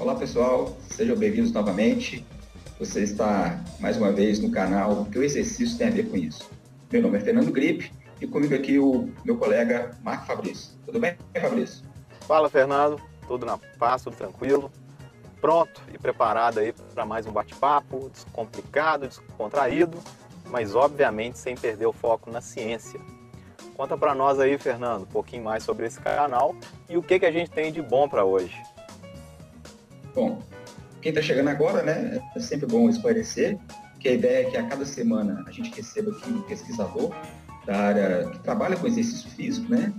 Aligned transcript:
Olá 0.00 0.14
pessoal, 0.14 0.74
sejam 0.88 1.14
bem-vindos 1.14 1.52
novamente. 1.52 2.24
Você 2.78 3.02
está 3.02 3.62
mais 3.78 3.98
uma 3.98 4.10
vez 4.10 4.40
no 4.40 4.50
canal 4.50 5.04
que 5.04 5.18
o 5.18 5.22
exercício 5.22 5.76
tem 5.76 5.88
a 5.88 5.90
ver 5.90 6.08
com 6.08 6.16
isso. 6.16 6.50
Meu 6.90 7.02
nome 7.02 7.18
é 7.18 7.20
Fernando 7.20 7.52
Gripe 7.52 7.92
e 8.18 8.26
comigo 8.26 8.54
aqui 8.54 8.78
o 8.78 9.12
meu 9.26 9.36
colega 9.36 9.90
Marco 10.02 10.24
Fabrício. 10.24 10.70
Tudo 10.86 10.98
bem, 10.98 11.18
Fabrício? 11.38 11.84
Fala, 12.22 12.48
Fernando. 12.48 12.98
Tudo 13.28 13.44
na 13.44 13.58
paz, 13.78 14.02
tudo 14.02 14.16
tranquilo. 14.16 14.72
Pronto 15.38 15.82
e 15.92 15.98
preparado 15.98 16.60
aí 16.60 16.72
para 16.94 17.04
mais 17.04 17.26
um 17.26 17.30
bate-papo 17.32 18.08
descomplicado, 18.10 19.06
descontraído, 19.06 19.98
mas 20.46 20.74
obviamente 20.74 21.38
sem 21.38 21.54
perder 21.54 21.84
o 21.84 21.92
foco 21.92 22.30
na 22.30 22.40
ciência. 22.40 22.98
Conta 23.76 23.98
para 23.98 24.14
nós 24.14 24.40
aí, 24.40 24.56
Fernando, 24.56 25.02
um 25.02 25.12
pouquinho 25.12 25.44
mais 25.44 25.62
sobre 25.62 25.84
esse 25.84 26.00
canal 26.00 26.56
e 26.88 26.96
o 26.96 27.02
que, 27.02 27.18
que 27.18 27.26
a 27.26 27.30
gente 27.30 27.50
tem 27.50 27.70
de 27.70 27.82
bom 27.82 28.08
para 28.08 28.24
hoje. 28.24 28.58
Bom, 30.14 30.42
quem 31.00 31.10
está 31.10 31.22
chegando 31.22 31.48
agora, 31.48 31.82
né, 31.82 32.20
é 32.34 32.40
sempre 32.40 32.66
bom 32.66 32.88
esclarecer 32.88 33.58
que 33.98 34.08
a 34.08 34.12
ideia 34.12 34.46
é 34.46 34.50
que 34.50 34.56
a 34.56 34.66
cada 34.66 34.84
semana 34.84 35.44
a 35.46 35.50
gente 35.50 35.70
receba 35.74 36.10
aqui 36.10 36.30
um 36.30 36.42
pesquisador 36.42 37.14
da 37.66 37.76
área 37.76 38.30
que 38.30 38.38
trabalha 38.40 38.76
com 38.76 38.86
exercício 38.86 39.28
físico, 39.30 39.70
né? 39.70 39.92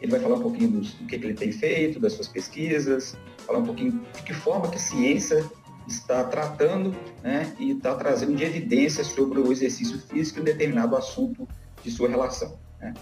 Ele 0.00 0.12
vai 0.12 0.20
falar 0.20 0.36
um 0.36 0.42
pouquinho 0.42 0.70
do, 0.70 0.80
do 0.80 1.06
que, 1.06 1.18
que 1.18 1.26
ele 1.26 1.34
tem 1.34 1.50
feito, 1.50 1.98
das 1.98 2.12
suas 2.12 2.28
pesquisas, 2.28 3.16
falar 3.44 3.58
um 3.58 3.66
pouquinho 3.66 4.00
de 4.14 4.22
que 4.22 4.32
forma 4.32 4.68
que 4.68 4.76
a 4.76 4.80
ciência 4.80 5.44
está 5.88 6.22
tratando 6.24 6.94
né, 7.22 7.52
e 7.58 7.72
está 7.72 7.94
trazendo 7.94 8.36
de 8.36 8.44
evidência 8.44 9.02
sobre 9.02 9.40
o 9.40 9.50
exercício 9.50 9.98
físico 9.98 10.40
um 10.40 10.44
determinado 10.44 10.94
assunto 10.94 11.48
de 11.82 11.90
sua 11.90 12.08
relação. 12.08 12.58
Né. 12.80 12.94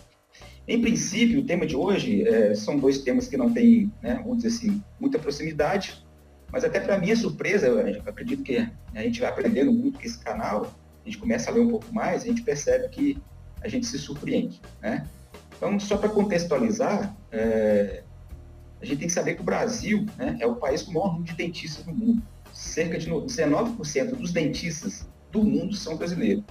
Em 0.67 0.80
princípio, 0.80 1.41
o 1.41 1.45
tema 1.45 1.67
de 1.67 1.77
hoje 1.77 2.27
é, 2.27 2.55
são 2.55 2.78
dois 2.78 2.98
temas 2.98 3.28
que 3.28 3.36
não 3.36 3.53
têm, 3.53 3.92
né, 4.03 4.20
vamos 4.23 4.39
dizer 4.39 4.56
assim, 4.56 4.83
muita 4.98 5.19
proximidade, 5.19 6.05
mas 6.50 6.64
até 6.64 6.80
para 6.80 6.98
minha 6.98 7.16
surpresa, 7.16 7.66
eu 7.66 8.02
acredito 8.06 8.42
que 8.42 8.56
a 8.94 9.02
gente 9.02 9.20
vai 9.20 9.30
aprendendo 9.30 9.72
muito 9.72 9.98
com 9.98 10.05
esse 10.05 10.19
canal, 10.19 10.75
a 11.02 11.08
gente 11.08 11.19
começa 11.19 11.50
a 11.50 11.55
ler 11.55 11.61
um 11.61 11.70
pouco 11.70 11.92
mais, 11.92 12.22
a 12.22 12.27
gente 12.27 12.42
percebe 12.42 12.89
que 12.89 13.19
a 13.62 13.69
gente 13.69 13.86
se 13.86 13.98
surpreende, 13.98 14.61
né? 14.80 15.06
Então, 15.56 15.78
só 15.80 15.97
para 15.97 16.08
contextualizar, 16.08 17.17
é, 17.33 18.02
a 18.80 18.84
gente 18.84 18.98
tem 18.98 19.08
que 19.08 19.14
saber 19.14 19.34
que 19.34 19.41
o 19.41 19.44
Brasil 19.44 20.05
né, 20.17 20.36
é 20.41 20.47
o 20.47 20.56
país 20.56 20.83
com 20.83 20.91
o 20.91 20.94
maior 20.94 21.12
número 21.12 21.24
de 21.24 21.34
dentistas 21.34 21.84
do 21.84 21.94
mundo. 21.94 22.22
Cerca 22.52 22.98
de 22.98 23.11
19% 23.11 24.17
dos 24.17 24.33
dentistas 24.33 25.08
do 25.33 25.42
mundo 25.42 25.74
são 25.74 25.97
brasileiros. 25.97 26.44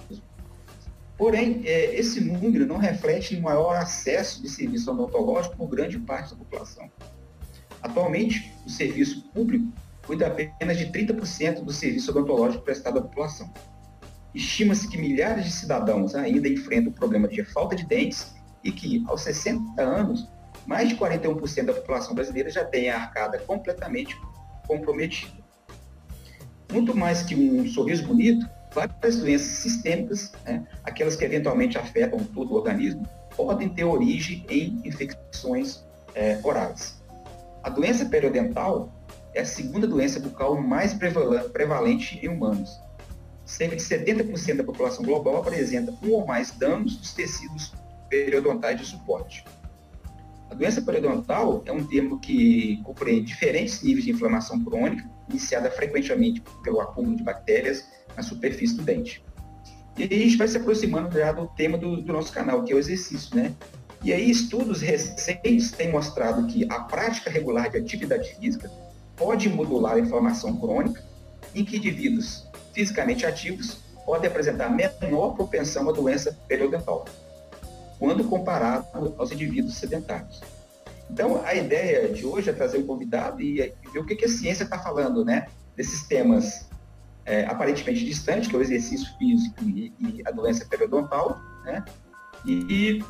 Porém, 1.18 1.62
é, 1.66 1.96
esse 1.96 2.20
número 2.20 2.66
não 2.66 2.78
reflete 2.78 3.36
o 3.36 3.42
maior 3.42 3.76
acesso 3.76 4.42
de 4.42 4.50
serviço 4.50 4.92
odontológico 4.92 5.56
por 5.56 5.68
grande 5.68 5.98
parte 6.00 6.32
da 6.32 6.38
população. 6.38 6.90
Atualmente, 7.82 8.52
o 8.66 8.70
serviço 8.70 9.22
público 9.34 9.72
cuida 10.06 10.28
apenas 10.28 10.78
de 10.78 10.86
30% 10.88 11.64
do 11.64 11.74
serviço 11.74 12.12
odontológico 12.12 12.64
prestado 12.64 13.00
à 13.00 13.02
população. 13.02 13.52
Estima-se 14.34 14.90
que 14.90 14.98
milhares 14.98 15.46
de 15.46 15.52
cidadãos 15.52 16.14
ainda 16.14 16.48
enfrentam 16.48 16.92
o 16.92 16.94
problema 16.94 17.28
de 17.28 17.44
falta 17.44 17.76
de 17.76 17.86
dentes 17.86 18.34
e 18.64 18.72
que, 18.72 19.04
aos 19.08 19.22
60 19.22 19.82
anos, 19.82 20.28
mais 20.66 20.90
de 20.90 20.96
41% 20.96 21.66
da 21.66 21.74
população 21.74 22.14
brasileira 22.14 22.50
já 22.50 22.66
tem 22.66 22.90
a 22.90 22.98
arcada 22.98 23.40
completamente 23.40 24.20
comprometida. 24.68 25.34
Muito 26.72 26.96
mais 26.96 27.22
que 27.22 27.36
um 27.36 27.68
sorriso 27.68 28.06
bonito, 28.06 28.48
várias 28.74 29.18
doenças 29.18 29.48
sistêmicas, 29.48 30.34
né, 30.44 30.68
aquelas 30.84 31.16
que 31.16 31.24
eventualmente 31.24 31.78
afetam 31.78 32.20
todo 32.20 32.52
o 32.52 32.56
organismo, 32.56 33.08
podem 33.36 33.70
ter 33.70 33.84
origem 33.84 34.46
em 34.50 34.82
infecções 34.84 35.86
é, 36.14 36.40
orais. 36.44 37.02
A 37.64 37.70
doença 37.70 38.06
periodontal 38.06 38.92
é 39.36 39.42
a 39.42 39.46
segunda 39.46 39.86
doença 39.86 40.20
bucal 40.20 40.60
mais 40.60 40.96
prevalente 41.52 42.18
em 42.26 42.30
humanos. 42.30 42.80
Cerca 43.46 43.76
de 43.76 43.84
70% 43.84 44.56
da 44.56 44.64
população 44.64 45.06
global 45.06 45.38
apresenta 45.38 45.94
um 46.02 46.12
ou 46.14 46.26
mais 46.26 46.52
danos 46.52 46.96
dos 46.98 47.14
tecidos 47.14 47.74
periodontais 48.10 48.80
de 48.80 48.86
suporte. 48.86 49.44
A 50.50 50.56
doença 50.56 50.82
periodontal 50.82 51.62
é 51.66 51.72
um 51.72 51.86
termo 51.86 52.20
que 52.20 52.82
compreende 52.84 53.26
diferentes 53.26 53.84
níveis 53.84 54.06
de 54.06 54.12
inflamação 54.12 54.64
crônica, 54.64 55.08
iniciada 55.30 55.70
frequentemente 55.70 56.42
pelo 56.64 56.80
acúmulo 56.80 57.18
de 57.18 57.24
bactérias 57.24 57.86
na 58.16 58.24
superfície 58.24 58.76
do 58.76 58.84
dente. 58.84 59.24
E 59.98 60.04
a 60.04 60.08
gente 60.08 60.38
vai 60.38 60.48
se 60.48 60.58
aproximando 60.58 61.18
já 61.18 61.32
do 61.32 61.48
tema 61.48 61.78
do, 61.78 62.02
do 62.02 62.14
nosso 62.14 62.32
canal, 62.32 62.64
que 62.64 62.72
é 62.72 62.76
o 62.76 62.80
exercício, 62.80 63.36
né? 63.36 63.54
E 64.04 64.14
aí 64.14 64.30
estudos 64.30 64.82
recentes 64.82 65.72
têm 65.72 65.92
mostrado 65.92 66.46
que 66.48 66.66
a 66.70 66.82
prática 66.82 67.30
regular 67.30 67.70
de 67.70 67.78
atividade 67.78 68.36
física 68.36 68.70
pode 69.16 69.50
modular 69.50 69.96
a 69.96 70.00
inflamação 70.00 70.58
crônica, 70.58 71.04
em 71.54 71.64
que 71.64 71.78
indivíduos 71.78 72.48
fisicamente 72.74 73.26
ativos 73.26 73.78
podem 74.06 74.30
apresentar 74.30 74.70
menor 74.70 75.34
propensão 75.36 75.90
à 75.90 75.92
doença 75.92 76.38
periodontal, 76.48 77.06
quando 77.98 78.24
comparado 78.26 79.16
aos 79.18 79.32
indivíduos 79.32 79.76
sedentários. 79.76 80.42
Então, 81.10 81.42
a 81.46 81.54
ideia 81.54 82.10
de 82.10 82.26
hoje 82.26 82.50
é 82.50 82.54
trazer 82.54 82.78
um 82.80 82.86
convidado 82.86 83.42
e 83.42 83.74
ver 83.94 84.00
o 84.00 84.06
que, 84.06 84.26
a 84.26 84.30
ciência 84.30 84.64
está 84.64 84.78
falando, 84.80 85.24
né? 85.24 85.48
Desses 85.76 86.08
temas 86.08 86.68
é, 87.26 87.46
aparentemente 87.46 88.04
distantes, 88.04 88.48
que 88.48 88.56
é 88.56 88.60
o 88.60 88.62
exercício 88.62 89.08
físico 89.18 89.64
e, 89.64 89.94
e 90.00 90.24
a 90.26 90.32
doença 90.32 90.66
periodontal, 90.66 91.40
né? 91.64 91.84
E, 92.46 92.54
e, 92.70 93.06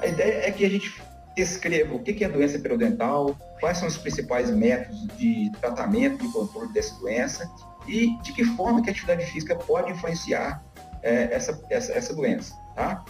a 0.00 0.06
ideia 0.06 0.48
é 0.48 0.50
que 0.50 0.64
a 0.64 0.68
gente 0.68 1.00
descreva 1.36 1.94
o 1.94 2.02
que 2.02 2.24
é 2.24 2.26
a 2.26 2.30
doença 2.30 2.58
periodontal, 2.58 3.36
quais 3.62 3.78
são 3.78 3.86
os 3.86 3.96
principais 3.96 4.50
métodos 4.50 5.06
de 5.16 5.48
tratamento 5.60 6.24
e 6.24 6.32
controle 6.32 6.72
dessa 6.72 6.98
doença 6.98 7.48
e 7.86 8.20
de 8.20 8.32
que 8.32 8.44
forma 8.44 8.82
que 8.82 8.90
a 8.90 8.92
atividade 8.92 9.24
física 9.26 9.54
pode 9.54 9.92
influenciar 9.92 10.64
é, 11.00 11.32
essa, 11.32 11.64
essa, 11.70 11.92
essa 11.92 12.12
doença, 12.12 12.52
tá? 12.74 13.04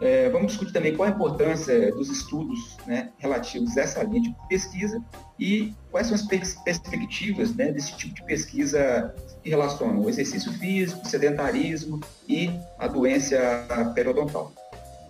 É, 0.00 0.28
vamos 0.28 0.48
discutir 0.48 0.72
também 0.72 0.94
qual 0.94 1.08
a 1.08 1.12
importância 1.12 1.90
dos 1.92 2.10
estudos 2.10 2.76
né, 2.84 3.12
relativos 3.16 3.78
a 3.78 3.82
essa 3.82 4.02
linha 4.02 4.22
de 4.22 4.36
pesquisa 4.48 5.00
e 5.38 5.72
quais 5.92 6.08
são 6.08 6.16
as 6.16 6.22
perspectivas 6.22 7.54
né, 7.54 7.70
desse 7.70 7.96
tipo 7.96 8.12
de 8.12 8.24
pesquisa 8.24 9.14
que 9.40 9.48
relacionam 9.48 10.00
o 10.00 10.08
exercício 10.08 10.52
físico, 10.54 11.06
sedentarismo 11.06 12.00
e 12.28 12.50
a 12.76 12.88
doença 12.88 13.38
periodontal. 13.94 14.52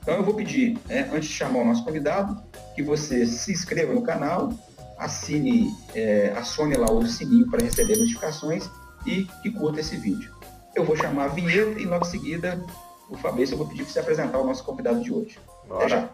Então 0.06 0.18
eu 0.18 0.22
vou 0.22 0.34
pedir, 0.34 0.78
né, 0.86 1.10
antes 1.12 1.28
de 1.28 1.34
chamar 1.34 1.58
o 1.58 1.64
nosso 1.64 1.84
convidado, 1.84 2.40
que 2.76 2.82
você 2.82 3.26
se 3.26 3.50
inscreva 3.50 3.92
no 3.92 4.02
canal, 4.02 4.52
assine, 4.96 5.76
é, 5.96 6.32
acione 6.36 6.76
lá 6.76 6.88
o 6.88 7.04
sininho 7.08 7.50
para 7.50 7.64
receber 7.64 7.96
notificações 7.98 8.70
e 9.04 9.24
que 9.42 9.50
curta 9.50 9.80
esse 9.80 9.96
vídeo. 9.96 10.32
Eu 10.76 10.84
vou 10.84 10.96
chamar 10.96 11.24
a 11.24 11.28
vinheta 11.28 11.80
e 11.80 11.84
logo 11.84 12.06
em 12.06 12.08
seguida 12.08 12.64
o 13.10 13.16
Fabrício, 13.16 13.54
eu 13.54 13.58
vou 13.58 13.66
pedir 13.66 13.82
para 13.82 13.92
você 13.92 13.98
apresentar 13.98 14.38
o 14.38 14.46
nosso 14.46 14.62
convidado 14.62 15.02
de 15.02 15.12
hoje. 15.12 15.40
Bora. 15.66 15.80
Até 15.80 15.88
já. 15.88 16.08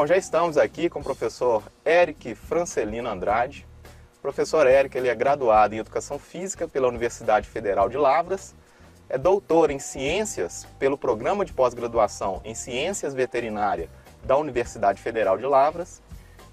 Bom, 0.00 0.06
já 0.06 0.16
estamos 0.16 0.56
aqui 0.56 0.88
com 0.88 1.00
o 1.00 1.04
professor 1.04 1.62
Eric 1.84 2.34
Francelino 2.34 3.06
Andrade. 3.06 3.66
O 4.16 4.22
professor 4.22 4.66
Eric 4.66 4.96
ele 4.96 5.08
é 5.08 5.14
graduado 5.14 5.74
em 5.74 5.78
Educação 5.78 6.18
Física 6.18 6.66
pela 6.66 6.88
Universidade 6.88 7.46
Federal 7.46 7.86
de 7.86 7.98
Lavras, 7.98 8.54
é 9.10 9.18
doutor 9.18 9.70
em 9.70 9.78
Ciências 9.78 10.66
pelo 10.78 10.96
Programa 10.96 11.44
de 11.44 11.52
Pós-Graduação 11.52 12.40
em 12.46 12.54
Ciências 12.54 13.12
Veterinária 13.12 13.90
da 14.24 14.38
Universidade 14.38 15.02
Federal 15.02 15.36
de 15.36 15.44
Lavras 15.44 16.00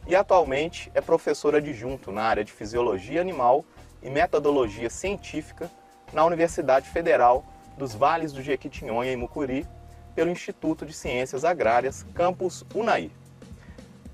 e 0.06 0.14
atualmente 0.14 0.92
é 0.94 1.00
professor 1.00 1.56
adjunto 1.56 2.12
na 2.12 2.24
área 2.24 2.44
de 2.44 2.52
Fisiologia 2.52 3.22
Animal 3.22 3.64
e 4.04 4.10
Metodologia 4.10 4.90
Científica 4.90 5.72
na 6.12 6.26
Universidade 6.26 6.90
Federal 6.90 7.46
dos 7.78 7.96
Vales 7.96 8.34
do 8.34 8.44
Jequitinhonha, 8.44 9.14
em 9.14 9.16
Mucuri, 9.16 9.66
pelo 10.14 10.30
Instituto 10.30 10.86
de 10.86 10.92
Ciências 10.92 11.46
Agrárias, 11.46 12.06
campus 12.14 12.66
Unai. 12.76 13.10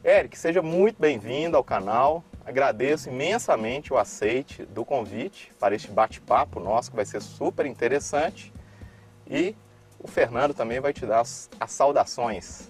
Eric, 0.06 0.38
seja 0.38 0.62
muito 0.62 0.98
bem-vindo 1.00 1.56
ao 1.56 1.64
canal. 1.64 2.26
Agradeço 2.46 3.08
imensamente 3.08 3.94
o 3.94 3.98
aceite 3.98 4.66
do 4.66 4.84
convite 4.84 5.50
para 5.58 5.74
este 5.74 5.90
bate-papo 5.90 6.60
nosso, 6.60 6.90
que 6.90 6.96
vai 6.98 7.06
ser 7.06 7.22
super 7.22 7.66
interessante. 7.66 8.52
E 9.26 9.56
o 9.98 10.06
Fernando 10.06 10.54
também 10.54 10.82
vai 10.82 10.92
te 10.92 11.06
dar 11.06 11.22
as, 11.22 11.50
as 11.58 11.72
saudações. 11.72 12.70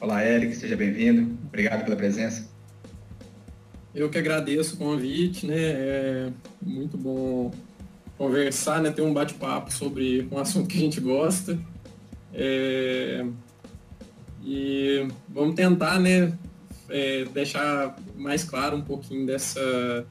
Olá, 0.00 0.24
Eric, 0.24 0.56
seja 0.56 0.74
bem-vindo. 0.74 1.36
Obrigado 1.48 1.84
pela 1.84 1.96
presença. 1.96 2.48
Eu 3.94 4.08
que 4.08 4.16
agradeço 4.16 4.76
o 4.76 4.78
convite, 4.78 5.46
né? 5.46 5.54
É 5.58 6.32
muito 6.62 6.96
bom 6.96 7.50
conversar, 8.16 8.80
né, 8.80 8.90
ter 8.90 9.02
um 9.02 9.12
bate-papo 9.12 9.70
sobre 9.70 10.26
um 10.32 10.38
assunto 10.38 10.66
que 10.66 10.78
a 10.78 10.80
gente 10.80 10.98
gosta. 10.98 11.58
É, 12.32 13.22
e 14.44 15.08
vamos 15.28 15.54
tentar, 15.54 15.98
né, 16.00 16.36
é, 16.88 17.24
deixar 17.26 17.96
mais 18.16 18.44
claro 18.44 18.76
um 18.76 18.82
pouquinho 18.82 19.26
dessa, 19.26 20.06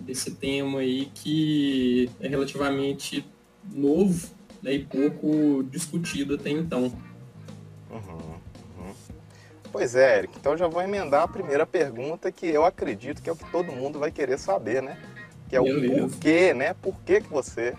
desse 0.00 0.32
tema 0.32 0.80
aí 0.80 1.10
que 1.14 2.10
é 2.20 2.28
relativamente 2.28 3.24
novo 3.72 4.28
né, 4.62 4.72
e 4.72 4.84
pouco 4.84 5.62
discutido 5.64 6.34
até 6.34 6.50
então. 6.50 6.92
Uhum, 7.90 8.34
uhum. 8.78 8.94
Pois 9.70 9.94
é, 9.94 10.18
Eric, 10.18 10.38
então 10.38 10.56
já 10.56 10.66
vou 10.66 10.82
emendar 10.82 11.22
a 11.22 11.28
primeira 11.28 11.66
pergunta 11.66 12.32
que 12.32 12.46
eu 12.46 12.64
acredito 12.64 13.22
que 13.22 13.28
é 13.28 13.32
o 13.32 13.36
que 13.36 13.50
todo 13.50 13.72
mundo 13.72 13.98
vai 13.98 14.10
querer 14.10 14.38
saber, 14.38 14.82
né? 14.82 14.98
Que 15.48 15.56
é 15.56 15.60
o 15.60 15.64
porquê, 15.64 16.54
né? 16.54 16.74
Por 16.74 16.98
que, 17.02 17.20
que 17.20 17.28
você 17.28 17.74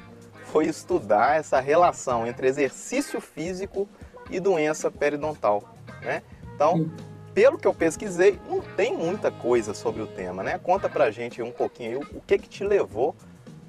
foi 0.45 0.67
estudar 0.67 1.37
essa 1.37 1.59
relação 1.59 2.25
entre 2.25 2.47
exercício 2.47 3.19
físico 3.19 3.89
e 4.29 4.39
doença 4.39 4.89
periodontal, 4.89 5.74
né? 6.01 6.21
Então, 6.53 6.89
pelo 7.33 7.57
que 7.57 7.67
eu 7.67 7.73
pesquisei, 7.73 8.39
não 8.49 8.61
tem 8.61 8.95
muita 8.95 9.29
coisa 9.29 9.73
sobre 9.73 10.01
o 10.01 10.07
tema, 10.07 10.41
né? 10.41 10.57
Conta 10.57 10.87
pra 10.87 11.11
gente 11.11 11.41
um 11.41 11.51
pouquinho 11.51 11.99
o 12.13 12.21
que 12.21 12.37
que 12.37 12.47
te 12.47 12.63
levou 12.63 13.15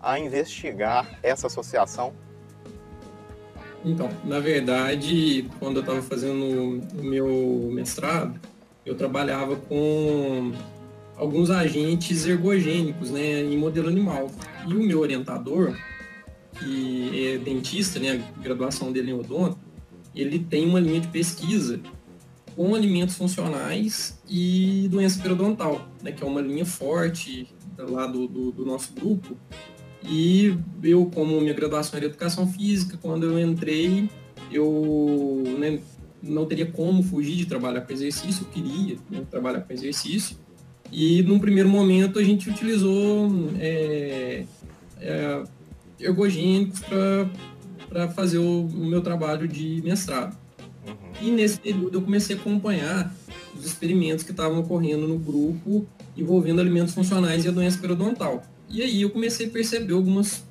a 0.00 0.19
investigar 0.19 1.19
essa 1.23 1.49
associação. 1.49 2.12
Então, 3.84 4.08
na 4.25 4.38
verdade, 4.38 5.49
quando 5.58 5.76
eu 5.76 5.81
estava 5.81 6.00
fazendo 6.02 6.81
o 6.94 7.05
meu 7.05 7.70
mestrado, 7.73 8.40
eu 8.84 8.94
trabalhava 8.94 9.56
com 9.56 10.52
alguns 11.17 11.50
agentes 11.50 12.26
ergogênicos, 12.26 13.11
né, 13.11 13.40
em 13.40 13.58
modelo 13.58 13.88
animal. 13.88 14.31
E 14.67 14.75
o 14.75 14.82
meu 14.82 15.00
orientador, 15.00 15.76
que 16.58 17.34
é 17.34 17.38
dentista, 17.38 17.99
né, 17.99 18.23
a 18.37 18.43
graduação 18.43 18.93
dele 18.93 19.11
em 19.11 19.14
odonto, 19.14 19.58
ele 20.14 20.38
tem 20.38 20.69
uma 20.69 20.78
linha 20.78 21.00
de 21.00 21.08
pesquisa 21.08 21.81
com 22.56 22.75
alimentos 22.75 23.14
funcionais 23.14 24.19
e 24.29 24.88
doença 24.91 25.20
periodontal, 25.20 25.87
né, 26.03 26.11
que 26.11 26.25
é 26.25 26.26
uma 26.26 26.41
linha 26.41 26.64
forte 26.64 27.55
lá 27.79 28.06
do, 28.06 28.26
do, 28.26 28.50
do 28.50 28.64
nosso 28.64 28.94
grupo. 28.94 29.37
E 30.03 30.56
eu, 30.82 31.06
como 31.06 31.38
minha 31.41 31.53
graduação 31.53 31.99
era 31.99 32.06
educação 32.06 32.47
física, 32.47 32.99
quando 33.00 33.26
eu 33.26 33.38
entrei, 33.38 34.08
eu 34.50 35.43
né, 35.58 35.81
não 36.23 36.47
teria 36.47 36.67
como 36.67 37.03
fugir 37.03 37.37
de 37.37 37.47
trabalhar 37.47 37.82
com 37.82 37.93
exercício, 37.93 38.44
eu 38.44 38.49
queria 38.49 38.97
né, 39.11 39.23
trabalhar 39.31 39.61
com 39.61 39.73
exercício. 39.73 40.37
E 40.91 41.23
num 41.25 41.38
primeiro 41.38 41.69
momento 41.69 42.19
a 42.19 42.23
gente 42.23 42.49
utilizou 42.49 43.29
é, 43.59 44.44
é, 45.00 45.43
ergogênicos 46.00 46.81
para 47.88 48.09
fazer 48.09 48.38
o, 48.38 48.67
o 48.67 48.87
meu 48.87 49.02
trabalho 49.02 49.47
de 49.47 49.82
mestrado. 49.82 50.46
E 51.21 51.31
nesse 51.31 51.59
período 51.59 51.99
eu 51.99 52.03
comecei 52.03 52.37
a 52.37 52.38
acompanhar 52.38 53.15
os 53.55 53.65
experimentos 53.65 54.25
que 54.25 54.31
estavam 54.31 54.61
ocorrendo 54.61 55.09
no 55.09 55.19
grupo 55.19 55.87
envolvendo 56.17 56.61
alimentos 56.61 56.94
funcionais 56.94 57.44
e 57.44 57.49
a 57.49 57.50
doença 57.50 57.79
periodontal. 57.79 58.43
E 58.69 58.83
aí 58.83 59.03
eu 59.03 59.11
comecei 59.11 59.47
a 59.47 59.50
perceber 59.50 59.93
algumas, 59.93 60.44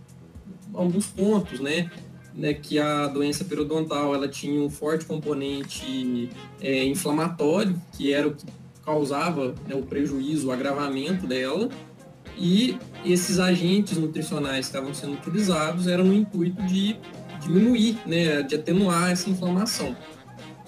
alguns 0.74 1.08
pontos, 1.08 1.60
né? 1.60 1.90
né 2.34 2.54
que 2.54 2.80
a 2.80 3.08
doença 3.08 3.44
periodontal 3.44 4.14
ela 4.14 4.28
tinha 4.28 4.62
um 4.62 4.70
forte 4.70 5.06
componente 5.06 6.30
é, 6.62 6.86
inflamatório, 6.86 7.80
que 7.94 8.14
era 8.14 8.28
o 8.28 8.34
que 8.34 8.46
causava 8.86 9.56
né, 9.68 9.76
o 9.76 9.82
prejuízo, 9.82 10.48
o 10.48 10.52
agravamento 10.52 11.26
dela, 11.26 11.70
e 12.38 12.78
esses 13.04 13.40
agentes 13.40 13.98
nutricionais 13.98 14.68
que 14.68 14.76
estavam 14.76 14.94
sendo 14.94 15.14
utilizados 15.14 15.88
eram 15.88 16.04
no 16.04 16.14
intuito 16.14 16.62
de 16.64 16.98
diminuir, 17.42 17.98
né, 18.06 18.44
de 18.44 18.56
atenuar 18.56 19.12
essa 19.12 19.30
inflamação. 19.30 19.96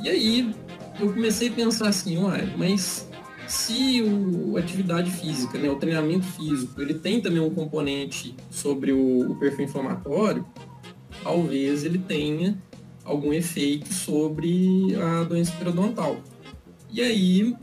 E 0.02 0.10
aí 0.10 0.56
eu 1.00 1.12
comecei 1.12 1.50
a 1.50 1.52
pensar 1.52 1.90
assim, 1.90 2.18
uai, 2.18 2.54
mas 2.58 3.08
se 3.48 4.02
o 4.02 4.58
atividade 4.58 5.10
física, 5.10 5.58
né, 5.58 5.70
o 5.70 5.76
treinamento 5.76 6.26
físico, 6.26 6.82
ele 6.82 6.94
tem 6.94 7.22
também 7.22 7.40
um 7.40 7.50
componente 7.50 8.36
sobre 8.50 8.92
o, 8.92 9.32
o 9.32 9.36
perfil 9.36 9.66
inflamatório, 9.66 10.46
talvez 11.24 11.84
ele 11.84 11.98
tenha 11.98 12.62
algum 13.04 13.32
efeito 13.32 13.94
sobre 13.94 14.96
a 14.96 15.24
doença 15.24 15.54
periodontal. 15.54 16.18
E 16.92 17.02
aí, 17.02 17.56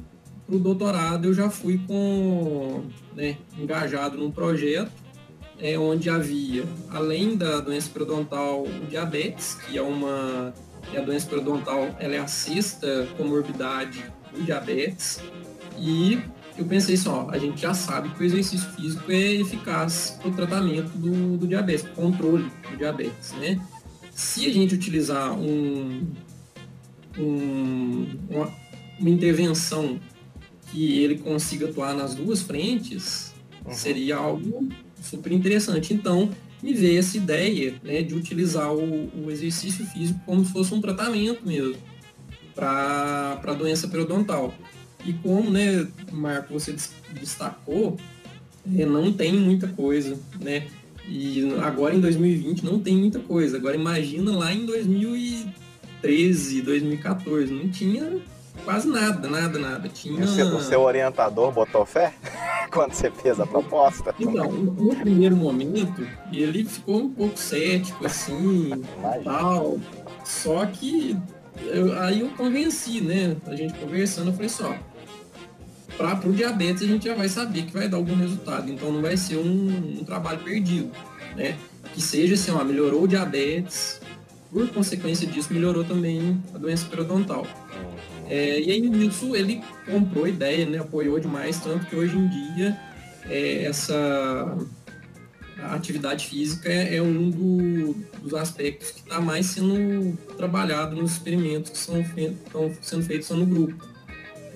para 0.47 0.57
o 0.57 0.59
doutorado, 0.59 1.27
eu 1.27 1.35
já 1.35 1.51
fui 1.51 1.79
com, 1.87 2.85
né, 3.15 3.37
engajado 3.59 4.17
num 4.17 4.31
projeto 4.31 4.91
é, 5.59 5.79
onde 5.79 6.11
havia, 6.11 6.65
além 6.91 7.37
da 7.37 7.61
doença 7.61 7.91
periodontal, 7.91 8.63
o 8.63 8.87
diabetes, 8.87 9.55
que 9.55 9.77
é 9.79 9.83
uma 9.83 10.53
e 10.93 10.97
a 10.97 11.01
doença 11.01 11.27
periodontal 11.27 11.95
ela 11.99 12.15
é 12.15 12.19
a 12.19 12.27
sexta 12.27 13.09
comorbidade 13.17 14.05
do 14.33 14.43
diabetes. 14.43 15.21
E 15.79 16.21
eu 16.57 16.65
pensei 16.65 16.95
assim, 16.95 17.09
ó, 17.09 17.29
a 17.31 17.39
gente 17.39 17.61
já 17.61 17.75
sabe 17.75 18.11
que 18.11 18.23
o 18.23 18.25
exercício 18.25 18.69
físico 18.71 19.11
é 19.11 19.35
eficaz 19.35 20.19
para 20.21 20.31
o 20.31 20.35
tratamento 20.35 20.91
do, 20.97 21.37
do 21.37 21.47
diabetes, 21.47 21.87
controle 21.95 22.51
do 22.71 22.77
diabetes, 22.77 23.33
né? 23.33 23.61
Se 24.13 24.47
a 24.47 24.53
gente 24.53 24.75
utilizar 24.75 25.33
um, 25.33 26.07
um, 27.19 28.07
uma, 28.31 28.53
uma 29.01 29.11
intervenção 29.11 29.99
que 30.71 31.03
ele 31.03 31.19
consiga 31.19 31.69
atuar 31.69 31.95
nas 31.95 32.15
duas 32.15 32.43
frentes, 32.43 33.35
uhum. 33.65 33.73
seria 33.73 34.17
algo 34.17 34.69
super 35.03 35.33
interessante. 35.33 35.93
Então, 35.93 36.31
me 36.65 36.73
veio 36.73 36.99
essa 36.99 37.19
ideia 37.19 37.75
né, 37.85 38.01
de 38.01 38.15
utilizar 38.15 38.73
o, 38.73 39.11
o, 39.23 39.31
exercício 39.31 39.85
físico 39.85 40.19
como 40.25 40.43
se 40.43 40.51
fosse 40.51 40.73
um 40.73 40.81
tratamento 40.81 41.47
mesmo 41.47 41.77
para 42.55 43.39
a 43.45 43.53
doença 43.53 43.87
periodontal. 43.87 44.55
E 45.05 45.13
como, 45.13 45.51
né, 45.51 45.87
Marco, 46.11 46.55
você 46.55 46.75
destacou, 47.13 47.99
é, 48.75 48.87
não 48.87 49.13
tem 49.13 49.35
muita 49.35 49.69
coisa, 49.69 50.19
né? 50.41 50.67
E 51.07 51.47
agora 51.63 51.95
em 51.95 52.01
2020 52.01 52.65
não 52.65 52.81
tem 52.81 52.97
muita 52.97 53.19
coisa. 53.19 53.59
Agora 53.59 53.77
imagina 53.77 54.35
lá 54.35 54.51
em 54.51 54.65
2013, 54.65 56.63
2014, 56.63 57.53
não 57.53 57.69
tinha 57.69 58.23
quase 58.65 58.89
nada, 58.89 59.29
nada, 59.29 59.59
nada. 59.59 59.89
Tinha... 59.89 60.23
O 60.23 60.29
seu, 60.29 60.47
o 60.47 60.61
seu 60.61 60.81
orientador 60.81 61.53
botou 61.53 61.85
fé 61.85 62.15
quando 62.71 62.93
você 62.93 63.11
fez 63.11 63.41
a 63.41 63.47
proposta? 63.47 64.15
Então, 64.19 64.51
no 64.51 64.95
primeiro 64.97 65.37
momento, 65.37 66.07
ele 66.33 66.65
ficou 66.65 67.01
um 67.01 67.11
pouco 67.11 67.39
cético, 67.39 68.07
assim, 68.07 68.71
tal. 69.25 69.79
Só 70.25 70.65
que 70.67 71.17
eu, 71.63 71.99
aí 72.01 72.21
eu 72.21 72.31
convenci, 72.31 73.01
né? 73.01 73.37
A 73.47 73.55
gente 73.55 73.75
conversando, 73.75 74.29
eu 74.29 74.35
falei 74.35 74.49
só, 74.49 74.77
para 75.97 76.29
o 76.29 76.33
diabetes 76.33 76.83
a 76.83 76.87
gente 76.87 77.07
já 77.07 77.15
vai 77.15 77.29
saber 77.29 77.63
que 77.63 77.73
vai 77.73 77.89
dar 77.89 77.97
algum 77.97 78.17
resultado, 78.17 78.71
então 78.71 78.91
não 78.91 79.01
vai 79.01 79.17
ser 79.17 79.37
um, 79.37 79.99
um 80.01 80.05
trabalho 80.05 80.41
perdido, 80.41 80.91
né? 81.37 81.57
Que 81.93 82.03
seja 82.03 82.35
assim, 82.35 82.51
ó, 82.51 82.65
melhorou 82.65 83.05
o 83.05 83.09
diabetes, 83.09 84.01
por 84.51 84.69
consequência 84.71 85.27
disso 85.27 85.53
melhorou 85.53 85.85
também 85.85 86.41
a 86.55 86.59
doença 86.59 86.87
periodontal. 86.87 87.47
É, 88.29 88.61
e 88.61 88.71
aí 88.71 88.81
nisso 88.81 89.35
ele 89.37 89.63
comprou 89.87 90.25
a 90.25 90.29
ideia, 90.29 90.67
né, 90.67 90.79
apoiou 90.79 91.21
demais, 91.21 91.61
tanto 91.61 91.87
que 91.87 91.97
hoje 91.97 92.17
em 92.17 92.29
dia 92.29 92.79
é, 93.29 93.65
essa 93.65 94.57
atividade 95.71 96.27
física 96.27 96.69
é, 96.69 96.97
é 96.97 97.03
um 97.03 97.31
do, 97.31 97.95
dos 98.21 98.35
aspectos 98.35 98.91
que 98.91 99.01
está 99.01 99.21
mais 99.21 99.47
sendo 99.47 100.17
trabalhado 100.37 100.97
nos 100.97 101.13
experimentos 101.13 101.71
que 101.71 101.79
são 101.79 102.01
estão 102.01 102.75
sendo 102.81 103.03
feitos 103.03 103.31
no 103.31 103.47
grupo. 103.47 103.89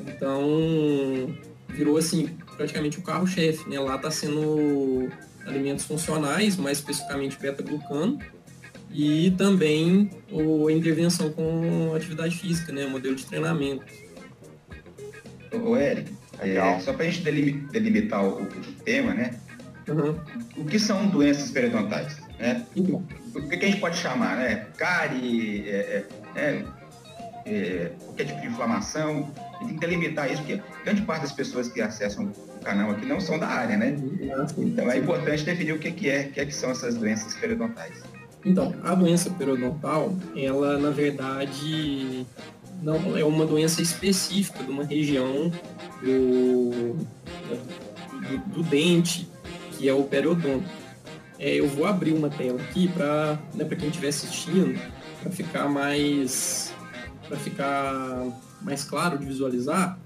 Então 0.06 1.34
virou 1.68 1.96
assim 1.96 2.28
praticamente 2.56 2.98
o 2.98 3.02
carro-chefe, 3.02 3.68
né? 3.68 3.78
Lá 3.78 3.96
está 3.96 4.10
sendo 4.10 5.08
alimentos 5.46 5.84
funcionais, 5.84 6.56
mais 6.56 6.78
especificamente 6.78 7.38
beta-glucano, 7.38 8.18
e 8.90 9.30
também 9.32 10.10
o, 10.30 10.68
a 10.68 10.72
intervenção 10.72 11.30
com 11.30 11.94
atividade 11.94 12.36
física, 12.36 12.72
né, 12.72 12.86
modelo 12.86 13.14
de 13.14 13.26
treinamento. 13.26 13.84
Ô, 15.52 15.76
Eric, 15.76 16.12
é, 16.40 16.80
só 16.80 16.92
para 16.92 17.04
a 17.06 17.10
gente 17.10 17.22
delimitar 17.22 18.24
o, 18.24 18.42
o, 18.42 18.72
tema, 18.84 19.14
né? 19.14 19.34
Uhum. 19.88 20.18
O 20.56 20.64
que 20.64 20.78
são 20.78 21.06
doenças 21.08 21.50
periodontais? 21.50 22.18
Né? 22.38 22.64
Uhum. 22.76 23.02
O 23.34 23.48
que, 23.48 23.56
que, 23.56 23.64
a 23.64 23.68
gente 23.68 23.80
pode 23.80 23.96
chamar, 23.96 24.36
né? 24.36 24.66
Cárie, 24.76 25.68
é, 25.68 26.06
é, 26.36 26.40
é, 26.40 26.64
é 27.46 27.92
qualquer 27.98 28.26
tipo 28.26 28.40
de 28.40 28.46
inflamação. 28.46 29.32
A 29.54 29.64
gente 29.64 29.68
tem 29.70 29.78
que 29.78 29.86
delimitar 29.86 30.30
isso, 30.30 30.42
porque 30.42 30.62
grande 30.84 31.02
parte 31.02 31.22
das 31.22 31.32
pessoas 31.32 31.68
que 31.68 31.80
acessam 31.80 32.26
o 32.26 32.60
canal 32.60 32.90
aqui 32.90 33.06
não 33.06 33.20
são 33.20 33.38
da 33.38 33.48
área, 33.48 33.76
né? 33.76 33.96
Uhum. 33.98 34.46
Então 34.58 34.90
é 34.90 34.98
importante 34.98 35.44
definir 35.44 35.72
o 35.72 35.78
que, 35.78 35.90
que 35.90 36.10
é, 36.10 36.26
o 36.26 36.32
que, 36.32 36.40
é 36.40 36.46
que 36.46 36.54
são 36.54 36.70
essas 36.70 36.94
doenças 36.96 37.34
periodontais. 37.34 37.94
Então, 38.48 38.74
a 38.82 38.94
doença 38.94 39.28
periodontal, 39.28 40.16
ela 40.34 40.78
na 40.78 40.88
verdade 40.88 42.26
não 42.82 43.14
é 43.16 43.22
uma 43.22 43.44
doença 43.44 43.82
específica 43.82 44.64
de 44.64 44.70
uma 44.70 44.84
região 44.84 45.52
do, 46.00 46.96
do, 46.96 48.38
do 48.54 48.62
dente, 48.62 49.28
que 49.72 49.86
é 49.86 49.92
o 49.92 50.04
periodonto. 50.04 50.64
é, 51.38 51.56
eu 51.56 51.68
vou 51.68 51.84
abrir 51.84 52.12
uma 52.12 52.30
tela 52.30 52.58
aqui 52.58 52.88
para 52.88 53.38
né, 53.54 53.64
quem 53.66 53.88
estiver 53.88 54.08
assistindo, 54.08 54.80
para 55.20 55.30
ficar 55.30 55.68
mais 55.68 56.72
para 57.28 57.36
ficar 57.36 58.24
mais 58.62 58.82
claro 58.82 59.18
de 59.18 59.26
visualizar. 59.26 59.98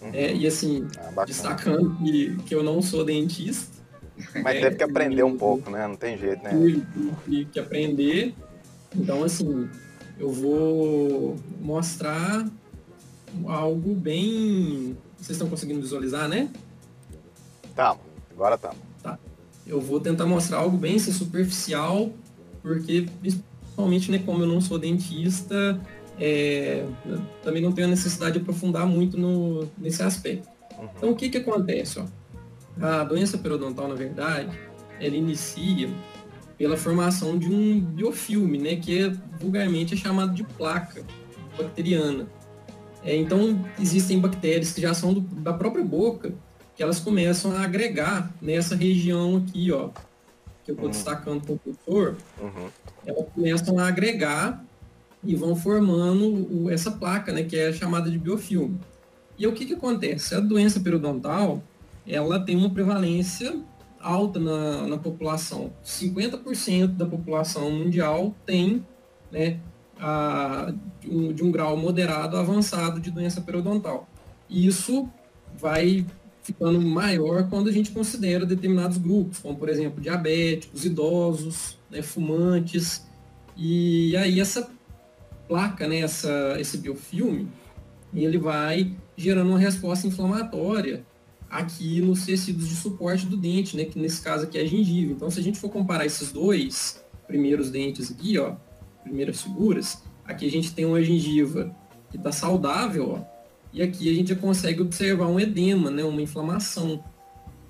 Uhum. 0.00 0.10
É, 0.12 0.32
e 0.32 0.46
assim, 0.46 0.86
ah, 1.16 1.24
destacando 1.24 1.96
que, 1.96 2.36
que 2.46 2.54
eu 2.54 2.62
não 2.62 2.80
sou 2.80 3.04
dentista. 3.04 3.71
Mas 4.42 4.60
teve 4.60 4.76
que 4.76 4.82
aprender 4.82 5.22
um 5.22 5.36
pouco, 5.36 5.70
né? 5.70 5.86
Não 5.86 5.96
tem 5.96 6.16
jeito, 6.18 6.42
né? 6.42 6.50
Tive 7.24 7.44
que 7.46 7.58
aprender. 7.58 8.34
Então, 8.94 9.24
assim, 9.24 9.68
eu 10.18 10.30
vou 10.30 11.36
mostrar 11.60 12.46
algo 13.46 13.94
bem. 13.94 14.96
Vocês 15.16 15.30
estão 15.30 15.48
conseguindo 15.48 15.80
visualizar, 15.80 16.28
né? 16.28 16.50
Tá, 17.74 17.96
agora 18.30 18.58
tá. 18.58 18.74
Tá. 19.02 19.18
Eu 19.66 19.80
vou 19.80 20.00
tentar 20.00 20.26
mostrar 20.26 20.58
algo 20.58 20.76
bem 20.76 20.96
assim, 20.96 21.12
superficial, 21.12 22.10
porque 22.62 23.06
principalmente, 23.20 24.10
né, 24.10 24.18
como 24.24 24.42
eu 24.42 24.46
não 24.46 24.60
sou 24.60 24.78
dentista, 24.78 25.80
é, 26.18 26.84
também 27.42 27.62
não 27.62 27.72
tenho 27.72 27.86
a 27.86 27.90
necessidade 27.90 28.34
de 28.34 28.40
aprofundar 28.40 28.86
muito 28.86 29.16
no, 29.16 29.68
nesse 29.78 30.02
aspecto. 30.02 30.48
Uhum. 30.78 30.88
Então, 30.96 31.10
o 31.10 31.16
que 31.16 31.30
que 31.30 31.38
acontece? 31.38 31.98
Ó? 31.98 32.04
A 32.80 33.04
doença 33.04 33.38
periodontal, 33.38 33.88
na 33.88 33.94
verdade, 33.94 34.58
ela 35.00 35.16
inicia 35.16 35.90
pela 36.56 36.76
formação 36.76 37.36
de 37.38 37.52
um 37.52 37.80
biofilme, 37.80 38.58
né, 38.58 38.76
que 38.76 39.02
é, 39.04 39.12
vulgarmente 39.40 39.94
é 39.94 39.96
chamado 39.96 40.32
de 40.32 40.44
placa 40.44 41.02
bacteriana. 41.58 42.26
É, 43.04 43.16
então, 43.16 43.64
existem 43.80 44.20
bactérias 44.20 44.72
que 44.72 44.80
já 44.80 44.94
são 44.94 45.12
do, 45.12 45.20
da 45.20 45.52
própria 45.52 45.84
boca, 45.84 46.32
que 46.76 46.82
elas 46.82 47.00
começam 47.00 47.52
a 47.56 47.62
agregar 47.62 48.32
nessa 48.40 48.76
região 48.76 49.38
aqui, 49.38 49.72
ó, 49.72 49.88
que 50.64 50.70
eu 50.70 50.74
estou 50.74 50.84
uhum. 50.84 50.90
destacando 50.92 51.42
para 51.42 51.54
o 51.54 51.58
professor, 51.58 52.16
uhum. 52.40 52.68
elas 53.04 53.26
começam 53.34 53.78
a 53.78 53.88
agregar 53.88 54.64
e 55.24 55.34
vão 55.34 55.56
formando 55.56 56.48
o, 56.48 56.70
essa 56.70 56.90
placa, 56.92 57.32
né, 57.32 57.42
que 57.42 57.56
é 57.56 57.72
chamada 57.72 58.10
de 58.10 58.18
biofilme. 58.18 58.78
E 59.36 59.46
o 59.46 59.52
que, 59.52 59.66
que 59.66 59.74
acontece? 59.74 60.34
A 60.34 60.40
doença 60.40 60.78
periodontal, 60.78 61.62
ela 62.06 62.40
tem 62.40 62.56
uma 62.56 62.70
prevalência 62.70 63.60
alta 64.00 64.40
na, 64.40 64.86
na 64.86 64.98
população. 64.98 65.72
50% 65.84 66.88
da 66.88 67.06
população 67.06 67.70
mundial 67.70 68.34
tem 68.44 68.84
né, 69.30 69.60
a, 69.98 70.72
de, 71.00 71.10
um, 71.10 71.32
de 71.32 71.42
um 71.44 71.52
grau 71.52 71.76
moderado 71.76 72.36
avançado 72.36 73.00
de 73.00 73.10
doença 73.10 73.40
periodontal. 73.40 74.08
E 74.48 74.66
isso 74.66 75.08
vai 75.56 76.04
ficando 76.42 76.80
maior 76.80 77.48
quando 77.48 77.68
a 77.68 77.72
gente 77.72 77.92
considera 77.92 78.44
determinados 78.44 78.98
grupos, 78.98 79.38
como 79.38 79.56
por 79.56 79.68
exemplo 79.68 80.00
diabéticos, 80.00 80.84
idosos, 80.84 81.78
né, 81.88 82.02
fumantes. 82.02 83.06
E 83.56 84.16
aí 84.16 84.40
essa 84.40 84.68
placa, 85.46 85.86
né, 85.86 86.00
essa, 86.00 86.56
esse 86.58 86.78
biofilme, 86.78 87.48
ele 88.12 88.38
vai 88.38 88.92
gerando 89.16 89.50
uma 89.50 89.58
resposta 89.58 90.06
inflamatória 90.06 91.04
aqui 91.52 92.00
nos 92.00 92.24
tecidos 92.24 92.66
de 92.66 92.74
suporte 92.74 93.26
do 93.26 93.36
dente, 93.36 93.76
né, 93.76 93.84
que 93.84 93.98
nesse 93.98 94.22
caso 94.22 94.44
aqui 94.44 94.56
é 94.56 94.62
a 94.62 94.66
gengiva. 94.66 95.12
Então, 95.12 95.30
se 95.30 95.38
a 95.38 95.42
gente 95.42 95.60
for 95.60 95.68
comparar 95.68 96.06
esses 96.06 96.32
dois 96.32 97.04
primeiros 97.26 97.70
dentes 97.70 98.10
aqui, 98.10 98.38
ó, 98.38 98.54
primeiras 99.02 99.42
figuras, 99.42 100.02
aqui 100.24 100.46
a 100.46 100.50
gente 100.50 100.72
tem 100.72 100.86
uma 100.86 101.02
gengiva 101.02 101.70
que 102.10 102.16
está 102.16 102.32
saudável, 102.32 103.18
ó, 103.18 103.32
e 103.70 103.82
aqui 103.82 104.10
a 104.10 104.14
gente 104.14 104.30
já 104.30 104.36
consegue 104.36 104.80
observar 104.80 105.26
um 105.26 105.38
edema, 105.38 105.90
né, 105.90 106.02
uma 106.02 106.22
inflamação. 106.22 107.04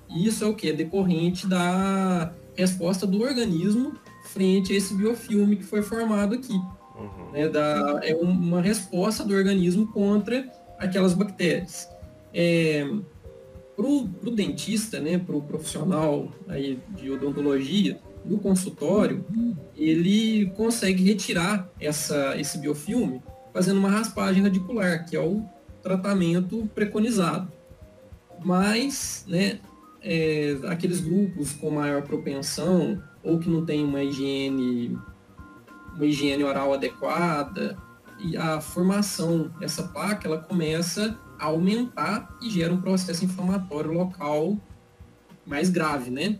E 0.09 0.27
isso 0.27 0.45
é 0.45 0.47
o 0.47 0.55
que? 0.55 0.69
É 0.69 0.73
decorrente 0.73 1.45
da 1.45 2.33
resposta 2.55 3.05
do 3.05 3.21
organismo 3.21 3.93
frente 4.29 4.71
a 4.71 4.77
esse 4.77 4.93
biofilme 4.93 5.57
que 5.57 5.63
foi 5.63 5.81
formado 5.81 6.35
aqui. 6.35 6.53
Uhum. 6.53 7.31
Né, 7.33 7.49
da, 7.49 7.99
é 8.01 8.15
uma 8.15 8.61
resposta 8.61 9.25
do 9.25 9.33
organismo 9.33 9.87
contra 9.87 10.49
aquelas 10.79 11.13
bactérias. 11.13 11.89
É, 12.33 12.87
para 13.75 13.85
o 13.85 14.31
dentista, 14.31 14.99
né, 14.99 15.17
para 15.17 15.35
o 15.35 15.41
profissional 15.41 16.31
aí 16.47 16.79
de 16.95 17.09
odontologia, 17.09 17.99
no 18.25 18.39
consultório, 18.39 19.25
ele 19.75 20.49
consegue 20.55 21.03
retirar 21.03 21.69
essa, 21.79 22.39
esse 22.39 22.57
biofilme 22.57 23.21
fazendo 23.53 23.79
uma 23.79 23.89
raspagem 23.89 24.41
radicular, 24.41 25.05
que 25.05 25.15
é 25.15 25.19
o 25.19 25.43
tratamento 25.81 26.69
preconizado. 26.73 27.51
Mas, 28.43 29.25
né, 29.27 29.59
é, 30.01 30.57
aqueles 30.67 31.01
grupos 31.01 31.53
com 31.53 31.69
maior 31.69 32.01
propensão 32.03 33.01
ou 33.21 33.39
que 33.39 33.49
não 33.49 33.65
tem 33.65 33.83
uma 33.83 34.03
higiene, 34.03 34.97
uma 35.95 36.05
higiene 36.05 36.43
oral 36.43 36.73
adequada, 36.73 37.77
e 38.19 38.37
a 38.37 38.61
formação 38.61 39.51
dessa 39.59 39.83
placa 39.83 40.27
ela 40.27 40.37
começa 40.37 41.17
aumentar 41.39 42.37
e 42.41 42.49
gera 42.49 42.73
um 42.73 42.81
processo 42.81 43.25
inflamatório 43.25 43.91
local 43.91 44.57
mais 45.45 45.69
grave, 45.69 46.09
né? 46.09 46.39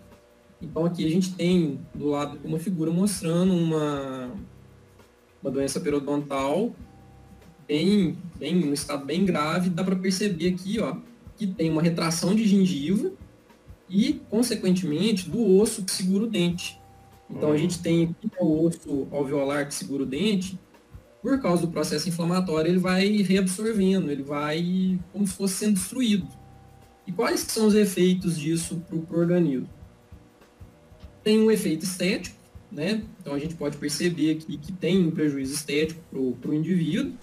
Então 0.62 0.86
aqui 0.86 1.06
a 1.06 1.10
gente 1.10 1.34
tem 1.34 1.80
do 1.94 2.08
lado 2.08 2.40
uma 2.44 2.58
figura 2.58 2.90
mostrando 2.90 3.54
uma, 3.54 4.32
uma 5.42 5.52
doença 5.52 5.80
periodontal 5.80 6.74
bem, 7.68 8.18
bem, 8.36 8.70
um 8.70 8.74
estado 8.74 9.06
bem 9.06 9.26
grave, 9.26 9.70
dá 9.70 9.84
para 9.84 9.96
perceber 9.96 10.50
aqui, 10.50 10.80
ó, 10.80 10.96
que 11.38 11.48
tem 11.48 11.70
uma 11.70 11.82
retração 11.82 12.36
de 12.36 12.46
gengiva 12.48 13.12
e, 13.90 14.22
consequentemente, 14.30 15.30
do 15.30 15.58
osso 15.58 15.84
que 15.84 15.92
segura 15.92 16.26
o 16.26 16.28
dente. 16.28 16.80
Então, 17.30 17.52
a 17.52 17.58
gente 17.58 17.82
tem 17.82 18.04
aqui 18.04 18.32
o 18.40 18.66
osso 18.66 19.08
alveolar 19.12 19.68
que 19.68 19.74
segura 19.74 20.04
o 20.04 20.06
dente, 20.06 20.60
por 21.24 21.42
causa 21.42 21.65
do 21.65 21.72
processo 21.72 22.10
inflamatório, 22.10 22.70
ele 22.70 22.80
vai 22.80 23.08
reabsorvendo, 23.08 24.12
ele 24.12 24.22
vai 24.22 25.00
como 25.13 25.25
se 25.25 25.34
fosse 25.34 25.53
sendo 25.53 25.75
destruído. 25.75 26.27
E 27.08 27.13
quais 27.13 27.39
são 27.39 27.65
os 27.65 27.75
efeitos 27.75 28.38
disso 28.38 28.84
para 28.88 29.18
o 29.18 29.20
organismo? 29.22 29.70
Tem 31.24 31.39
um 31.39 31.50
efeito 31.50 31.86
estético, 31.86 32.36
né? 32.70 33.03
Então 33.22 33.34
a 33.34 33.39
gente 33.39 33.56
pode 33.56 33.77
perceber 33.77 34.32
aqui 34.32 34.58
que 34.58 34.74
tem 34.74 35.08
um 35.08 35.12
prejuízo 35.12 35.53
estético 35.53 36.01
para 36.42 36.51
o 36.51 36.53
indivíduo, 36.53 37.13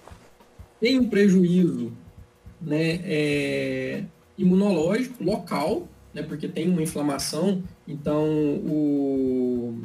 tem 0.79 0.97
um 0.97 1.07
prejuízo 1.07 1.93
né, 2.59 2.99
é, 3.03 4.03
imunológico 4.35 5.23
local, 5.23 5.87
né, 6.11 6.23
porque 6.23 6.47
tem 6.47 6.67
uma 6.69 6.81
inflamação. 6.81 7.63
Então, 7.87 8.25
o, 8.25 9.79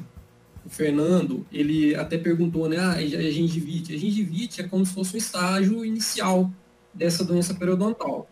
o, 0.67 0.69
Fernando, 0.69 1.47
ele 1.53 1.95
até 1.95 2.19
perguntou, 2.19 2.69
né, 2.69 2.77
ah, 2.79 3.03
é 3.03 3.31
gengivite. 3.31 3.95
A 3.95 3.99
gengivite 3.99 4.61
é 4.61 4.65
como 4.65 4.85
se 4.85 4.93
fosse 4.93 5.15
um 5.15 5.19
estágio 5.19 5.85
inicial 5.85 6.51
dessa 6.93 7.25
doença 7.25 7.55
periodontal. 7.55 8.29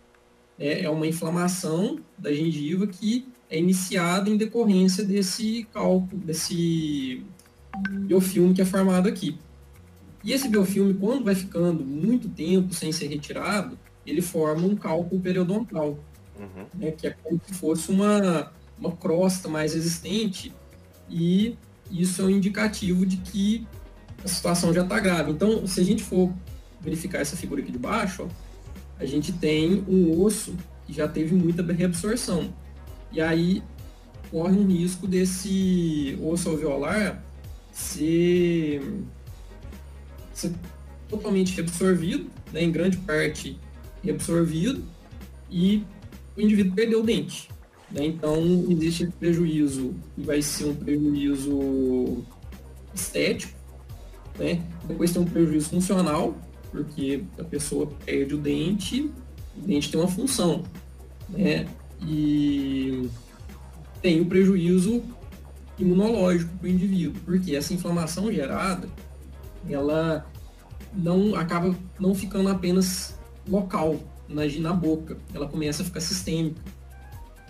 É, 0.59 0.85
é 0.85 0.91
uma 0.91 1.07
inflamação 1.07 1.99
da 2.19 2.33
gengiva 2.33 2.87
que 2.87 3.27
é 3.51 3.59
iniciada 3.59 4.29
em 4.31 4.37
decorrência 4.37 5.05
desse 5.05 5.67
cálculo, 5.73 6.23
desse 6.23 7.23
biofilme 7.91 8.55
que 8.55 8.63
é 8.63 8.65
formado 8.65 9.09
aqui. 9.09 9.39
E 10.23 10.33
esse 10.33 10.49
biofilme, 10.49 10.95
quando 10.95 11.25
vai 11.25 11.35
ficando 11.35 11.85
muito 11.85 12.29
tempo 12.29 12.73
sem 12.73 12.91
ser 12.93 13.09
retirado, 13.09 13.79
ele 14.07 14.23
forma 14.23 14.67
um 14.67 14.75
cálculo 14.75 15.21
periodontal, 15.21 15.99
uhum. 16.39 16.67
né, 16.75 16.91
que 16.93 17.07
é 17.07 17.11
como 17.11 17.41
se 17.47 17.55
fosse 17.55 17.91
uma, 17.91 18.51
uma 18.79 18.93
crosta 18.93 19.49
mais 19.49 19.75
resistente, 19.75 20.53
e 21.11 21.57
isso 22.03 22.23
é 22.23 22.25
um 22.25 22.31
indicativo 22.31 23.07
de 23.07 23.19
que 23.19 23.67
a 24.25 24.29
situação 24.29 24.73
já 24.73 24.83
está 24.83 24.99
grave. 24.99 25.31
Então, 25.31 25.67
se 25.67 25.81
a 25.81 25.85
gente 25.85 26.03
for 26.03 26.33
verificar 26.81 27.21
essa 27.21 27.37
figura 27.37 27.63
aqui 27.63 27.71
de 27.71 27.79
baixo, 27.79 28.25
ó, 28.25 28.29
a 28.99 29.05
gente 29.05 29.33
tem 29.33 29.85
um 29.89 30.21
osso 30.21 30.55
que 30.87 30.93
já 30.93 31.07
teve 31.07 31.35
muita 31.35 31.63
reabsorção. 31.73 32.53
E 33.13 33.21
aí 33.21 33.63
corre 34.31 34.59
um 34.59 34.67
risco 34.67 35.07
desse 35.07 36.19
osso 36.21 36.49
alveolar 36.51 37.23
ser 37.73 38.83
ser 40.33 40.53
totalmente 41.09 41.55
reabsorvido, 41.55 42.29
né, 42.53 42.63
em 42.63 42.73
grande 42.73 42.97
parte 42.99 43.57
reabsorvido, 44.03 44.85
e 45.51 45.85
o 46.37 46.41
indivíduo 46.41 46.75
perdeu 46.75 47.01
o 47.01 47.03
dente. 47.05 47.49
Né? 47.95 48.07
Então, 48.07 48.37
existe 48.69 49.07
prejuízo, 49.07 49.95
e 50.19 50.23
vai 50.23 50.43
ser 50.43 50.65
um 50.65 50.75
prejuízo 50.75 52.25
estético, 52.93 53.55
né? 54.37 54.61
depois 54.85 55.13
tem 55.13 55.23
um 55.23 55.25
prejuízo 55.25 55.71
funcional, 55.71 56.37
porque 56.73 57.23
a 57.39 57.45
pessoa 57.45 57.87
perde 58.05 58.35
o 58.35 58.39
dente, 58.39 59.11
o 59.57 59.61
dente 59.61 59.93
tem 59.93 60.01
uma 60.01 60.09
função, 60.09 60.65
né? 61.29 61.69
E 62.05 63.09
tem 64.03 64.21
o 64.21 64.27
prejuízo 64.27 65.03
imunológico 65.79 66.51
para 66.59 66.67
o 66.67 66.71
indivíduo, 66.71 67.23
porque 67.25 67.55
essa 67.55 67.73
inflamação 67.73 68.33
gerada 68.33 68.89
ela 69.71 70.27
não 70.93 71.37
acaba 71.37 71.75
não 71.99 72.15
ficando 72.15 72.49
apenas 72.49 73.17
local 73.49 73.99
na, 74.29 74.43
na 74.61 74.73
boca, 74.73 75.17
ela 75.33 75.47
começa 75.47 75.83
a 75.83 75.85
ficar 75.85 76.01
sistêmica. 76.01 76.61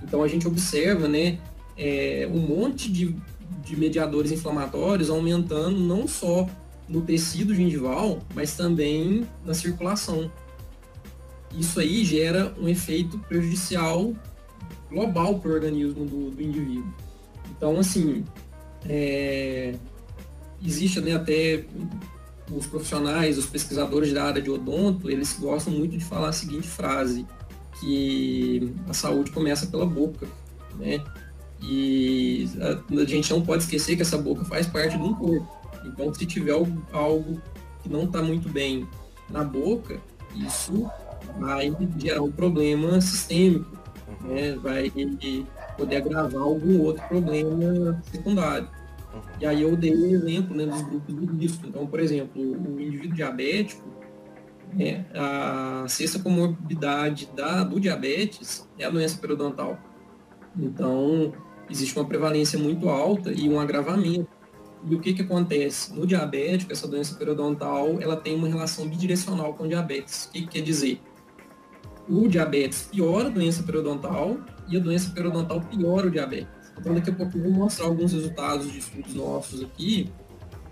Então 0.04 0.22
a 0.22 0.28
gente 0.28 0.46
observa, 0.46 1.08
né, 1.08 1.38
é, 1.76 2.28
um 2.30 2.38
monte 2.38 2.92
de, 2.92 3.16
de 3.64 3.76
mediadores 3.76 4.30
inflamatórios 4.30 5.10
aumentando 5.10 5.78
não 5.78 6.06
só 6.06 6.46
no 6.88 7.00
tecido 7.00 7.54
gengival, 7.54 8.20
mas 8.34 8.54
também 8.54 9.26
na 9.44 9.54
circulação. 9.54 10.30
Isso 11.58 11.80
aí 11.80 12.04
gera 12.04 12.54
um 12.60 12.68
efeito 12.68 13.18
prejudicial 13.18 14.12
global 14.90 15.38
para 15.38 15.50
o 15.50 15.54
organismo 15.54 16.04
do, 16.04 16.30
do, 16.30 16.42
indivíduo. 16.42 16.92
Então, 17.56 17.78
assim, 17.78 18.24
é, 18.86 19.74
existe 20.64 21.00
né, 21.00 21.14
até 21.14 21.64
os 22.52 22.66
profissionais, 22.66 23.38
os 23.38 23.46
pesquisadores 23.46 24.12
da 24.12 24.24
área 24.24 24.42
de 24.42 24.50
odonto, 24.50 25.10
eles 25.10 25.36
gostam 25.38 25.72
muito 25.72 25.96
de 25.96 26.04
falar 26.04 26.28
a 26.28 26.32
seguinte 26.32 26.68
frase, 26.68 27.24
que 27.80 28.72
a 28.88 28.94
saúde 28.94 29.30
começa 29.30 29.66
pela 29.66 29.86
boca, 29.86 30.26
né? 30.78 31.02
E 31.60 32.48
a, 32.60 33.00
a 33.00 33.04
gente 33.04 33.30
não 33.32 33.42
pode 33.42 33.62
esquecer 33.62 33.96
que 33.96 34.02
essa 34.02 34.18
boca 34.18 34.44
faz 34.44 34.66
parte 34.66 34.96
de 34.96 35.02
um 35.02 35.14
corpo. 35.14 35.48
Então, 35.84 36.12
se 36.12 36.26
tiver 36.26 36.52
algo, 36.52 36.82
algo 36.92 37.40
que 37.82 37.88
não 37.88 38.04
está 38.04 38.22
muito 38.22 38.48
bem 38.48 38.86
na 39.30 39.44
boca, 39.44 39.98
isso 40.34 40.90
vai 41.38 41.74
gerar 41.98 42.22
um 42.22 42.30
problema 42.30 43.00
sistêmico, 43.00 43.76
né? 44.22 44.56
vai 44.56 44.92
poder 45.76 45.96
agravar 45.96 46.42
algum 46.42 46.80
outro 46.82 47.06
problema 47.08 48.02
secundário. 48.10 48.68
E 49.40 49.46
aí 49.46 49.62
eu 49.62 49.76
dei 49.76 49.94
um 49.94 50.06
exemplo 50.06 50.56
né, 50.56 50.66
dos 50.66 50.82
grupos 50.82 51.14
de 51.14 51.36
risco. 51.36 51.66
Então, 51.66 51.86
por 51.86 52.00
exemplo, 52.00 52.40
o 52.42 52.80
indivíduo 52.80 53.14
diabético, 53.14 53.82
né, 54.74 55.06
a 55.14 55.84
sexta 55.88 56.18
comorbidade 56.18 57.30
da, 57.34 57.62
do 57.62 57.78
diabetes 57.78 58.68
é 58.78 58.84
a 58.84 58.90
doença 58.90 59.18
periodontal. 59.18 59.78
Então, 60.58 61.32
existe 61.70 61.96
uma 61.96 62.06
prevalência 62.06 62.58
muito 62.58 62.88
alta 62.88 63.32
e 63.32 63.48
um 63.48 63.58
agravamento. 63.58 64.28
E 64.86 64.94
o 64.94 65.00
que, 65.00 65.14
que 65.14 65.22
acontece? 65.22 65.94
No 65.94 66.06
diabético, 66.06 66.72
essa 66.72 66.86
doença 66.86 67.14
periodontal, 67.14 68.00
ela 68.00 68.16
tem 68.16 68.34
uma 68.34 68.48
relação 68.48 68.86
bidirecional 68.86 69.54
com 69.54 69.64
o 69.64 69.68
diabetes. 69.68 70.26
O 70.26 70.32
que, 70.32 70.42
que 70.42 70.48
quer 70.48 70.60
dizer? 70.60 71.00
O 72.08 72.28
diabetes 72.28 72.88
piora 72.92 73.28
a 73.28 73.30
doença 73.30 73.62
periodontal 73.62 74.36
e 74.68 74.76
a 74.76 74.80
doença 74.80 75.10
periodontal 75.10 75.60
piora 75.62 76.06
o 76.06 76.10
diabetes. 76.10 76.48
Então, 76.78 76.94
daqui 76.94 77.10
a 77.10 77.14
pouco 77.14 77.38
eu 77.38 77.44
vou 77.44 77.52
mostrar 77.52 77.86
alguns 77.86 78.12
resultados 78.12 78.70
de 78.70 78.78
estudos 78.78 79.14
nossos 79.14 79.62
aqui 79.62 80.12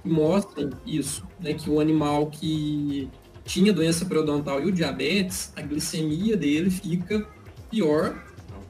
que 0.02 0.08
mostram 0.08 0.70
isso, 0.84 1.26
né, 1.40 1.54
que 1.54 1.70
o 1.70 1.80
animal 1.80 2.26
que 2.26 3.08
tinha 3.44 3.72
doença 3.72 4.04
periodontal 4.04 4.62
e 4.62 4.66
o 4.66 4.72
diabetes, 4.72 5.52
a 5.56 5.62
glicemia 5.62 6.36
dele 6.36 6.70
fica 6.70 7.26
pior 7.70 8.22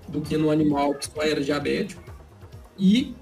do 0.08 0.20
que 0.20 0.36
no 0.36 0.50
animal 0.50 0.94
que 0.94 1.06
só 1.06 1.22
era 1.22 1.40
diabético. 1.42 2.02
E 2.78 3.14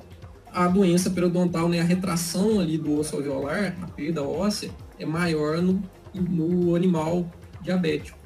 a 0.53 0.67
doença 0.69 1.11
periodontal, 1.11 1.69
né, 1.69 1.81
a 1.81 1.85
retração 1.85 2.61
ali 2.61 2.77
do 2.77 2.99
osso 2.99 3.17
alveolar, 3.17 3.77
a 3.83 3.87
perda 3.87 4.23
óssea, 4.23 4.71
é 4.99 5.07
maior 5.07 5.61
no, 5.61 5.83
no 6.15 6.75
animal 6.75 7.31
diabético. 7.63 8.19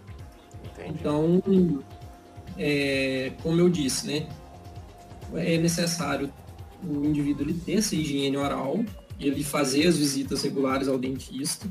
Entendi. 0.72 0.98
Então, 0.98 1.42
é, 2.58 3.32
como 3.42 3.60
eu 3.60 3.68
disse, 3.68 4.06
né, 4.06 4.26
é 5.34 5.58
necessário 5.58 6.32
o 6.82 7.04
indivíduo 7.04 7.46
ele 7.46 7.54
ter 7.54 7.74
essa 7.74 7.94
higiene 7.94 8.36
oral, 8.36 8.84
ele 9.18 9.42
fazer 9.42 9.86
as 9.86 9.96
visitas 9.96 10.42
regulares 10.42 10.88
ao 10.88 10.98
dentista. 10.98 11.66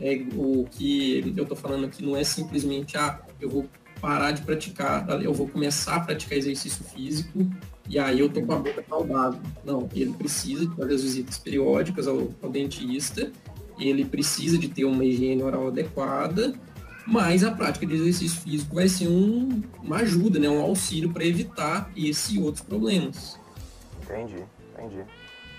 É, 0.00 0.24
o 0.34 0.66
que 0.70 1.32
eu 1.36 1.42
estou 1.42 1.56
falando 1.56 1.86
aqui 1.86 2.04
não 2.04 2.16
é 2.16 2.24
simplesmente, 2.24 2.96
ah, 2.96 3.20
eu 3.40 3.48
vou 3.48 3.68
parar 4.00 4.32
de 4.32 4.42
praticar, 4.42 5.06
eu 5.22 5.32
vou 5.32 5.48
começar 5.48 5.96
a 5.96 6.00
praticar 6.00 6.36
exercício 6.36 6.84
físico 6.84 7.48
e 7.88 7.98
aí 7.98 8.18
eu 8.18 8.28
tô 8.28 8.42
com 8.42 8.52
a 8.52 8.58
boca 8.58 8.84
saudável. 8.88 9.40
Não, 9.64 9.88
ele 9.94 10.12
precisa 10.12 10.66
de 10.66 10.74
fazer 10.74 10.94
as 10.94 11.02
visitas 11.02 11.38
periódicas 11.38 12.08
ao, 12.08 12.28
ao 12.42 12.50
dentista, 12.50 13.30
ele 13.78 14.04
precisa 14.04 14.58
de 14.58 14.68
ter 14.68 14.84
uma 14.84 15.04
higiene 15.04 15.42
oral 15.42 15.68
adequada, 15.68 16.52
mas 17.06 17.44
a 17.44 17.52
prática 17.52 17.86
de 17.86 17.94
exercício 17.94 18.40
físico 18.40 18.74
vai 18.74 18.88
ser 18.88 19.08
um, 19.08 19.62
uma 19.82 19.98
ajuda, 19.98 20.38
né, 20.38 20.48
um 20.48 20.60
auxílio 20.60 21.12
para 21.12 21.24
evitar 21.24 21.90
esse 21.96 22.36
e 22.36 22.38
outros 22.40 22.64
problemas. 22.64 23.38
Entendi, 24.02 24.42
entendi. 24.72 25.04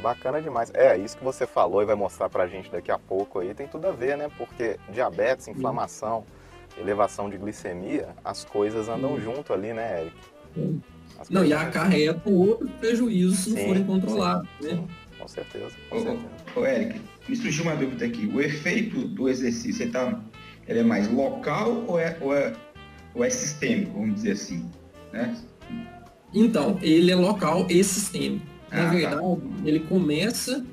Bacana 0.04 0.42
demais. 0.42 0.70
É, 0.74 0.98
isso 0.98 1.18
que 1.18 1.24
você 1.24 1.48
falou 1.48 1.82
e 1.82 1.86
vai 1.86 1.96
mostrar 1.96 2.28
pra 2.28 2.46
gente 2.46 2.70
daqui 2.70 2.92
a 2.92 3.00
pouco 3.00 3.39
aí 3.39 3.54
tem 3.54 3.70
tudo 3.70 3.88
a 3.88 3.92
ver, 3.92 4.18
né? 4.18 4.30
Porque 4.38 4.78
diabetes, 4.92 5.48
inflamação, 5.48 6.26
elevação 6.78 7.30
de 7.30 7.38
glicemia, 7.38 8.10
as 8.22 8.44
coisas 8.44 8.89
andam 8.89 9.18
junto 9.22 9.54
ali, 9.54 9.72
né, 9.72 10.02
Eric? 10.02 10.76
Não, 11.30 11.46
e 11.46 11.54
acarreta 11.54 12.30
outro 12.30 12.68
prejuízo 12.82 13.34
se 13.34 13.50
não 13.52 13.66
forem 13.66 13.86
controlados, 13.86 14.50
né? 14.60 14.72
Sim, 14.72 14.88
com 15.18 15.28
certeza, 15.30 15.72
com 15.89 15.96
ô, 15.96 16.02
certeza. 16.02 16.30
Ô, 16.54 16.66
Eric, 16.66 17.02
me 17.30 17.36
surgiu 17.38 17.63
uma 17.63 17.76
dúvida 17.78 18.06
aqui. 18.06 18.30
O 18.34 18.42
efeito 18.42 19.08
do 19.08 19.30
exercício, 19.30 19.84
ele, 19.84 19.92
tá, 19.92 20.22
ele 20.68 20.80
é 20.80 20.84
mais 20.84 21.10
local 21.10 21.86
ou 21.88 21.98
é, 21.98 22.18
ou, 22.20 22.36
é, 22.36 22.54
ou 23.16 23.24
é 23.24 23.30
sistêmico, 23.30 23.94
vamos 23.94 24.16
dizer 24.16 24.34
assim, 24.34 24.70
né? 25.13 25.34
Então, 26.34 26.78
ele 26.82 27.10
é 27.10 27.16
local 27.16 27.68
e 27.70 27.82
sistêmico. 27.82 28.53
Na 28.73 28.81
ah, 28.81 28.86
tá. 28.86 28.89
verdade, 28.89 29.21
tá. 29.21 29.47
ele 29.63 29.79
começa 29.81 30.65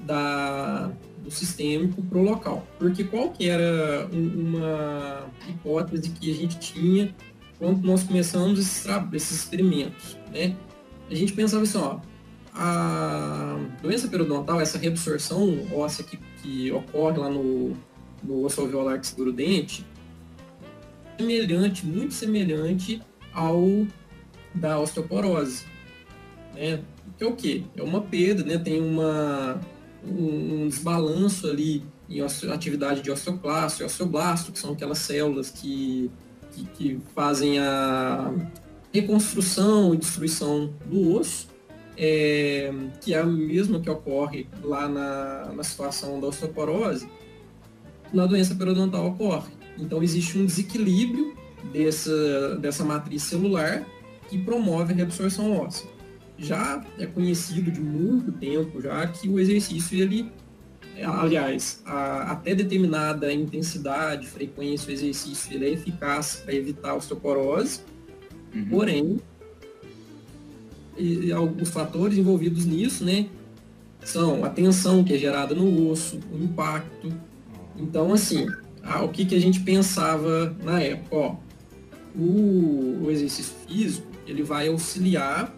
da, 0.00 0.90
do 1.24 1.30
sistêmico 1.30 2.02
para 2.02 2.18
o 2.18 2.22
local. 2.22 2.66
Porque 2.78 3.02
qual 3.04 3.30
que 3.30 3.48
era 3.48 4.06
uma 4.12 5.26
hipótese 5.48 6.10
que 6.10 6.30
a 6.30 6.34
gente 6.34 6.58
tinha 6.58 7.14
quando 7.58 7.82
nós 7.82 8.02
começamos 8.02 8.58
esses, 8.58 8.86
esses 9.14 9.38
experimentos, 9.38 10.18
né? 10.30 10.54
A 11.10 11.14
gente 11.14 11.32
pensava 11.32 11.62
assim, 11.62 11.78
ó, 11.78 11.98
a 12.52 13.58
doença 13.80 14.08
periodontal, 14.08 14.60
essa 14.60 14.76
reabsorção 14.76 15.66
óssea 15.72 16.04
que, 16.04 16.18
que 16.42 16.70
ocorre 16.72 17.18
lá 17.18 17.30
no, 17.30 17.74
no 18.22 18.44
osso 18.44 18.60
alveolar 18.60 19.00
que 19.00 19.06
segura 19.06 19.30
o 19.30 19.32
dente, 19.32 19.86
semelhante, 21.18 21.86
muito 21.86 22.12
semelhante 22.12 23.00
ao 23.32 23.86
da 24.54 24.78
osteoporose, 24.78 25.64
né? 26.54 26.80
Que 27.16 27.24
é 27.24 27.26
o 27.26 27.34
quê? 27.34 27.64
É 27.76 27.82
uma 27.82 28.00
perda, 28.00 28.44
né? 28.44 28.58
Tem 28.58 28.80
uma, 28.80 29.60
um, 30.06 30.68
desbalanço 30.68 31.46
ali 31.48 31.84
em 32.08 32.20
atividade 32.20 33.02
de 33.02 33.10
osteoclasto 33.10 33.82
e 33.82 33.86
osteoblasto, 33.86 34.52
que 34.52 34.58
são 34.58 34.72
aquelas 34.72 34.98
células 34.98 35.50
que 35.50 36.10
que, 36.56 36.64
que 36.64 37.00
fazem 37.14 37.58
a 37.58 38.32
reconstrução 38.92 39.92
e 39.94 39.98
destruição 39.98 40.72
do 40.86 41.16
osso, 41.16 41.48
é, 41.96 42.72
que 43.00 43.12
é 43.12 43.20
a 43.20 43.26
mesma 43.26 43.80
que 43.80 43.90
ocorre 43.90 44.46
lá 44.62 44.88
na, 44.88 45.52
na 45.54 45.62
situação 45.62 46.18
da 46.20 46.28
osteoporose, 46.28 47.08
na 48.12 48.26
doença 48.26 48.54
periodontal 48.54 49.06
ocorre. 49.06 49.52
Então 49.78 50.02
existe 50.02 50.38
um 50.38 50.46
desequilíbrio 50.46 51.36
dessa, 51.72 52.56
dessa 52.56 52.84
matriz 52.84 53.22
celular 53.22 53.84
que 54.28 54.38
promove 54.38 54.92
a 54.92 54.96
reabsorção 54.96 55.52
óssea. 55.58 55.88
Já 56.38 56.84
é 56.98 57.06
conhecido 57.06 57.70
de 57.70 57.80
muito 57.80 58.30
tempo 58.32 58.80
já 58.80 59.06
que 59.06 59.28
o 59.28 59.40
exercício 59.40 59.98
ele 59.98 60.30
aliás, 61.04 61.82
a, 61.84 62.32
até 62.32 62.54
determinada 62.54 63.32
intensidade, 63.32 64.26
frequência, 64.26 64.88
o 64.88 64.92
exercício 64.92 65.52
ele 65.52 65.66
é 65.66 65.70
eficaz 65.70 66.36
para 66.44 66.54
evitar 66.54 66.90
a 66.90 66.94
osteoporose, 66.94 67.80
uhum. 68.54 68.66
porém, 68.68 69.20
e, 70.96 71.30
alguns 71.32 71.70
fatores 71.70 72.16
envolvidos 72.16 72.64
nisso, 72.64 73.04
né, 73.04 73.28
são 74.02 74.44
a 74.44 74.48
tensão 74.48 75.04
que 75.04 75.14
é 75.14 75.18
gerada 75.18 75.54
no 75.54 75.90
osso, 75.90 76.20
o 76.32 76.42
impacto. 76.42 77.12
Então, 77.76 78.12
assim, 78.12 78.46
a, 78.82 79.02
o 79.02 79.08
que, 79.08 79.26
que 79.26 79.34
a 79.34 79.40
gente 79.40 79.60
pensava 79.60 80.56
na 80.62 80.80
época? 80.80 81.16
Ó, 81.16 81.36
o, 82.14 83.04
o 83.04 83.10
exercício 83.10 83.54
físico, 83.66 84.06
ele 84.26 84.42
vai 84.42 84.68
auxiliar 84.68 85.54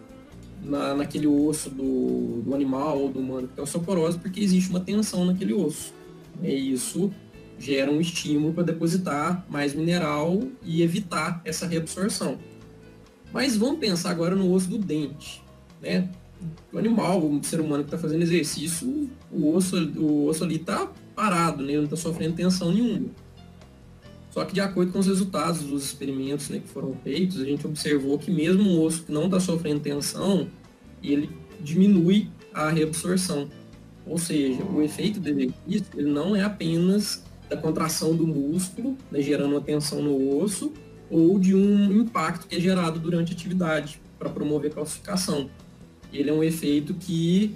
na, 0.63 0.95
naquele 0.95 1.27
osso 1.27 1.71
do, 1.71 2.43
do 2.43 2.55
animal 2.55 2.99
ou 2.99 3.09
do 3.09 3.19
humano 3.19 3.49
que 3.49 3.55
tem 3.55 3.65
osteoporose, 3.65 4.19
porque 4.19 4.41
existe 4.41 4.71
uma 4.71 4.81
tensão 4.81 5.25
naquele 5.25 5.53
osso. 5.53 5.93
E 6.43 6.73
isso 6.73 7.11
gera 7.59 7.91
um 7.91 8.01
estímulo 8.01 8.53
para 8.53 8.63
depositar 8.65 9.45
mais 9.49 9.75
mineral 9.75 10.41
e 10.63 10.83
evitar 10.83 11.41
essa 11.45 11.67
reabsorção. 11.67 12.39
Mas 13.33 13.57
vamos 13.57 13.79
pensar 13.79 14.11
agora 14.11 14.35
no 14.35 14.53
osso 14.53 14.69
do 14.69 14.79
dente. 14.79 15.43
Né? 15.81 16.09
O 16.73 16.79
animal, 16.79 17.21
o 17.21 17.43
ser 17.43 17.61
humano 17.61 17.83
que 17.83 17.89
está 17.89 17.99
fazendo 17.99 18.23
exercício, 18.23 19.11
o 19.31 19.55
osso, 19.55 19.77
o 19.99 20.27
osso 20.27 20.45
ali 20.45 20.57
está 20.57 20.91
parado, 21.15 21.65
né? 21.65 21.75
não 21.75 21.85
está 21.85 21.97
sofrendo 21.97 22.37
tensão 22.37 22.73
nenhuma. 22.73 23.09
Só 24.31 24.45
que 24.45 24.53
de 24.53 24.61
acordo 24.61 24.93
com 24.93 24.99
os 24.99 25.07
resultados 25.07 25.63
dos 25.63 25.85
experimentos 25.85 26.49
né, 26.49 26.61
que 26.61 26.69
foram 26.69 26.95
feitos, 27.03 27.41
a 27.41 27.45
gente 27.45 27.67
observou 27.67 28.19
que 28.19 28.31
mesmo 28.31 28.63
um 28.63 28.83
osso 28.83 29.05
que 29.05 29.13
não 29.13 29.25
está 29.25 29.41
sofrendo 29.41 29.81
tensão, 29.81 30.49
ele 31.03 31.31
diminui 31.61 32.29
a 32.53 32.69
reabsorção. 32.69 33.49
Ou 34.07 34.19
seja, 34.19 34.63
o 34.65 34.83
efeito 34.83 35.21
do 35.21 35.29
exercício 35.29 35.87
ele 35.97 36.11
não 36.11 36.35
é 36.35 36.43
apenas 36.43 37.23
da 37.49 37.57
contração 37.57 38.15
do 38.15 38.27
músculo, 38.27 38.97
né, 39.11 39.23
gerando 39.23 39.53
uma 39.53 39.61
tensão 39.61 40.03
no 40.03 40.39
osso, 40.39 40.73
ou 41.11 41.39
de 41.39 41.55
um 41.55 41.93
impacto 42.01 42.47
que 42.47 42.57
é 42.57 42.61
gerado 42.61 42.99
durante 42.99 43.33
a 43.33 43.35
atividade 43.35 44.01
para 44.19 44.29
promover 44.29 44.73
calcificação. 44.73 45.49
Ele 46.13 46.31
é 46.31 46.33
um 46.33 46.43
efeito 46.43 46.95
que 46.95 47.55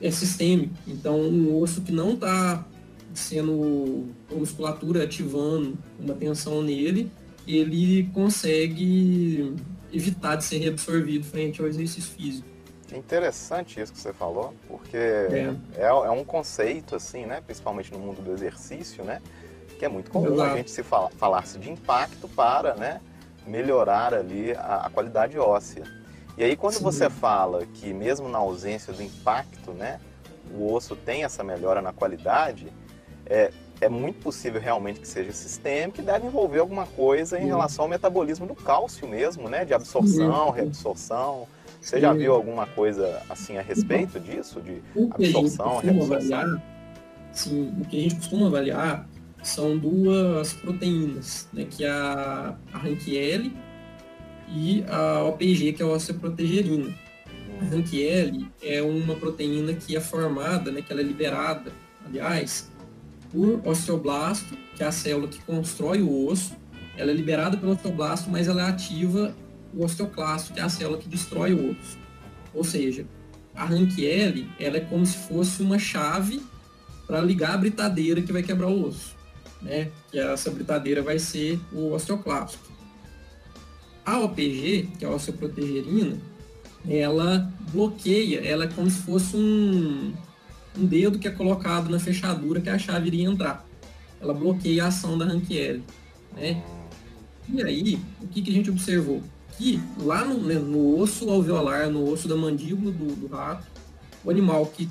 é 0.00 0.10
sistêmico. 0.10 0.74
Então, 0.86 1.20
um 1.20 1.56
osso 1.58 1.82
que 1.82 1.92
não 1.92 2.14
está 2.14 2.66
sendo 3.14 4.08
a 4.30 4.34
musculatura 4.34 5.04
ativando 5.04 5.76
uma 5.98 6.14
tensão 6.14 6.62
nele, 6.62 7.10
ele 7.46 8.08
consegue 8.14 9.54
evitar 9.92 10.36
de 10.36 10.44
ser 10.44 10.58
reabsorvido 10.58 11.24
frente 11.24 11.60
ao 11.60 11.66
exercício 11.66 12.10
físico. 12.10 12.52
Interessante 12.96 13.80
isso 13.80 13.92
que 13.92 13.98
você 13.98 14.12
falou, 14.12 14.54
porque 14.68 14.96
é. 14.96 15.54
É, 15.76 15.84
é, 15.86 16.10
um 16.10 16.24
conceito, 16.24 16.94
assim, 16.94 17.24
né? 17.24 17.40
Principalmente 17.44 17.90
no 17.92 17.98
mundo 17.98 18.22
do 18.22 18.32
exercício, 18.32 19.02
né? 19.02 19.20
Que 19.78 19.84
é 19.84 19.88
muito 19.88 20.10
comum 20.10 20.34
Exato. 20.34 20.50
a 20.50 20.56
gente 20.56 20.70
se 20.70 20.82
fala, 20.82 21.10
falar-se 21.10 21.58
de 21.58 21.70
impacto 21.70 22.28
para, 22.28 22.74
né? 22.74 23.00
Melhorar 23.46 24.14
ali 24.14 24.52
a, 24.52 24.86
a 24.86 24.90
qualidade 24.90 25.38
óssea. 25.38 25.84
E 26.36 26.44
aí 26.44 26.54
quando 26.54 26.74
Sim. 26.74 26.84
você 26.84 27.08
fala 27.08 27.66
que 27.66 27.92
mesmo 27.92 28.28
na 28.28 28.38
ausência 28.38 28.92
do 28.92 29.02
impacto, 29.02 29.72
né? 29.72 29.98
O 30.54 30.72
osso 30.72 30.94
tem 30.94 31.24
essa 31.24 31.42
melhora 31.42 31.80
na 31.80 31.92
qualidade, 31.92 32.70
é, 33.26 33.50
é 33.80 33.88
muito 33.88 34.20
possível 34.20 34.60
realmente 34.60 35.00
que 35.00 35.08
seja 35.08 35.32
sistêmico 35.32 36.00
e 36.00 36.04
deve 36.04 36.26
envolver 36.26 36.60
alguma 36.60 36.86
coisa 36.86 37.38
em 37.38 37.46
relação 37.46 37.84
ao 37.84 37.88
metabolismo 37.88 38.46
do 38.46 38.54
cálcio 38.54 39.08
mesmo, 39.08 39.48
né? 39.48 39.64
De 39.64 39.74
absorção, 39.74 40.50
reabsorção. 40.50 41.48
Você 41.80 42.00
já 42.00 42.12
viu 42.12 42.32
alguma 42.32 42.64
coisa 42.64 43.20
assim 43.28 43.58
a 43.58 43.62
respeito 43.62 44.20
disso? 44.20 44.60
De 44.60 44.80
absorção, 45.10 45.78
reabsorção? 45.78 46.38
Avaliar, 46.38 46.62
sim, 47.32 47.74
o 47.80 47.84
que 47.84 47.98
a 47.98 48.02
gente 48.02 48.14
costuma 48.14 48.46
avaliar 48.46 49.08
são 49.42 49.76
duas 49.76 50.52
proteínas, 50.52 51.48
né? 51.52 51.66
Que 51.68 51.84
é 51.84 51.90
a, 51.90 52.56
a 52.72 52.78
RANQL 52.78 53.50
e 54.48 54.84
a 54.88 55.24
OPG, 55.24 55.72
que 55.72 55.82
é 55.82 55.86
a 55.86 55.88
osteoprotegerina. 55.88 56.94
A 57.60 57.64
RANQL 57.64 58.46
é 58.62 58.80
uma 58.80 59.16
proteína 59.16 59.74
que 59.74 59.96
é 59.96 60.00
formada, 60.00 60.70
né? 60.70 60.82
Que 60.82 60.92
ela 60.92 61.00
é 61.00 61.04
liberada, 61.04 61.72
aliás, 62.06 62.70
por 63.32 63.60
osteoblasto, 63.66 64.56
que 64.76 64.82
é 64.82 64.86
a 64.86 64.92
célula 64.92 65.26
que 65.26 65.40
constrói 65.42 66.02
o 66.02 66.26
osso. 66.26 66.52
Ela 66.96 67.10
é 67.10 67.14
liberada 67.14 67.56
pelo 67.56 67.72
osteoblasto, 67.72 68.30
mas 68.30 68.46
ela 68.46 68.68
ativa 68.68 69.34
o 69.74 69.84
osteoclasto, 69.84 70.52
que 70.52 70.60
é 70.60 70.62
a 70.62 70.68
célula 70.68 70.98
que 70.98 71.08
destrói 71.08 71.54
o 71.54 71.70
osso. 71.70 71.98
Ou 72.54 72.62
seja, 72.62 73.06
a 73.54 73.64
Rank-L 73.64 74.46
ela 74.60 74.76
é 74.76 74.80
como 74.80 75.04
se 75.06 75.16
fosse 75.16 75.62
uma 75.62 75.78
chave 75.78 76.42
para 77.06 77.20
ligar 77.20 77.54
a 77.54 77.58
britadeira 77.58 78.20
que 78.20 78.32
vai 78.32 78.42
quebrar 78.42 78.68
o 78.68 78.86
osso. 78.86 79.16
Né? 79.60 79.90
Que 80.10 80.18
essa 80.18 80.50
britadeira 80.50 81.02
vai 81.02 81.18
ser 81.18 81.58
o 81.72 81.92
osteoclasto. 81.92 82.70
A 84.04 84.18
OPG, 84.20 84.90
que 84.98 85.04
é 85.04 85.08
a 85.08 85.10
osteoprotegerina, 85.10 86.18
ela 86.88 87.50
bloqueia, 87.72 88.40
ela 88.40 88.64
é 88.64 88.68
como 88.68 88.90
se 88.90 88.98
fosse 89.02 89.36
um, 89.36 90.12
um 90.76 90.86
dedo 90.86 91.18
que 91.18 91.28
é 91.28 91.30
colocado 91.30 91.90
na 91.90 91.98
fechadura 91.98 92.60
que 92.60 92.68
a 92.68 92.78
chave 92.78 93.08
iria 93.08 93.28
entrar. 93.28 93.66
Ela 94.20 94.32
bloqueia 94.32 94.84
a 94.84 94.88
ação 94.88 95.18
da 95.18 95.24
Rank-L. 95.24 95.82
Né? 96.34 96.62
E 97.48 97.62
aí, 97.62 97.98
o 98.20 98.28
que, 98.28 98.40
que 98.40 98.50
a 98.50 98.54
gente 98.54 98.70
observou? 98.70 99.22
Que 99.58 99.80
lá 99.98 100.24
no, 100.24 100.38
né, 100.38 100.54
no 100.54 100.98
osso 100.98 101.28
alveolar, 101.28 101.90
no 101.90 102.08
osso 102.08 102.28
da 102.28 102.36
mandíbula 102.36 102.90
do, 102.92 103.16
do 103.16 103.26
rato, 103.26 103.66
o 104.24 104.30
animal 104.30 104.66
que 104.66 104.88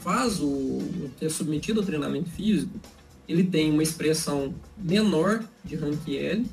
faz 0.00 0.38
o 0.40 1.10
que 1.18 1.24
é 1.24 1.28
submetido 1.28 1.80
ao 1.80 1.86
treinamento 1.86 2.30
físico, 2.30 2.78
ele 3.26 3.42
tem 3.42 3.70
uma 3.70 3.82
expressão 3.82 4.54
menor 4.76 5.42
de 5.64 5.76
Rank-L 5.76 6.44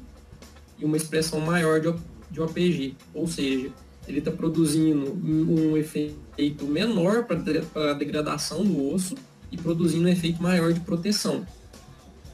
e 0.79 0.85
uma 0.85 0.95
expressão 0.95 1.41
maior 1.41 1.79
de, 1.79 1.93
de 2.31 2.41
OPG. 2.41 2.95
Ou 3.13 3.27
seja, 3.27 3.71
ele 4.11 4.19
está 4.19 4.31
produzindo 4.31 5.11
um 5.23 5.77
efeito 5.77 6.65
menor 6.65 7.25
para 7.25 7.91
a 7.91 7.93
degradação 7.93 8.63
do 8.63 8.93
osso 8.93 9.15
e 9.51 9.57
produzindo 9.57 10.05
um 10.05 10.11
efeito 10.11 10.41
maior 10.43 10.73
de 10.73 10.81
proteção. 10.81 11.45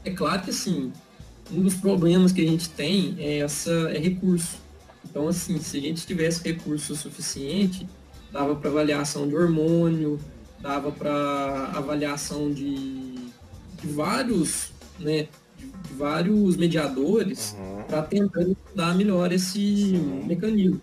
É 0.04 0.10
claro 0.10 0.42
que 0.42 0.50
assim, 0.50 0.92
um 1.52 1.62
dos 1.62 1.74
problemas 1.74 2.32
que 2.32 2.40
a 2.40 2.48
gente 2.48 2.68
tem 2.70 3.14
é 3.18 3.38
essa 3.38 3.70
é 3.90 3.98
recurso. 3.98 4.58
Então 5.08 5.28
assim, 5.28 5.58
se 5.60 5.78
a 5.78 5.80
gente 5.80 6.06
tivesse 6.06 6.42
recurso 6.42 6.96
suficiente, 6.96 7.88
dava 8.32 8.56
para 8.56 8.70
avaliação 8.70 9.28
de 9.28 9.36
hormônio, 9.36 10.18
dava 10.60 10.90
para 10.90 11.70
avaliação 11.74 12.52
de, 12.52 13.14
de 13.80 13.86
vários, 13.86 14.72
né, 14.98 15.28
de, 15.56 15.94
vários 15.94 16.56
mediadores 16.56 17.54
uhum. 17.58 17.82
para 17.84 18.02
tentar 18.02 18.42
estudar 18.42 18.94
melhor 18.96 19.32
esse 19.32 19.52
Sim. 19.52 20.24
mecanismo. 20.26 20.80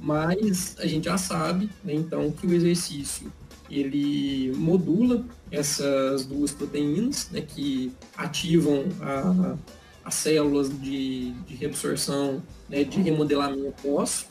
Mas 0.00 0.76
a 0.78 0.86
gente 0.86 1.04
já 1.04 1.18
sabe, 1.18 1.68
né, 1.84 1.92
então, 1.92 2.30
que 2.30 2.46
o 2.46 2.52
exercício 2.52 3.30
ele 3.70 4.52
modula 4.56 5.24
essas 5.50 6.24
duas 6.24 6.50
proteínas, 6.52 7.28
né, 7.30 7.42
que 7.42 7.92
ativam 8.16 8.84
a, 9.00 9.56
as 10.04 10.14
células 10.14 10.68
de, 10.80 11.32
de 11.46 11.54
reabsorção, 11.54 12.42
né, 12.68 12.82
de 12.82 13.00
remodelamento 13.00 13.88
ósseo. 13.88 14.26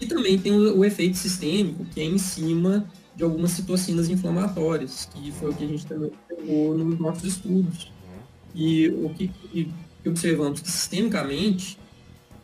E 0.00 0.06
também 0.06 0.38
tem 0.38 0.52
o, 0.52 0.78
o, 0.78 0.84
efeito 0.84 1.16
sistêmico, 1.18 1.84
que 1.86 2.00
é 2.00 2.04
em 2.04 2.18
cima 2.18 2.88
de 3.14 3.24
algumas 3.24 3.50
citocinas 3.50 4.08
inflamatórias, 4.08 5.08
que 5.12 5.30
foi 5.32 5.50
o 5.50 5.54
que 5.54 5.64
a 5.64 5.68
gente 5.68 5.86
também 5.86 6.10
pegou 6.28 6.76
nos 6.76 6.98
nossos 6.98 7.24
estudos. 7.24 7.92
E 8.54 8.88
o 8.88 9.10
que, 9.10 9.28
que 9.28 9.70
observamos 10.08 10.60
que 10.60 10.70
sistemicamente 10.70 11.78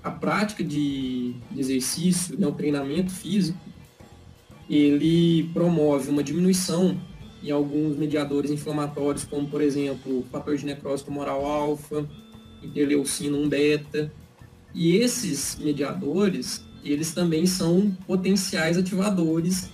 a 0.02 0.10
prática 0.10 0.64
de, 0.64 1.34
de 1.50 1.60
exercício, 1.60 2.38
né, 2.38 2.46
o 2.46 2.52
treinamento 2.52 3.12
físico, 3.12 3.58
ele 4.68 5.50
promove 5.52 6.10
uma 6.10 6.22
diminuição 6.22 6.96
em 7.42 7.50
alguns 7.50 7.96
mediadores 7.96 8.50
inflamatórios, 8.50 9.24
como, 9.24 9.48
por 9.48 9.60
exemplo, 9.60 10.20
o 10.20 10.24
fator 10.30 10.56
de 10.56 10.64
necrose 10.64 11.04
tumoral 11.04 11.44
alfa, 11.44 12.08
interleucina 12.62 13.36
1 13.36 13.48
beta. 13.48 14.12
E 14.74 14.96
esses 14.96 15.56
mediadores, 15.58 16.64
eles 16.84 17.12
também 17.12 17.46
são 17.46 17.90
potenciais 18.06 18.78
ativadores 18.78 19.70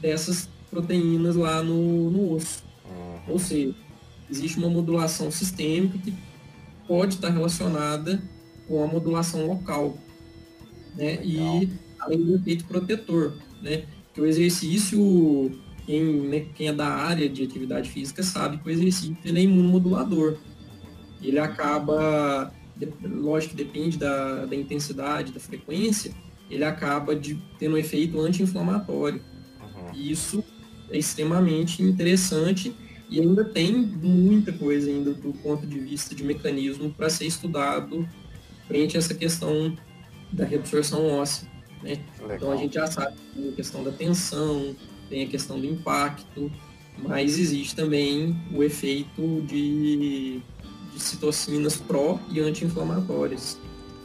dessas 0.00 0.48
proteínas 0.70 1.34
lá 1.34 1.62
no, 1.62 2.10
no 2.10 2.34
osso. 2.34 2.62
Uhum. 2.84 3.32
Ou 3.32 3.38
seja, 3.38 3.74
existe 4.30 4.58
uma 4.58 4.68
modulação 4.68 5.30
sistêmica 5.30 5.98
que 5.98 6.14
pode 6.86 7.14
estar 7.14 7.30
relacionada 7.30 8.22
com 8.66 8.82
a 8.82 8.86
modulação 8.86 9.46
local. 9.46 9.96
Né? 10.94 11.18
E 11.22 11.68
além 11.98 12.24
do 12.24 12.36
efeito 12.36 12.64
protetor, 12.64 13.34
né? 13.62 13.84
que 14.16 14.20
o 14.20 14.26
exercício, 14.26 15.60
quem, 15.84 16.02
né, 16.02 16.46
quem 16.54 16.68
é 16.68 16.72
da 16.72 16.88
área 16.88 17.28
de 17.28 17.42
atividade 17.42 17.90
física 17.90 18.22
sabe 18.22 18.56
que 18.56 18.66
o 18.66 18.70
exercício 18.70 19.16
ele 19.24 19.40
é 19.40 19.42
imunomodulador. 19.42 20.38
Ele 21.22 21.38
acaba, 21.38 22.52
lógico 23.02 23.54
que 23.54 23.62
depende 23.62 23.98
da, 23.98 24.46
da 24.46 24.56
intensidade, 24.56 25.32
da 25.32 25.40
frequência, 25.40 26.12
ele 26.50 26.64
acaba 26.64 27.14
de 27.14 27.38
tendo 27.58 27.74
um 27.74 27.78
efeito 27.78 28.18
anti-inflamatório. 28.20 29.20
Uhum. 29.60 29.94
E 29.94 30.10
isso 30.10 30.42
é 30.90 30.96
extremamente 30.96 31.82
interessante 31.82 32.74
e 33.10 33.20
ainda 33.20 33.44
tem 33.44 33.72
muita 33.72 34.52
coisa 34.52 34.88
ainda 34.90 35.12
do 35.12 35.32
ponto 35.34 35.66
de 35.66 35.78
vista 35.78 36.14
de 36.14 36.24
mecanismo 36.24 36.90
para 36.90 37.10
ser 37.10 37.26
estudado 37.26 38.08
frente 38.66 38.96
a 38.96 38.98
essa 38.98 39.14
questão 39.14 39.76
da 40.32 40.44
reabsorção 40.44 41.06
óssea. 41.18 41.48
Né? 41.82 41.98
Então 42.34 42.52
a 42.52 42.56
gente 42.56 42.74
já 42.74 42.86
sabe 42.86 43.16
que 43.16 43.40
tem 43.40 43.50
a 43.50 43.52
questão 43.52 43.84
da 43.84 43.92
tensão, 43.92 44.76
tem 45.08 45.24
a 45.24 45.26
questão 45.28 45.60
do 45.60 45.66
impacto, 45.66 46.50
mas 46.98 47.38
existe 47.38 47.76
também 47.76 48.36
o 48.52 48.62
efeito 48.62 49.42
de, 49.42 50.40
de 50.92 51.00
citocinas 51.00 51.76
pró 51.76 52.18
e 52.30 52.40
anti-inflamatórias. 52.40 53.58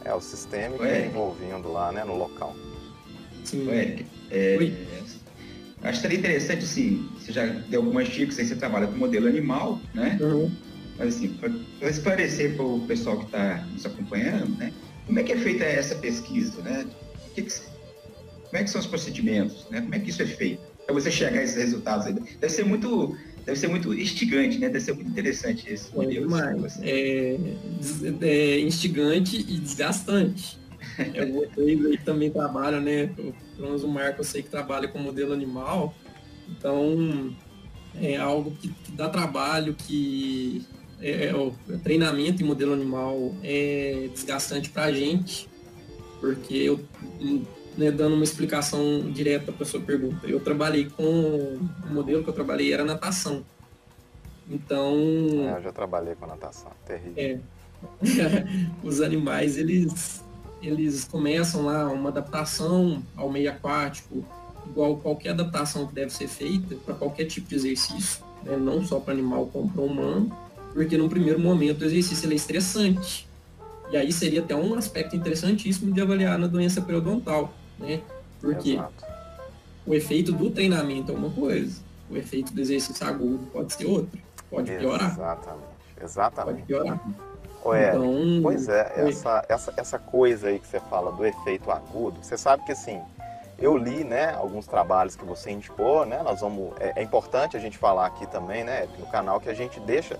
É 0.04 0.12
o 0.12 0.20
sistema 0.20 0.76
que 0.76 0.84
é 0.84 1.06
envolvendo 1.06 1.72
lá, 1.72 1.92
né, 1.92 2.04
no 2.04 2.16
local. 2.16 2.56
Sim. 3.44 3.66
Ué, 3.68 4.04
é, 4.30 4.56
acho 5.82 5.98
que 5.98 6.02
seria 6.02 6.18
interessante, 6.18 6.64
sim, 6.64 7.08
você 7.18 7.32
já 7.32 7.46
deu 7.46 7.80
algumas 7.80 8.08
dicas 8.08 8.38
aí, 8.38 8.46
você 8.46 8.56
trabalha 8.56 8.86
com 8.86 8.96
modelo 8.96 9.26
animal, 9.26 9.80
né? 9.94 10.18
Uhum. 10.20 10.50
Mas 10.98 11.16
assim, 11.16 11.28
para 11.28 11.88
esclarecer 11.88 12.54
para 12.54 12.64
o 12.64 12.80
pessoal 12.86 13.18
que 13.18 13.26
está 13.26 13.64
nos 13.72 13.84
acompanhando, 13.86 14.56
né? 14.56 14.72
Como 15.06 15.18
é 15.18 15.22
que 15.22 15.32
é 15.32 15.36
feita 15.36 15.64
essa 15.64 15.94
pesquisa, 15.96 16.62
né? 16.62 16.86
Que 17.34 17.42
que, 17.42 17.52
como 17.52 18.56
é 18.56 18.62
que 18.62 18.70
são 18.70 18.80
os 18.80 18.86
procedimentos, 18.86 19.66
né? 19.70 19.80
Como 19.80 19.94
é 19.94 19.98
que 19.98 20.10
isso 20.10 20.22
é 20.22 20.26
feito? 20.26 20.62
Para 20.84 20.94
você 20.94 21.10
chegar 21.10 21.40
a 21.40 21.42
esses 21.42 21.56
resultados 21.56 22.06
aí. 22.06 22.14
Deve 22.14 22.52
ser 22.52 22.64
muito, 22.64 23.16
deve 23.44 23.58
ser 23.58 23.68
muito 23.68 23.94
instigante, 23.94 24.58
né? 24.58 24.68
Deve 24.68 24.80
ser 24.80 24.92
muito 24.92 25.10
interessante 25.10 25.72
esse 25.72 25.94
modelo. 25.94 26.30
Mas, 26.30 26.78
é, 26.82 27.38
é 28.20 28.60
instigante 28.60 29.36
e 29.36 29.58
desgastante. 29.58 30.60
É, 30.98 31.24
vocês 31.24 31.86
aí 31.86 31.98
também 31.98 32.30
trabalham, 32.30 32.80
né? 32.80 33.06
Pelo 33.06 33.34
menos 33.58 33.82
o 33.82 33.88
Marco 33.88 34.20
eu 34.20 34.24
sei 34.24 34.42
que 34.42 34.50
trabalha 34.50 34.88
com 34.88 34.98
modelo 34.98 35.32
animal. 35.32 35.94
Então, 36.48 37.34
é 38.00 38.16
algo 38.16 38.50
que, 38.52 38.68
que 38.68 38.92
dá 38.92 39.08
trabalho, 39.08 39.74
que 39.74 40.66
é, 41.02 41.26
é, 41.26 41.34
o 41.34 41.52
treinamento 41.82 42.42
em 42.42 42.46
modelo 42.46 42.72
animal 42.72 43.34
é 43.42 44.08
desgastante 44.12 44.70
para 44.70 44.84
a 44.84 44.92
gente, 44.92 45.48
porque 46.20 46.54
eu, 46.54 46.80
né, 47.76 47.90
dando 47.90 48.14
uma 48.14 48.22
explicação 48.22 49.10
direta 49.10 49.50
para 49.50 49.66
sua 49.66 49.80
pergunta. 49.80 50.28
Eu 50.28 50.38
trabalhei 50.38 50.88
com 50.88 51.02
o 51.04 51.92
modelo 51.92 52.22
que 52.22 52.30
eu 52.30 52.34
trabalhei 52.34 52.72
era 52.72 52.84
natação. 52.84 53.44
Então. 54.48 54.94
É, 55.48 55.58
eu 55.58 55.62
já 55.62 55.72
trabalhei 55.72 56.14
com 56.14 56.26
natação, 56.26 56.70
terrível. 56.86 57.14
É. 57.16 57.40
Os 58.84 59.00
animais, 59.00 59.56
eles, 59.56 60.22
eles 60.62 61.04
começam 61.04 61.64
lá 61.64 61.88
uma 61.88 62.10
adaptação 62.10 63.02
ao 63.16 63.28
meio 63.28 63.50
aquático, 63.50 64.24
igual 64.68 64.98
qualquer 64.98 65.30
adaptação 65.30 65.88
que 65.88 65.94
deve 65.94 66.10
ser 66.10 66.28
feita 66.28 66.76
para 66.76 66.94
qualquer 66.94 67.24
tipo 67.24 67.48
de 67.48 67.56
exercício, 67.56 68.24
né? 68.44 68.56
não 68.56 68.84
só 68.84 69.00
para 69.00 69.12
animal 69.12 69.46
como 69.46 69.68
para 69.68 69.82
humano, 69.82 70.30
porque 70.72 70.96
no 70.96 71.08
primeiro 71.08 71.38
momento 71.38 71.82
o 71.82 71.84
exercício 71.84 72.30
é 72.30 72.34
estressante. 72.34 73.28
E 73.90 73.96
aí 73.96 74.12
seria 74.12 74.40
até 74.40 74.54
um 74.56 74.74
aspecto 74.74 75.14
interessantíssimo 75.14 75.92
de 75.92 76.00
avaliar 76.00 76.38
na 76.38 76.46
doença 76.46 76.80
periodontal, 76.80 77.52
né? 77.78 78.00
Porque 78.40 78.72
Exato. 78.72 79.04
o 79.86 79.94
efeito 79.94 80.32
do 80.32 80.50
treinamento 80.50 81.12
é 81.12 81.14
uma 81.14 81.30
coisa, 81.30 81.80
o 82.10 82.16
efeito 82.16 82.52
do 82.52 82.60
exercício 82.60 83.06
agudo 83.06 83.46
pode 83.52 83.74
ser 83.74 83.84
outro, 83.84 84.18
pode 84.50 84.72
piorar. 84.72 85.12
Exatamente, 85.12 85.66
exatamente. 86.02 86.54
Pode 86.56 86.66
piorar. 86.66 87.00
Ué, 87.64 87.90
então, 87.90 88.42
pois 88.42 88.68
é, 88.68 88.92
essa, 89.08 89.44
essa, 89.48 89.74
essa 89.76 89.98
coisa 89.98 90.48
aí 90.48 90.58
que 90.58 90.66
você 90.66 90.80
fala 90.80 91.12
do 91.12 91.24
efeito 91.24 91.70
agudo, 91.70 92.18
você 92.20 92.36
sabe 92.36 92.64
que 92.64 92.72
assim, 92.72 93.00
eu 93.56 93.76
li, 93.76 94.02
né, 94.02 94.34
alguns 94.34 94.66
trabalhos 94.66 95.14
que 95.14 95.24
você 95.24 95.52
indicou, 95.52 96.04
né, 96.04 96.20
nós 96.24 96.40
vamos, 96.40 96.72
é, 96.80 96.94
é 96.96 97.02
importante 97.02 97.56
a 97.56 97.60
gente 97.60 97.78
falar 97.78 98.06
aqui 98.06 98.26
também, 98.26 98.64
né, 98.64 98.88
no 98.98 99.06
canal 99.06 99.38
que 99.38 99.48
a 99.48 99.54
gente 99.54 99.78
deixa 99.78 100.18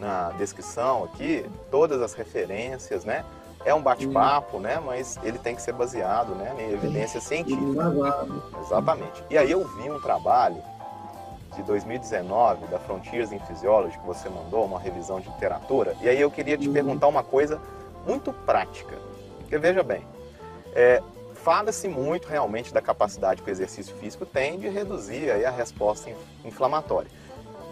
na 0.00 0.30
descrição 0.30 1.04
aqui 1.04 1.44
todas 1.70 2.00
as 2.00 2.14
referências, 2.14 3.04
né, 3.04 3.24
é 3.64 3.74
um 3.74 3.82
bate-papo, 3.82 4.58
né, 4.58 4.80
mas 4.84 5.18
ele 5.22 5.38
tem 5.38 5.54
que 5.54 5.60
ser 5.60 5.72
baseado, 5.72 6.34
né, 6.34 6.54
em 6.58 6.72
evidência 6.72 7.20
científica. 7.20 8.26
Exatamente. 8.64 9.22
E 9.28 9.36
aí 9.36 9.50
eu 9.50 9.66
vi 9.76 9.90
um 9.90 10.00
trabalho 10.00 10.62
de 11.54 11.62
2019 11.64 12.66
da 12.68 12.78
Frontiers 12.78 13.30
in 13.32 13.38
Physiology 13.40 13.98
que 13.98 14.06
você 14.06 14.28
mandou, 14.28 14.64
uma 14.64 14.80
revisão 14.80 15.20
de 15.20 15.28
literatura, 15.28 15.94
e 16.00 16.08
aí 16.08 16.20
eu 16.20 16.30
queria 16.30 16.56
te 16.56 16.68
uhum. 16.68 16.72
perguntar 16.72 17.06
uma 17.06 17.22
coisa 17.22 17.60
muito 18.06 18.32
prática. 18.32 18.96
Porque 19.40 19.58
veja 19.58 19.82
bem, 19.82 20.06
é, 20.74 21.02
fala-se 21.34 21.88
muito 21.88 22.28
realmente 22.28 22.72
da 22.72 22.80
capacidade 22.80 23.42
que 23.42 23.50
o 23.50 23.52
exercício 23.52 23.94
físico 23.96 24.24
tem 24.24 24.58
de 24.58 24.68
reduzir 24.68 25.30
aí 25.30 25.44
a 25.44 25.50
resposta 25.50 26.10
inflamatória. 26.44 27.10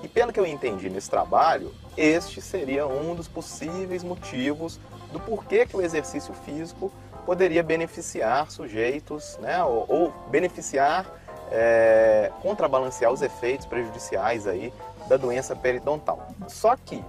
E 0.02 0.08
pelo 0.08 0.32
que 0.32 0.38
eu 0.38 0.46
entendi 0.46 0.88
nesse 0.88 1.10
trabalho, 1.10 1.74
este 1.96 2.40
seria 2.40 2.86
um 2.86 3.14
dos 3.14 3.26
possíveis 3.26 4.04
motivos 4.04 4.78
do 5.12 5.18
porquê 5.18 5.66
que 5.66 5.76
o 5.76 5.82
exercício 5.82 6.32
físico 6.34 6.92
poderia 7.26 7.62
beneficiar 7.62 8.50
sujeitos, 8.50 9.36
né, 9.38 9.62
ou, 9.62 9.84
ou 9.88 10.10
beneficiar, 10.30 11.06
é, 11.50 12.30
contrabalancear 12.40 13.12
os 13.12 13.22
efeitos 13.22 13.66
prejudiciais 13.66 14.46
aí 14.46 14.72
da 15.08 15.16
doença 15.16 15.56
periodontal. 15.56 16.28
Só 16.46 16.76
que, 16.76 17.04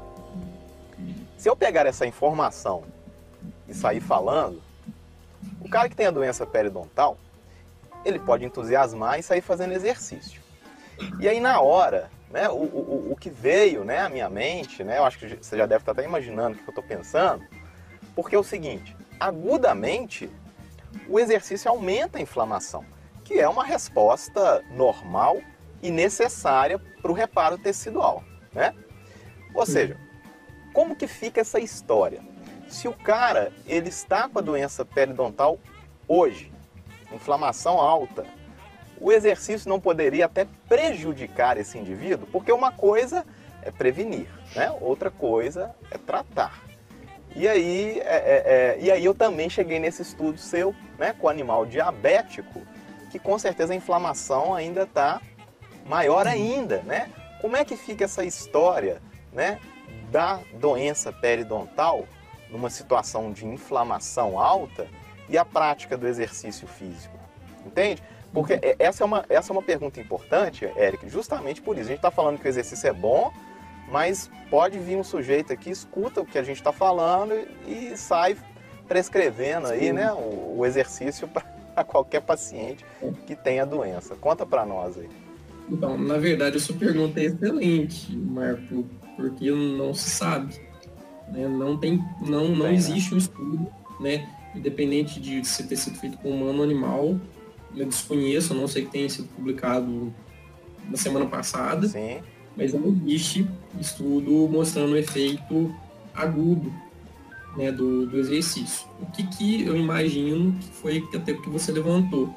se 1.38 1.50
eu 1.50 1.56
pegar 1.56 1.86
essa 1.86 2.06
informação 2.06 2.84
e 3.68 3.74
sair 3.74 4.02
falando, 4.02 4.62
o 5.62 5.70
cara 5.70 5.88
que 5.88 5.96
tem 5.96 6.08
a 6.08 6.12
doença 6.12 6.46
periodontal, 6.46 7.18
ele 8.04 8.20
pode 8.20 8.44
entusiasmar 8.44 9.20
e 9.20 9.24
sair 9.24 9.42
fazendo 9.42 9.74
exercício. 9.74 10.42
E 11.20 11.30
aí 11.30 11.40
na 11.40 11.62
hora, 11.62 12.10
né, 12.32 12.48
o, 12.50 12.54
o, 12.54 13.12
o 13.12 13.16
que 13.16 13.30
veio 13.30 13.84
né, 13.84 14.00
à 14.00 14.10
minha 14.10 14.30
mente, 14.30 14.84
né, 14.84 14.98
eu 14.98 15.04
acho 15.04 15.18
que 15.18 15.28
você 15.36 15.58
já 15.58 15.66
deve 15.66 15.82
estar 15.82 15.94
até 15.94 16.04
imaginando 16.04 16.56
o 16.56 16.60
que 16.60 16.68
eu 16.68 16.72
estou 16.72 16.84
pensando, 16.84 17.44
porque 18.16 18.36
é 18.36 18.40
o 18.40 18.44
seguinte, 18.44 18.96
agudamente, 19.20 20.30
o 21.08 21.20
exercício 21.20 21.70
aumenta 21.70 22.18
a 22.18 22.22
inflamação, 22.22 22.86
que 23.24 23.40
é 23.40 23.48
uma 23.48 23.64
resposta 23.64 24.64
normal 24.72 25.42
e 25.82 25.92
necessária 25.92 26.80
para 27.02 27.12
o 27.12 27.14
reparo 27.14 27.58
tecidual, 27.58 28.24
né? 28.54 28.74
Ou 29.54 29.66
seja, 29.66 29.98
como 30.74 30.96
que 30.96 31.08
fica 31.08 31.42
essa 31.42 31.60
história? 31.60 32.22
Se 32.68 32.88
o 32.88 32.94
cara 32.94 33.52
ele 33.66 33.90
está 33.90 34.30
com 34.30 34.40
a 34.40 34.42
doença 34.42 34.86
periodontal 34.86 35.58
hoje, 36.08 36.52
inflamação 37.12 37.80
alta, 37.80 38.26
o 39.00 39.12
exercício 39.12 39.70
não 39.70 39.80
poderia 39.80 40.26
até 40.26 40.46
prejudicar 40.68 41.58
esse 41.58 41.78
indivíduo, 41.78 42.28
porque 42.32 42.52
uma 42.52 42.72
coisa 42.72 43.26
é 43.62 43.72
prevenir, 43.72 44.28
né? 44.56 44.72
outra 44.82 45.10
coisa 45.10 45.76
é 45.92 45.98
tratar. 45.98 46.64
E 47.36 47.48
aí, 47.48 48.00
é, 48.00 48.16
é, 48.16 48.44
é, 48.46 48.78
e 48.80 48.92
aí 48.92 49.06
eu 49.06 49.14
também 49.14 49.50
cheguei 49.50 49.80
nesse 49.80 50.02
estudo 50.02 50.38
seu 50.38 50.74
né, 50.98 51.14
com 51.18 51.30
animal 51.30 51.66
diabético, 51.66 52.62
que 53.12 53.20
com 53.20 53.38
certeza 53.38 53.74
a 53.74 53.76
inflamação 53.76 54.54
ainda 54.54 54.84
está 54.84 55.22
maior 55.86 56.26
ainda. 56.26 56.82
Né? 56.84 57.10
Como 57.40 57.56
é 57.56 57.64
que 57.64 57.78
fica 57.78 58.06
essa 58.06 58.26
história 58.26 59.02
né, 59.32 59.60
da 60.12 60.40
doença 60.56 61.14
periodontal 61.14 62.06
numa 62.50 62.70
situação 62.70 63.32
de 63.32 63.46
inflamação 63.46 64.40
alta 64.40 64.88
e 65.28 65.38
a 65.38 65.46
prática 65.46 65.98
do 65.98 66.08
exercício 66.08 66.68
físico. 66.68 67.18
Entende? 67.66 68.02
Porque 68.34 68.54
uhum. 68.54 68.60
essa 68.78 69.04
é 69.04 69.06
uma, 69.06 69.26
essa 69.30 69.52
é 69.52 69.54
uma 69.54 69.64
pergunta 69.64 70.00
importante, 70.00 70.66
Eric, 70.78 71.10
justamente 71.10 71.62
por 71.62 71.76
isso. 71.76 71.86
A 71.86 71.90
gente 71.90 71.98
está 71.98 72.12
falando 72.12 72.40
que 72.40 72.48
o 72.48 72.50
exercício 72.50 72.88
é 72.88 72.94
bom, 72.94 73.32
mas 73.92 74.30
pode 74.50 74.78
vir 74.78 74.98
um 74.98 75.04
sujeito 75.04 75.52
aqui, 75.52 75.70
escuta 75.70 76.22
o 76.22 76.26
que 76.26 76.38
a 76.38 76.44
gente 76.44 76.58
está 76.58 76.72
falando 76.72 77.34
e 77.68 77.98
sai 77.98 78.38
prescrevendo 78.88 79.68
Sim. 79.68 79.74
aí, 79.74 79.94
né, 79.94 80.12
o, 80.12 80.58
o 80.58 80.66
exercício 80.66 81.28
para 81.28 81.84
qualquer 81.86 82.22
paciente 82.22 82.86
que 83.26 83.36
tenha 83.36 83.66
doença. 83.66 84.16
Conta 84.16 84.46
para 84.46 84.66
nós 84.66 84.98
aí. 84.98 85.10
Então, 85.72 85.98
na 85.98 86.18
verdade, 86.18 86.58
a 86.58 86.60
sua 86.60 86.76
pergunta 86.76 87.20
é 87.20 87.26
excelente, 87.26 88.16
Marco, 88.16 88.86
porque 89.16 89.52
não 89.52 89.94
se 89.94 90.10
sabe. 90.10 90.60
Né? 91.32 91.48
Não, 91.48 91.78
tem, 91.78 92.04
não, 92.22 92.50
não 92.50 92.68
existe 92.72 93.14
um 93.14 93.18
estudo, 93.18 93.68
né? 94.00 94.28
independente 94.56 95.20
de 95.20 95.46
se 95.46 95.68
ter 95.68 95.76
sido 95.76 95.98
feito 95.98 96.18
com 96.18 96.32
humano 96.32 96.60
ou 96.60 96.64
animal, 96.64 97.20
eu 97.76 97.86
desconheço, 97.86 98.54
não 98.54 98.68
sei 98.68 98.86
que 98.86 98.92
tenha 98.92 99.10
sido 99.10 99.28
publicado 99.30 100.14
na 100.90 100.98
semana 100.98 101.26
passada, 101.26 101.88
Sim. 101.88 102.20
mas 102.56 102.74
não 102.74 102.88
existe 102.88 103.48
estudo 103.80 104.48
mostrando 104.50 104.94
o 104.94 104.98
efeito 104.98 105.74
agudo 106.14 106.74
né, 107.56 107.72
do, 107.72 108.06
do 108.08 108.18
exercício. 108.18 108.88
O 109.02 109.06
que, 109.08 109.26
que 109.28 109.66
eu 109.66 109.76
imagino 109.76 110.54
que 110.60 110.70
foi 110.70 111.08
até 111.14 111.34
que 111.34 111.50
você 111.50 111.72
levantou? 111.72 112.34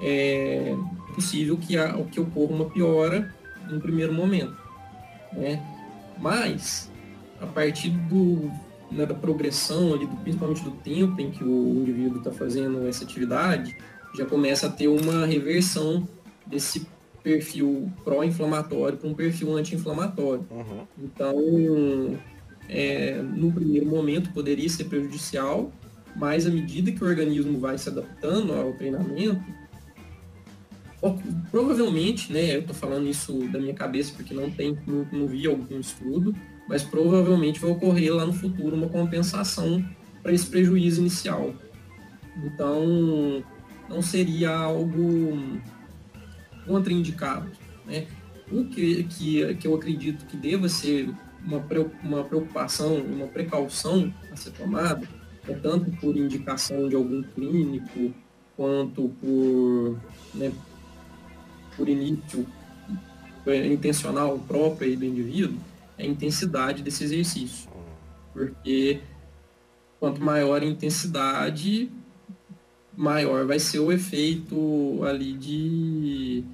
É 0.00 0.76
possível 1.14 1.56
que, 1.56 1.76
a, 1.76 1.92
que 2.04 2.20
ocorra 2.20 2.54
uma 2.54 2.66
piora 2.66 3.34
no 3.68 3.80
primeiro 3.80 4.12
momento. 4.12 4.56
Né? 5.32 5.62
Mas 6.18 6.90
a 7.40 7.46
partir 7.46 7.90
do, 7.90 8.50
né, 8.90 9.04
da 9.06 9.14
progressão, 9.14 9.94
ali, 9.94 10.06
do, 10.06 10.16
principalmente 10.16 10.62
do 10.62 10.70
tempo 10.70 11.20
em 11.20 11.30
que 11.30 11.44
o 11.44 11.80
indivíduo 11.80 12.18
está 12.18 12.32
fazendo 12.32 12.86
essa 12.86 13.04
atividade, 13.04 13.76
já 14.14 14.24
começa 14.24 14.66
a 14.66 14.70
ter 14.70 14.88
uma 14.88 15.26
reversão 15.26 16.06
desse 16.46 16.86
perfil 17.22 17.92
pró-inflamatório 18.04 18.96
para 18.96 19.08
um 19.08 19.14
perfil 19.14 19.56
anti-inflamatório. 19.56 20.46
Uhum. 20.50 20.86
Então, 21.02 22.18
é, 22.68 23.20
no 23.22 23.52
primeiro 23.52 23.86
momento 23.86 24.32
poderia 24.32 24.68
ser 24.68 24.84
prejudicial, 24.84 25.72
mas 26.16 26.46
à 26.46 26.50
medida 26.50 26.90
que 26.90 27.02
o 27.02 27.06
organismo 27.06 27.58
vai 27.58 27.76
se 27.76 27.88
adaptando 27.88 28.52
ao 28.54 28.72
treinamento, 28.72 29.42
provavelmente, 31.50 32.32
né, 32.32 32.56
eu 32.56 32.60
estou 32.60 32.74
falando 32.74 33.08
isso 33.08 33.32
da 33.48 33.58
minha 33.58 33.74
cabeça 33.74 34.12
porque 34.16 34.34
não 34.34 34.50
tem, 34.50 34.76
não, 34.86 35.06
não 35.12 35.26
vi 35.26 35.46
algum 35.46 35.78
estudo, 35.78 36.34
mas 36.68 36.82
provavelmente 36.82 37.60
vai 37.60 37.70
ocorrer 37.70 38.14
lá 38.14 38.26
no 38.26 38.32
futuro 38.32 38.74
uma 38.74 38.88
compensação 38.88 39.84
para 40.22 40.32
esse 40.32 40.46
prejuízo 40.46 41.00
inicial. 41.00 41.54
Então, 42.44 43.42
não 43.88 44.02
seria 44.02 44.50
algo 44.50 45.60
contraindicado. 46.66 47.50
Né? 47.86 48.06
O 48.50 48.64
que, 48.64 49.04
que, 49.04 49.54
que 49.54 49.66
eu 49.66 49.74
acredito 49.74 50.26
que 50.26 50.36
deva 50.36 50.68
ser 50.68 51.10
uma, 51.44 51.64
uma 52.02 52.24
preocupação, 52.24 52.96
uma 52.96 53.26
precaução 53.26 54.12
a 54.30 54.36
ser 54.36 54.50
tomada, 54.52 55.08
é 55.48 55.54
tanto 55.54 55.90
por 55.92 56.16
indicação 56.16 56.88
de 56.88 56.94
algum 56.94 57.22
clínico, 57.22 58.12
quanto 58.56 59.08
por, 59.20 59.98
né, 60.34 60.52
por 61.76 61.88
início 61.88 62.46
intencional 63.46 64.38
próprio 64.40 64.96
do 64.96 65.04
indivíduo, 65.04 65.58
é 65.96 66.02
a 66.02 66.06
intensidade 66.06 66.82
desse 66.82 67.04
exercício. 67.04 67.70
Porque 68.32 69.00
quanto 69.98 70.22
maior 70.22 70.62
a 70.62 70.66
intensidade, 70.66 71.90
maior 72.98 73.46
vai 73.46 73.60
ser 73.60 73.78
o 73.78 73.92
efeito 73.92 75.04
ali 75.04 75.32
de, 75.32 76.44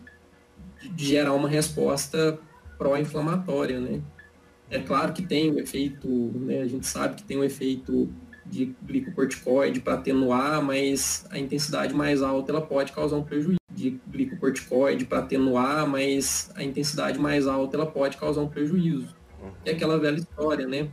de 0.93 1.07
gerar 1.07 1.33
uma 1.33 1.49
resposta 1.49 2.39
pró-inflamatória, 2.77 3.81
né? 3.81 4.03
É 4.71 4.79
claro 4.79 5.15
que 5.15 5.23
tem 5.23 5.51
um 5.51 5.59
efeito, 5.59 6.07
né, 6.35 6.61
a 6.61 6.67
gente 6.67 6.87
sabe 6.87 7.17
que 7.17 7.23
tem 7.23 7.39
um 7.39 7.45
efeito 7.45 8.13
de 8.45 8.75
glicocorticoide 8.83 9.81
para 9.81 9.95
atenuar, 9.95 10.63
mas 10.63 11.25
a 11.31 11.39
intensidade 11.39 11.95
mais 11.95 12.23
alta 12.23 12.53
ela 12.53 12.61
pode 12.61 12.93
causar 12.93 13.17
um 13.17 13.23
prejuízo 13.23 13.59
de 13.71 13.99
glicocorticoide 14.07 15.07
para 15.07 15.21
atenuar, 15.21 15.89
mas 15.89 16.51
a 16.55 16.63
intensidade 16.63 17.19
mais 17.19 17.47
alta 17.47 17.77
ela 17.77 17.87
pode 17.87 18.19
causar 18.19 18.43
um 18.43 18.49
prejuízo. 18.49 19.17
É 19.65 19.71
aquela 19.71 19.99
velha 19.99 20.17
história, 20.17 20.67
né? 20.67 20.91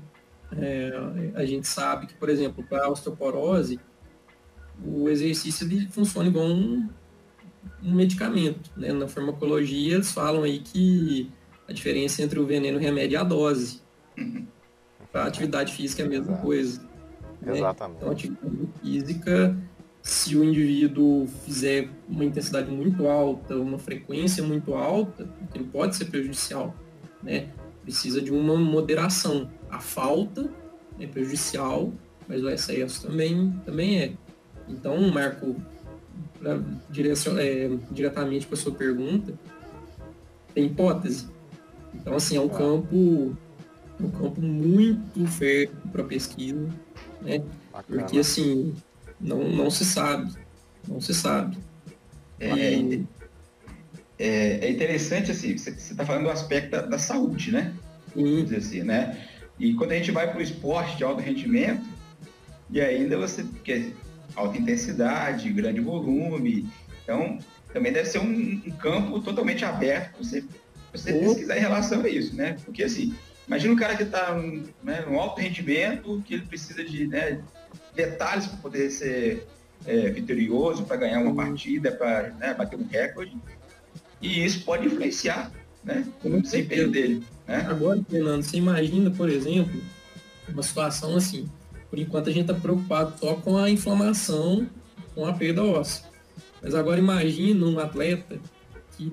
É, 0.57 1.31
a 1.35 1.45
gente 1.45 1.67
sabe 1.67 2.07
que, 2.07 2.13
por 2.13 2.29
exemplo, 2.29 2.63
para 2.63 2.85
a 2.85 2.89
osteoporose, 2.89 3.79
o 4.85 5.09
exercício 5.09 5.65
ele 5.67 5.87
funciona 5.87 6.29
igual 6.29 6.45
um, 6.45 6.87
um 7.83 7.93
medicamento. 7.93 8.71
Né? 8.75 8.91
Na 8.91 9.07
farmacologia, 9.07 9.95
eles 9.95 10.11
falam 10.11 10.43
aí 10.43 10.59
que 10.59 11.29
a 11.67 11.73
diferença 11.73 12.21
entre 12.21 12.39
o 12.39 12.45
veneno 12.45 12.77
e 12.77 12.79
o 12.79 12.81
remédio 12.81 13.17
é 13.17 13.21
a 13.21 13.23
dose. 13.23 13.81
Uhum. 14.17 14.45
A 15.13 15.25
atividade 15.25 15.73
física 15.73 16.03
é 16.03 16.05
a 16.05 16.09
mesma 16.09 16.31
Exato. 16.31 16.41
coisa. 16.41 16.81
Né? 17.41 17.57
Exatamente. 17.57 17.97
Então, 17.97 18.09
a 18.09 18.11
atividade 18.11 18.69
física, 18.81 19.57
se 20.01 20.37
o 20.37 20.43
indivíduo 20.43 21.27
fizer 21.45 21.89
uma 22.07 22.23
intensidade 22.23 22.71
muito 22.71 23.07
alta, 23.07 23.55
uma 23.55 23.77
frequência 23.77 24.43
muito 24.43 24.73
alta, 24.73 25.29
ele 25.53 25.65
pode 25.65 25.95
ser 25.95 26.05
prejudicial. 26.05 26.75
Né? 27.21 27.49
Precisa 27.83 28.21
de 28.21 28.31
uma 28.31 28.55
moderação. 28.55 29.49
A 29.69 29.79
falta 29.79 30.49
é 30.99 31.07
prejudicial, 31.07 31.91
mas 32.27 32.43
o 32.43 32.49
excesso 32.49 33.07
também, 33.07 33.53
também 33.65 33.99
é. 33.99 34.13
Então, 34.71 34.99
Marco, 35.11 35.55
pra, 36.39 36.53
é, 36.53 37.69
diretamente 37.91 38.47
para 38.47 38.57
a 38.57 38.61
sua 38.61 38.73
pergunta, 38.73 39.33
tem 40.53 40.65
hipótese. 40.65 41.27
Então, 41.93 42.15
assim, 42.15 42.37
é 42.37 42.41
um 42.41 42.49
campo, 42.49 43.35
um 43.99 44.11
campo 44.11 44.41
muito 44.41 45.27
fértil 45.27 45.75
para 45.91 46.03
pesquisa, 46.03 46.69
né? 47.21 47.43
Porque, 47.87 48.19
assim, 48.19 48.73
não, 49.19 49.43
não 49.49 49.69
se 49.69 49.85
sabe, 49.85 50.31
não 50.87 51.01
se 51.01 51.13
sabe. 51.13 51.57
É, 52.39 52.73
e... 52.73 53.07
é, 54.17 54.65
é, 54.65 54.71
interessante, 54.71 55.31
assim, 55.31 55.57
você 55.57 55.71
está 55.71 56.05
falando 56.05 56.23
do 56.23 56.31
aspecto 56.31 56.71
da, 56.71 56.81
da 56.81 56.97
saúde, 56.97 57.51
né? 57.51 57.73
Sim. 58.13 58.43
Dizer 58.43 58.57
assim, 58.57 58.83
né? 58.83 59.27
E 59.59 59.73
quando 59.75 59.91
a 59.91 59.95
gente 59.95 60.11
vai 60.11 60.27
para 60.29 60.39
o 60.39 60.41
esporte 60.41 60.97
de 60.97 61.03
alto 61.03 61.21
rendimento, 61.21 61.85
e 62.69 62.79
ainda 62.79 63.17
você 63.17 63.45
quer 63.63 63.91
alta 64.35 64.57
intensidade, 64.57 65.51
grande 65.51 65.79
volume, 65.79 66.67
então 67.03 67.39
também 67.73 67.91
deve 67.91 68.09
ser 68.09 68.19
um, 68.19 68.61
um 68.65 68.71
campo 68.71 69.19
totalmente 69.21 69.63
aberto 69.65 70.11
para 70.13 70.23
você, 70.23 70.43
você 70.91 71.13
pesquisar 71.13 71.57
em 71.57 71.61
relação 71.61 72.01
a 72.01 72.09
isso, 72.09 72.35
né? 72.35 72.57
Porque 72.65 72.83
assim, 72.83 73.15
imagina 73.47 73.73
um 73.73 73.77
cara 73.77 73.95
que 73.95 74.03
está 74.03 74.33
né, 74.83 75.05
no 75.07 75.19
alto 75.19 75.39
rendimento, 75.39 76.21
que 76.25 76.35
ele 76.35 76.45
precisa 76.45 76.83
de 76.83 77.07
né, 77.07 77.41
detalhes 77.95 78.47
para 78.47 78.57
poder 78.57 78.89
ser 78.89 79.47
é, 79.85 80.09
vitorioso, 80.09 80.83
para 80.83 80.97
ganhar 80.97 81.19
uma 81.19 81.33
partida, 81.33 81.91
para 81.91 82.29
né, 82.31 82.53
bater 82.53 82.77
um 82.77 82.87
recorde. 82.87 83.37
E 84.21 84.45
isso 84.45 84.63
pode 84.63 84.85
influenciar 84.85 85.51
né, 85.83 86.05
no 86.23 86.41
desempenho 86.41 86.91
dele. 86.91 87.23
Né? 87.47 87.65
Agora, 87.69 87.99
Fernando, 88.07 88.43
você 88.43 88.57
imagina, 88.57 89.09
por 89.09 89.29
exemplo, 89.29 89.81
uma 90.47 90.63
situação 90.63 91.15
assim. 91.15 91.49
Por 91.91 91.99
enquanto 91.99 92.29
a 92.29 92.31
gente 92.31 92.49
está 92.49 92.53
preocupado 92.53 93.13
só 93.19 93.35
com 93.35 93.57
a 93.57 93.69
inflamação, 93.69 94.65
com 95.13 95.25
a 95.25 95.33
perda 95.33 95.61
óssea. 95.61 96.05
Mas 96.63 96.73
agora 96.73 96.97
imagina 96.97 97.65
um 97.65 97.77
atleta 97.77 98.39
que 98.97 99.11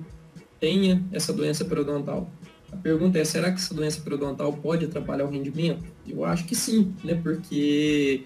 tenha 0.61 1.03
essa 1.11 1.33
doença 1.33 1.65
periodontal. 1.65 2.31
A 2.71 2.77
pergunta 2.77 3.19
é, 3.19 3.25
será 3.25 3.51
que 3.51 3.59
essa 3.59 3.73
doença 3.73 3.99
periodontal 3.99 4.53
pode 4.53 4.85
atrapalhar 4.85 5.25
o 5.25 5.29
rendimento? 5.29 5.83
Eu 6.07 6.23
acho 6.23 6.45
que 6.45 6.55
sim, 6.55 6.93
né? 7.03 7.19
Porque 7.21 8.23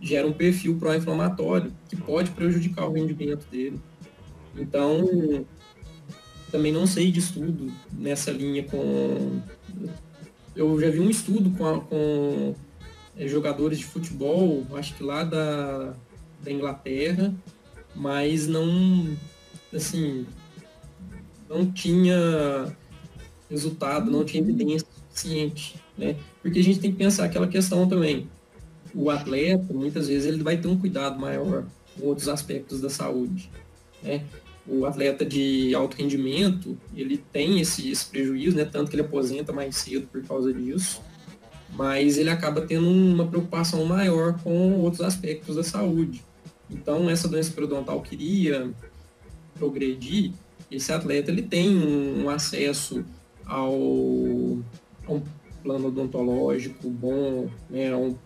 gera 0.00 0.26
um 0.26 0.32
perfil 0.32 0.76
pró-inflamatório 0.76 1.72
que 1.88 1.94
pode 1.94 2.32
prejudicar 2.32 2.88
o 2.88 2.92
rendimento 2.92 3.46
dele. 3.50 3.78
Então, 4.56 5.46
também 6.50 6.72
não 6.72 6.86
sei 6.86 7.12
de 7.12 7.20
estudo 7.20 7.72
nessa 7.92 8.32
linha 8.32 8.64
com. 8.64 9.40
Eu 10.56 10.78
já 10.80 10.90
vi 10.90 11.00
um 11.00 11.08
estudo 11.08 11.50
com, 11.56 11.66
a, 11.66 11.80
com 11.80 12.54
jogadores 13.18 13.78
de 13.78 13.84
futebol, 13.84 14.66
acho 14.74 14.94
que 14.94 15.02
lá 15.02 15.24
da, 15.24 15.94
da 16.42 16.50
Inglaterra, 16.50 17.34
mas 17.94 18.46
não. 18.46 19.16
Assim. 19.72 20.26
Não 21.48 21.70
tinha 21.70 22.74
resultado, 23.50 24.10
não 24.10 24.24
tinha 24.24 24.42
evidência 24.42 24.88
suficiente. 25.10 25.74
Né? 25.98 26.16
Porque 26.40 26.58
a 26.58 26.64
gente 26.64 26.80
tem 26.80 26.90
que 26.90 26.96
pensar 26.96 27.24
aquela 27.24 27.46
questão 27.46 27.86
também 27.86 28.26
o 28.94 29.10
atleta, 29.10 29.72
muitas 29.72 30.08
vezes, 30.08 30.26
ele 30.26 30.42
vai 30.42 30.56
ter 30.56 30.68
um 30.68 30.78
cuidado 30.78 31.18
maior 31.18 31.64
com 31.98 32.06
outros 32.06 32.28
aspectos 32.28 32.80
da 32.80 32.90
saúde. 32.90 33.50
Né? 34.02 34.24
O 34.66 34.86
atleta 34.86 35.24
de 35.24 35.74
alto 35.74 35.96
rendimento, 35.96 36.76
ele 36.94 37.16
tem 37.16 37.60
esse, 37.60 37.90
esse 37.90 38.06
prejuízo, 38.06 38.56
né? 38.56 38.64
tanto 38.64 38.90
que 38.90 38.96
ele 38.96 39.02
aposenta 39.02 39.52
mais 39.52 39.76
cedo 39.76 40.06
por 40.06 40.22
causa 40.24 40.52
disso, 40.52 41.00
mas 41.72 42.18
ele 42.18 42.30
acaba 42.30 42.60
tendo 42.62 42.88
uma 42.88 43.26
preocupação 43.26 43.84
maior 43.84 44.38
com 44.42 44.80
outros 44.80 45.02
aspectos 45.02 45.56
da 45.56 45.64
saúde. 45.64 46.22
Então, 46.70 47.08
essa 47.08 47.28
doença 47.28 47.52
periodontal 47.52 48.00
queria 48.00 48.70
progredir, 49.54 50.32
esse 50.70 50.92
atleta 50.92 51.30
ele 51.30 51.42
tem 51.42 51.68
um, 51.76 52.28
acesso 52.30 53.04
ao, 53.44 53.74
um 53.74 55.22
plano 55.62 55.88
odontológico 55.88 56.88
bom, 56.88 57.48
né, 57.68 57.92
a 57.92 57.96
um 57.96 58.16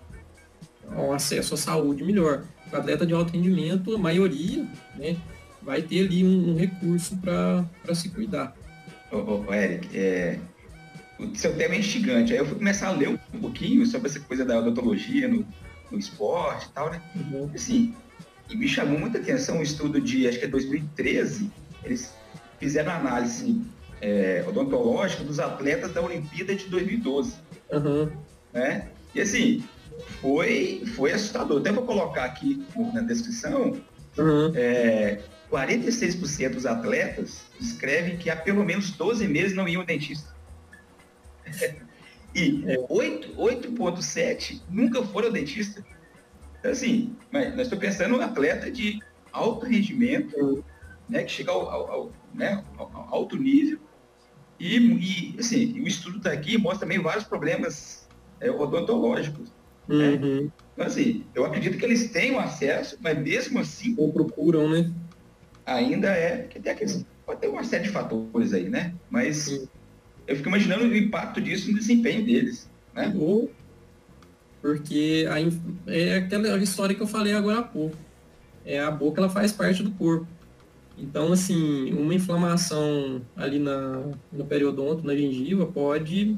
um 0.95 1.13
acesso 1.13 1.55
à 1.55 1.57
saúde 1.57 2.05
melhor. 2.05 2.45
O 2.73 2.77
atleta 2.77 3.07
de 3.07 3.13
alto 3.13 3.33
rendimento, 3.33 3.95
a 3.95 3.99
maioria, 3.99 4.67
né, 4.97 5.17
vai 5.63 5.83
ter 5.83 6.07
ali 6.07 6.25
um, 6.25 6.53
um 6.53 6.57
recurso 6.57 7.17
para 7.17 7.95
se 7.95 8.09
cuidar. 8.11 8.57
Ô, 9.11 9.45
ô, 9.47 9.55
Eric, 9.55 9.97
é, 9.97 10.39
o 11.19 11.35
seu 11.35 11.55
tema 11.57 11.75
é 11.75 11.79
instigante. 11.79 12.33
Aí 12.33 12.39
eu 12.39 12.47
fui 12.47 12.57
começar 12.57 12.89
a 12.89 12.93
ler 12.93 13.09
um 13.09 13.41
pouquinho 13.41 13.87
sobre 13.87 14.09
essa 14.09 14.21
coisa 14.21 14.45
da 14.45 14.59
odontologia 14.59 15.29
no, 15.29 15.47
no 15.91 15.99
esporte 15.99 16.67
e 16.67 16.69
tal, 16.71 16.91
né? 16.91 17.01
Uhum. 17.15 17.51
Assim, 17.55 17.95
e 18.51 18.57
me 18.57 18.69
chamou 18.69 18.99
muita 18.99 19.19
atenção 19.19 19.59
um 19.59 19.63
estudo 19.63 20.01
de, 20.01 20.29
acho 20.29 20.39
que 20.39 20.45
é 20.45 20.49
2013, 20.49 21.51
eles 21.85 22.15
fizeram 22.59 22.93
análise 22.93 23.61
é, 24.01 24.45
odontológica 24.47 25.25
dos 25.25 25.41
atletas 25.41 25.93
da 25.93 26.03
Olimpíada 26.03 26.55
de 26.55 26.67
2012. 26.67 27.35
Uhum. 27.73 28.11
Né? 28.53 28.89
E 29.15 29.21
assim, 29.21 29.65
foi, 30.21 30.83
foi 30.95 31.13
assustador. 31.13 31.61
Até 31.61 31.73
vou 31.73 31.85
colocar 31.85 32.25
aqui 32.25 32.65
na 32.93 33.01
descrição, 33.01 33.77
uhum. 34.19 34.53
é, 34.55 35.21
46% 35.51 36.51
dos 36.51 36.67
atletas 36.67 37.43
escrevem 37.61 38.17
que 38.17 38.29
há 38.29 38.37
pelo 38.37 38.65
menos 38.65 38.91
12 38.91 39.27
meses 39.29 39.57
não 39.57 39.69
iam 39.69 39.81
ao 39.81 39.87
dentista. 39.87 40.36
E 42.35 42.63
8,7% 42.89 44.61
nunca 44.69 45.03
foram 45.05 45.33
dentista. 45.33 45.85
Então, 46.59 46.71
assim, 46.71 47.17
mas 47.31 47.51
nós 47.51 47.63
estamos 47.63 47.85
pensando 47.85 48.15
em 48.15 48.19
um 48.19 48.23
atleta 48.23 48.71
de 48.71 49.01
alto 49.33 49.67
rendimento, 49.67 50.65
né, 51.09 51.23
que 51.23 51.33
chega 51.33 51.51
ao, 51.53 51.71
ao, 51.71 51.91
ao, 51.91 52.13
né, 52.35 52.63
ao 52.79 53.09
alto 53.11 53.37
nível. 53.37 53.79
E, 54.59 54.77
e 54.77 55.37
assim, 55.39 55.81
o 55.81 55.87
estudo 55.87 56.19
está 56.19 56.33
aqui 56.33 56.57
mostra 56.59 56.81
também 56.81 56.99
vários 56.99 57.25
problemas 57.25 58.09
é, 58.41 58.51
odontológicos. 58.51 59.53
Né? 59.87 60.09
Uhum. 60.09 60.51
Então, 60.75 60.87
assim, 60.87 61.25
eu 61.35 61.45
acredito 61.45 61.79
que 61.79 61.85
eles 61.85 62.11
tenham 62.11 62.39
acesso, 62.39 62.99
mas 63.01 63.19
mesmo 63.19 63.61
assim. 63.61 63.95
Ou 63.97 64.13
procuram, 64.13 64.69
né? 64.69 64.91
Ainda 65.65 66.09
é. 66.09 66.43
Que 66.43 66.61
tem 66.61 66.73
aqueles, 66.73 67.05
pode 67.25 67.41
ter 67.41 67.49
uma 67.49 67.65
série 67.65 67.85
de 67.85 67.91
fatores 67.91 68.53
aí, 68.53 68.69
né? 68.69 68.95
Mas 69.09 69.49
uhum. 69.49 69.69
Eu 70.27 70.37
fico 70.37 70.49
imaginando 70.49 70.85
o 70.85 70.97
impacto 70.97 71.41
disso 71.41 71.71
no 71.71 71.79
desempenho 71.79 72.25
deles. 72.25 72.69
Né? 72.95 73.13
Ou 73.17 73.51
porque 74.67 75.27
a, 75.31 75.93
é 75.93 76.17
aquela 76.17 76.59
história 76.59 76.95
que 76.95 77.01
eu 77.01 77.07
falei 77.07 77.33
agora 77.33 77.61
há 77.61 77.63
pouco. 77.63 77.97
É 78.65 78.81
a 78.81 78.91
boca, 78.91 79.21
ela 79.21 79.31
faz 79.31 79.53
parte 79.53 79.81
do 79.81 79.93
corpo. 79.93 80.27
Então, 80.99 81.33
assim, 81.33 81.93
uma 81.93 82.15
inflamação 82.15 83.23
ali 83.37 83.61
na, 83.61 84.03
no 84.33 84.45
periodonto, 84.45 85.07
na 85.07 85.15
gengiva, 85.15 85.67
pode 85.67 86.37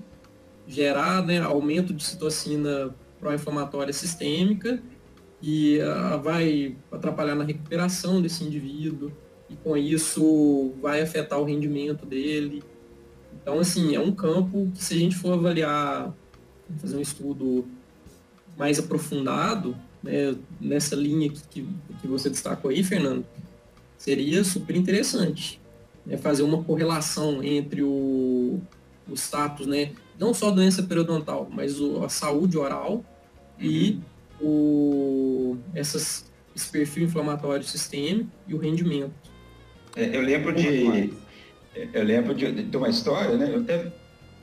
gerar 0.66 1.24
né, 1.24 1.38
aumento 1.38 1.94
de 1.94 2.04
citocina 2.04 2.94
pró-inflamatória 3.18 3.92
sistêmica 3.92 4.82
e 5.40 5.78
uh, 5.78 6.20
vai 6.20 6.76
atrapalhar 6.92 7.34
na 7.34 7.44
recuperação 7.44 8.20
desse 8.20 8.44
indivíduo 8.44 9.10
e 9.48 9.56
com 9.56 9.74
isso 9.76 10.74
vai 10.82 11.00
afetar 11.00 11.40
o 11.40 11.44
rendimento 11.44 12.04
dele. 12.04 12.62
Então, 13.40 13.58
assim, 13.58 13.94
é 13.94 14.00
um 14.00 14.12
campo 14.12 14.70
que 14.74 14.84
se 14.84 14.94
a 14.94 14.98
gente 14.98 15.16
for 15.16 15.34
avaliar, 15.34 16.12
fazer 16.80 16.96
um 16.96 17.00
estudo 17.00 17.66
mais 18.56 18.78
aprofundado, 18.78 19.76
né, 20.02 20.34
nessa 20.60 20.94
linha 20.96 21.30
que, 21.30 21.40
que, 21.48 21.68
que, 22.00 22.06
você 22.06 22.28
destacou 22.28 22.70
aí, 22.70 22.82
Fernando, 22.82 23.24
seria 23.96 24.44
super 24.44 24.76
interessante. 24.76 25.60
Né, 26.04 26.16
fazer 26.16 26.42
uma 26.42 26.62
correlação 26.62 27.42
entre 27.42 27.82
o, 27.82 28.60
o 29.08 29.14
status, 29.14 29.66
né, 29.66 29.92
não 30.18 30.34
só 30.34 30.50
doença 30.50 30.82
periodontal, 30.82 31.48
mas 31.50 31.80
o, 31.80 32.04
a 32.04 32.08
saúde 32.08 32.58
oral 32.58 33.04
e 33.58 33.98
o, 34.40 35.56
essas, 35.74 36.24
esse 36.54 36.68
perfil 36.70 37.04
inflamatório 37.04 37.64
sistêmico 37.64 38.30
e 38.46 38.54
o 38.54 38.58
rendimento. 38.58 39.12
É, 39.96 40.16
eu 40.16 40.20
lembro 40.20 40.54
de. 40.54 41.12
Eu 41.92 42.02
lembro 42.02 42.34
de, 42.34 42.50
de 42.64 42.76
uma 42.76 42.88
história, 42.88 43.36
né? 43.36 43.50
Eu 43.52 43.60
até 43.60 43.92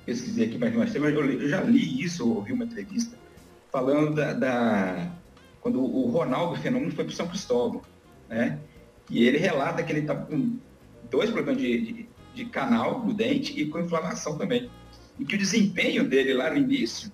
pesquisei 0.05 0.47
aqui 0.47 0.57
mais 0.57 0.73
mais 0.75 0.91
tempo, 0.91 1.05
mas 1.05 1.15
eu, 1.15 1.49
já 1.49 1.61
li 1.61 2.01
isso, 2.01 2.29
ouvi 2.29 2.53
uma 2.53 2.65
entrevista, 2.65 3.17
falando 3.71 4.13
da, 4.13 4.33
da 4.33 5.11
quando 5.59 5.81
o 5.81 6.09
Ronaldo 6.11 6.61
Fenômeno 6.61 6.91
foi 6.91 7.05
para 7.05 7.15
São 7.15 7.27
Cristóvão, 7.27 7.81
né? 8.29 8.59
E 9.09 9.23
ele 9.27 9.37
relata 9.37 9.83
que 9.83 9.91
ele 9.91 10.01
está 10.01 10.15
com 10.15 10.57
dois 11.09 11.29
problemas 11.29 11.61
de, 11.61 11.81
de, 11.81 12.09
de, 12.33 12.45
canal 12.45 13.03
no 13.03 13.13
dente 13.13 13.59
e 13.59 13.65
com 13.65 13.79
inflamação 13.79 14.37
também. 14.37 14.69
E 15.19 15.25
que 15.25 15.35
o 15.35 15.37
desempenho 15.37 16.07
dele 16.07 16.33
lá 16.33 16.51
no 16.51 16.57
início, 16.57 17.11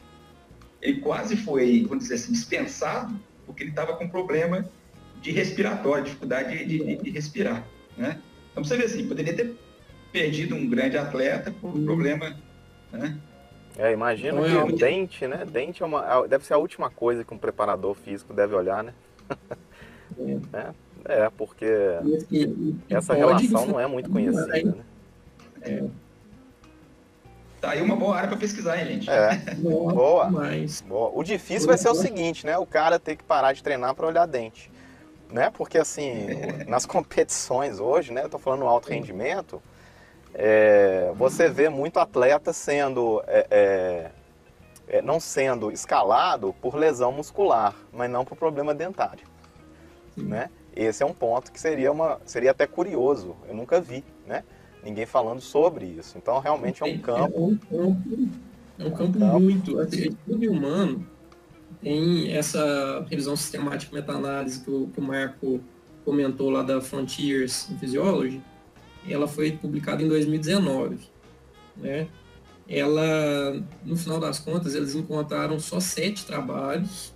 ele 0.82 1.00
quase 1.00 1.36
foi, 1.38 1.84
vamos 1.88 2.04
dizer 2.04 2.16
assim, 2.16 2.32
dispensado, 2.32 3.18
porque 3.46 3.64
ele 3.64 3.70
estava 3.70 3.96
com 3.96 4.08
problema 4.10 4.70
de 5.22 5.32
respiratório, 5.32 6.04
dificuldade 6.04 6.66
de, 6.66 6.78
de, 6.78 6.96
de 6.98 7.10
respirar, 7.10 7.66
né? 7.98 8.20
Então 8.52 8.64
você 8.64 8.76
vê 8.76 8.84
assim, 8.84 9.08
poderia 9.08 9.34
ter 9.34 9.56
perdido 10.12 10.56
um 10.56 10.70
grande 10.70 10.98
atleta 10.98 11.52
por 11.52 11.76
um 11.76 11.86
problema 11.86 12.36
né? 12.92 13.18
É, 13.78 13.92
imagina 13.94 14.42
então, 14.42 14.66
que 14.66 14.72
é, 14.72 14.76
o 14.76 14.78
dente, 14.78 15.28
né? 15.28 15.46
Dente 15.50 15.82
é 15.82 15.86
uma, 15.86 16.28
deve 16.28 16.46
ser 16.46 16.54
a 16.54 16.58
última 16.58 16.90
coisa 16.90 17.24
que 17.24 17.34
um 17.34 17.38
preparador 17.38 17.96
físico 17.96 18.34
deve 18.34 18.54
olhar, 18.54 18.84
né? 18.84 18.94
É, 20.54 20.68
é, 21.08 21.20
é 21.26 21.30
porque 21.30 21.66
e, 22.30 22.76
essa 22.90 23.14
relação 23.14 23.66
não 23.66 23.80
é 23.80 23.88
muito 23.88 24.10
conhecida, 24.10 24.46
né? 24.48 24.74
É. 25.62 25.84
Tá 27.62 27.72
aí 27.72 27.82
uma 27.82 27.96
boa 27.96 28.18
área 28.18 28.28
para 28.28 28.38
pesquisar, 28.38 28.78
hein, 28.78 28.88
gente? 28.88 29.10
É. 29.10 29.36
Boa. 29.56 30.30
Mas... 30.30 30.82
boa. 30.82 31.12
O 31.14 31.24
difícil 31.24 31.68
vai 31.68 31.78
ser 31.78 31.90
o 31.90 31.96
seguinte, 31.96 32.46
né? 32.46 32.58
O 32.58 32.66
cara 32.66 33.00
ter 33.00 33.16
que 33.16 33.24
parar 33.24 33.54
de 33.54 33.62
treinar 33.62 33.94
para 33.94 34.08
olhar 34.08 34.26
dente. 34.26 34.72
Né? 35.32 35.50
Porque 35.52 35.78
assim, 35.78 36.28
nas 36.68 36.86
competições 36.86 37.80
hoje, 37.80 38.12
né? 38.12 38.24
Eu 38.24 38.30
tô 38.30 38.40
falando 38.40 38.66
alto 38.66 38.90
rendimento, 38.90 39.62
é, 40.34 41.12
você 41.18 41.50
vê 41.50 41.70
muito 41.70 42.00
atleta 42.00 42.54
sendo 42.54 43.22
é, 43.28 43.48
é, 43.52 44.12
é, 44.88 45.02
não 45.02 45.20
sendo 45.20 45.72
escalado 45.72 46.54
por 46.62 46.76
lesão 46.76 47.12
muscular, 47.12 47.76
mas 47.92 48.10
não 48.10 48.26
por 48.26 48.38
problema 48.38 48.74
dentário. 48.74 49.26
Né? 50.16 50.50
Esse 50.76 51.04
é 51.04 51.06
um 51.06 51.14
ponto 51.14 51.52
que 51.52 51.60
seria, 51.60 51.92
uma, 51.92 52.20
seria 52.26 52.52
até 52.52 52.66
curioso, 52.66 53.36
eu 53.48 53.56
nunca 53.56 53.82
vi 53.82 54.04
né? 54.26 54.44
ninguém 54.84 55.06
falando 55.06 55.42
sobre 55.42 55.86
isso. 55.86 56.18
Então, 56.18 56.40
realmente 56.40 56.82
é 56.84 56.86
um 56.86 56.98
campo. 56.98 57.38
É 57.38 57.40
um 57.40 57.58
campo, 57.58 58.30
é 58.80 58.86
um 58.86 58.92
campo, 58.92 59.20
muito. 59.40 59.80
A 59.80 59.84
estudo 59.86 60.52
humano 60.52 61.08
tem 61.82 62.34
essa 62.34 63.06
revisão 63.10 63.36
sistemática 63.36 63.96
meta-análise 63.96 64.60
que, 64.60 64.88
que 64.88 65.00
o 65.00 65.04
Marco 65.04 65.62
comentou 66.04 66.50
lá 66.50 66.64
da 66.64 66.82
Frontiers 66.82 67.70
in 67.70 67.78
Physiology 67.78 68.42
ela 69.08 69.28
foi 69.28 69.52
publicada 69.52 70.04
em 70.04 70.08
2019, 70.08 70.98
né? 71.78 72.08
Ela, 72.68 73.62
no 73.84 73.98
final 73.98 74.20
das 74.20 74.40
contas, 74.40 74.76
eles 74.76 74.96
encontraram 74.96 75.60
só 75.60 75.80
sete 75.80 76.26
trabalhos 76.26 77.14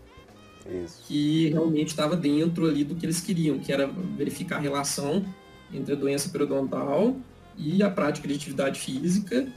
Isso. 0.66 1.04
que 1.08 1.50
realmente 1.50 1.90
estava 1.90 2.16
dentro 2.16 2.68
ali 2.68 2.84
do 2.84 2.96
que 2.96 3.06
eles 3.06 3.22
queriam, 3.22 3.60
que 3.60 3.72
era 3.72 3.88
verificar 3.88 4.58
a 4.58 4.60
relação 4.60 5.26
entre 5.74 5.94
a 5.94 5.96
doença 5.96 6.30
periodontal 6.30 7.16
e 7.58 7.82
a 7.82 7.90
prática 7.90 8.28
de 8.28 8.34
atividade 8.34 8.80
física, 8.80 9.48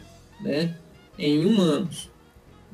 né, 0.41 0.77
em 1.19 1.45
humanos. 1.45 2.11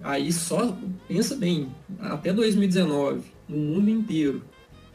Aí 0.02 0.30
só, 0.32 0.76
pensa 1.08 1.34
bem, 1.34 1.68
até 1.98 2.32
2019, 2.32 3.22
no 3.48 3.56
mundo 3.56 3.88
inteiro, 3.88 4.42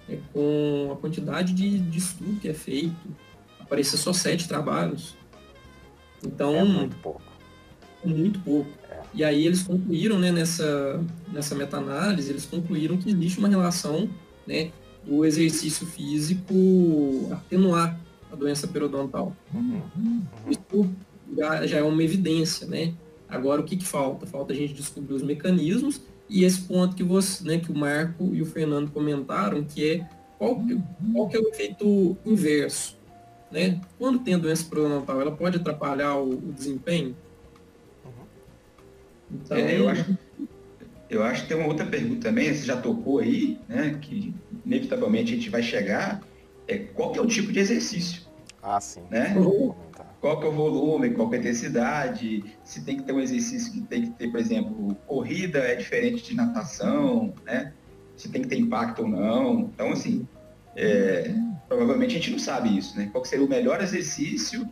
é, 0.08 0.20
com 0.32 0.92
a 0.92 0.96
quantidade 0.98 1.54
de, 1.54 1.80
de 1.80 1.98
estudo 1.98 2.40
que 2.40 2.50
é 2.50 2.54
feito, 2.54 2.96
aparecer 3.70 3.98
só 3.98 4.12
sete 4.12 4.48
trabalhos. 4.48 5.16
Então. 6.26 6.56
É 6.56 6.64
muito 6.64 6.96
pouco. 6.98 7.22
Muito 8.04 8.40
pouco. 8.40 8.70
É. 8.90 9.02
E 9.14 9.24
aí 9.24 9.46
eles 9.46 9.62
concluíram, 9.62 10.18
né, 10.18 10.32
nessa, 10.32 11.00
nessa 11.32 11.54
meta-análise, 11.54 12.30
eles 12.32 12.46
concluíram 12.46 12.98
que 12.98 13.12
existe 13.12 13.38
uma 13.38 13.48
relação, 13.48 14.10
né, 14.48 14.72
do 15.06 15.24
exercício 15.24 15.86
físico 15.86 16.54
atenuar 17.32 18.00
a 18.32 18.36
doença 18.36 18.68
periodontal. 18.68 19.36
Uhum. 19.54 20.24
Isso 20.50 20.90
já, 21.38 21.66
já, 21.68 21.78
é 21.78 21.84
uma 21.84 22.04
evidência, 22.04 22.68
né? 22.68 22.94
Agora 23.28 23.62
o 23.62 23.64
que, 23.64 23.78
que 23.78 23.86
falta? 23.86 24.26
Falta 24.26 24.54
a 24.54 24.56
gente 24.56 24.74
descobrir 24.74 25.14
os 25.14 25.22
mecanismos 25.22 26.02
e 26.30 26.44
esse 26.44 26.62
ponto 26.62 26.96
que 26.96 27.04
você, 27.04 27.44
né, 27.44 27.60
que 27.60 27.72
o 27.72 27.78
Marco 27.78 28.32
e 28.34 28.42
o 28.42 28.46
Fernando 28.46 28.92
comentaram, 28.92 29.64
que 29.64 29.90
é 29.90 30.10
qual, 30.38 30.62
qual 31.14 31.28
que 31.28 31.38
é 31.38 31.40
o 31.40 31.50
efeito 31.50 32.18
inverso? 32.26 32.99
Né? 33.52 33.82
Quando 33.98 34.20
tem 34.20 34.36
a 34.36 34.38
doença 34.38 34.66
periodontal, 34.70 35.20
ela 35.20 35.32
pode 35.32 35.58
atrapalhar 35.58 36.16
o, 36.16 36.30
o 36.30 36.54
desempenho? 36.54 37.16
Então, 39.32 39.58
é, 39.58 39.80
eu, 39.80 39.88
acho, 39.88 40.18
eu 41.10 41.24
acho 41.24 41.44
que 41.44 41.50
tem 41.50 41.58
uma 41.58 41.68
outra 41.68 41.86
pergunta 41.86 42.30
também, 42.30 42.54
você 42.54 42.66
já 42.66 42.78
tocou 42.78 43.20
aí, 43.20 43.60
né, 43.68 43.98
que 44.02 44.34
inevitavelmente 44.66 45.34
a 45.34 45.36
gente 45.36 45.50
vai 45.50 45.62
chegar, 45.62 46.22
é 46.68 46.78
qual 46.78 47.12
que 47.12 47.20
é 47.20 47.22
o 47.22 47.28
tipo 47.28 47.52
de 47.52 47.60
exercício? 47.60 48.24
Ah, 48.62 48.80
sim. 48.82 49.04
Né? 49.10 49.36
Uhum. 49.38 49.74
Qual 50.20 50.40
que 50.40 50.46
é 50.46 50.50
o 50.50 50.52
volume, 50.52 51.12
qual 51.12 51.30
que 51.30 51.36
é 51.36 51.38
a 51.38 51.42
intensidade, 51.42 52.44
se 52.64 52.84
tem 52.84 52.98
que 52.98 53.04
ter 53.04 53.14
um 53.14 53.22
exercício 53.22 53.72
que 53.72 53.82
tem 53.82 54.04
que 54.04 54.10
ter, 54.12 54.30
por 54.30 54.40
exemplo, 54.40 54.96
corrida 55.08 55.60
é 55.60 55.76
diferente 55.76 56.24
de 56.24 56.36
natação, 56.36 57.34
né? 57.46 57.72
Se 58.18 58.28
tem 58.28 58.42
que 58.42 58.50
ter 58.50 58.60
impacto 58.60 59.04
ou 59.04 59.08
não. 59.08 59.62
Então, 59.62 59.94
assim, 59.94 60.28
é, 60.76 61.34
provavelmente 61.70 62.16
a 62.16 62.18
gente 62.18 62.32
não 62.32 62.40
sabe 62.40 62.76
isso, 62.76 62.98
né? 62.98 63.08
Qual 63.12 63.24
seria 63.24 63.46
o 63.46 63.50
melhor 63.50 63.82
exercício, 63.82 64.68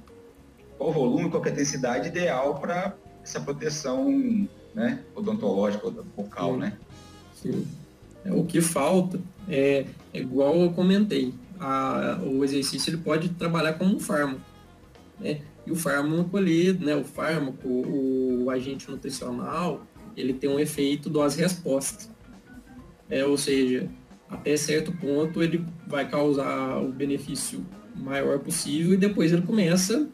qual 0.78 0.89
o 0.89 0.93
volume, 0.93 1.30
qual 1.30 1.43
a 1.43 1.50
intensidade 1.50 2.08
ideal 2.08 2.60
para 2.60 2.95
essa 3.24 3.39
proteção 3.39 4.10
né, 4.74 5.04
odontológica, 5.16 5.89
vocal, 6.16 6.54
Sim. 6.54 6.60
né? 6.60 6.78
Sim. 7.36 7.68
É, 8.26 8.34
o 8.34 8.43
que 8.43 8.60
falta 8.60 9.20
é, 9.48 9.86
é 10.14 10.20
igual 10.20 10.56
eu 10.56 10.72
comentei, 10.72 11.34
a, 11.60 12.20
o 12.24 12.43
exercício 12.43 12.89
ele 12.89 12.98
pode 12.98 13.30
trabalhar 13.30 13.74
como 13.74 13.95
um 13.95 14.00
fármaco, 14.00 14.41
né? 15.20 15.41
E 15.66 15.72
o 15.72 15.76
fármaco 15.76 16.38
ali, 16.38 16.72
né, 16.74 16.95
o 16.95 17.04
fármaco, 17.04 17.68
o, 17.68 18.45
o 18.45 18.50
agente 18.50 18.89
nutricional, 18.89 19.86
ele 20.16 20.34
tem 20.34 20.50
um 20.50 20.60
efeito 20.60 21.10
dose-resposta. 21.10 22.10
É, 23.10 23.26
ou 23.26 23.38
seja, 23.38 23.89
até 24.30 24.58
certo 24.58 24.92
ponto 24.92 25.42
ele 25.42 25.66
vai 25.88 26.10
causar 26.10 26.82
o 26.82 26.92
benefício 26.92 27.66
maior 27.96 28.40
possível 28.40 28.94
e 28.94 28.98
depois 28.98 29.32
ele 29.32 29.42
começa 29.42 30.10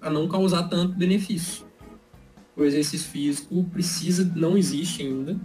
a 0.00 0.08
não 0.08 0.28
causar 0.28 0.64
tanto 0.64 0.96
benefício. 0.96 1.66
O 2.56 2.64
exercício 2.64 3.08
físico 3.08 3.64
precisa, 3.64 4.30
não 4.36 4.56
existe 4.56 5.02
ainda, 5.02 5.38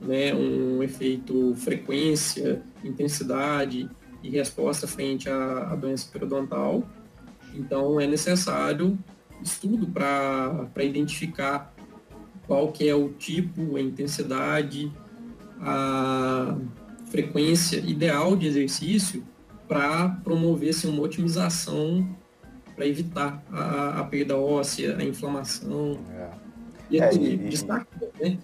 né, 0.00 0.34
um 0.34 0.82
efeito 0.82 1.54
frequência, 1.54 2.62
intensidade 2.84 3.88
e 4.22 4.30
resposta 4.30 4.86
frente 4.86 5.28
à, 5.28 5.72
à 5.72 5.76
doença 5.76 6.08
periodontal. 6.10 6.88
Então 7.54 8.00
é 8.00 8.06
necessário 8.06 8.98
estudo 9.42 9.86
para 9.86 10.84
identificar 10.84 11.74
qual 12.46 12.72
que 12.72 12.88
é 12.88 12.94
o 12.94 13.10
tipo, 13.10 13.76
a 13.76 13.80
intensidade, 13.80 14.92
a 15.60 16.56
frequência 17.12 17.76
ideal 17.76 18.34
de 18.34 18.46
exercício 18.46 19.22
para 19.68 20.08
promover 20.24 20.70
assim, 20.70 20.88
uma 20.88 21.02
otimização 21.02 22.08
para 22.74 22.86
evitar 22.86 23.42
a, 23.52 24.00
a, 24.00 24.04
perda 24.04 24.34
óssea, 24.36 24.96
a 24.96 25.04
inflamação. 25.04 25.98
É. 26.10 26.28
E, 26.90 27.00
é, 27.00 27.14
e, 27.14 27.36
destaque, 27.36 27.86
né? 28.18 28.38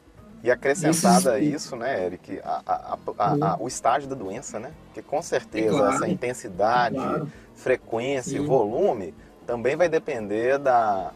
E 0.45 0.51
acrescentada 0.51 1.33
a 1.33 1.41
isso, 1.41 1.75
né, 1.75 2.07
Eric, 2.07 2.39
a, 2.45 2.99
a, 3.19 3.57
o 3.59 3.67
estágio 3.67 4.09
da 4.09 4.15
doença, 4.15 4.61
né? 4.61 4.71
Porque 4.85 5.03
com 5.03 5.21
certeza 5.21 5.75
é 5.75 5.79
claro, 5.79 5.95
essa 5.95 6.09
intensidade, 6.09 6.95
claro. 6.95 7.33
frequência 7.55 8.37
e 8.37 8.41
volume 8.41 9.15
também 9.47 9.77
vai 9.77 9.89
depender 9.89 10.59
da, 10.59 11.11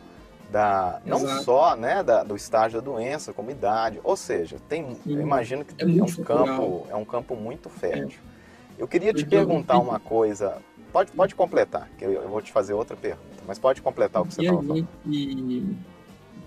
da 0.52 1.00
não 1.04 1.18
Exato. 1.18 1.44
só 1.44 1.74
né, 1.74 2.02
da, 2.02 2.22
do 2.22 2.36
estágio 2.36 2.80
da 2.80 2.84
doença, 2.84 3.32
como 3.32 3.50
idade. 3.50 3.98
Ou 4.04 4.16
seja, 4.16 4.58
tem, 4.68 4.96
eu 5.06 5.20
imagino 5.20 5.64
que 5.64 5.74
é, 5.82 5.84
é 5.84 6.02
um 6.02 6.06
campo, 6.22 6.86
é 6.90 6.94
um 6.94 7.04
campo 7.04 7.34
muito 7.34 7.70
fértil. 7.70 8.20
É. 8.28 8.82
Eu 8.82 8.86
queria 8.86 9.12
te 9.12 9.24
perguntar 9.24 9.78
uma 9.78 9.98
coisa. 9.98 10.58
Pode, 10.92 11.10
pode 11.12 11.34
completar, 11.34 11.88
que 11.96 12.04
eu, 12.04 12.12
eu 12.12 12.28
vou 12.28 12.42
te 12.42 12.52
fazer 12.52 12.74
outra 12.74 12.94
pergunta, 12.94 13.42
mas 13.46 13.58
pode 13.58 13.80
completar 13.80 14.20
o 14.20 14.26
que 14.26 14.34
você 14.34 14.42
estava 14.42 14.62
falando. 14.62 14.86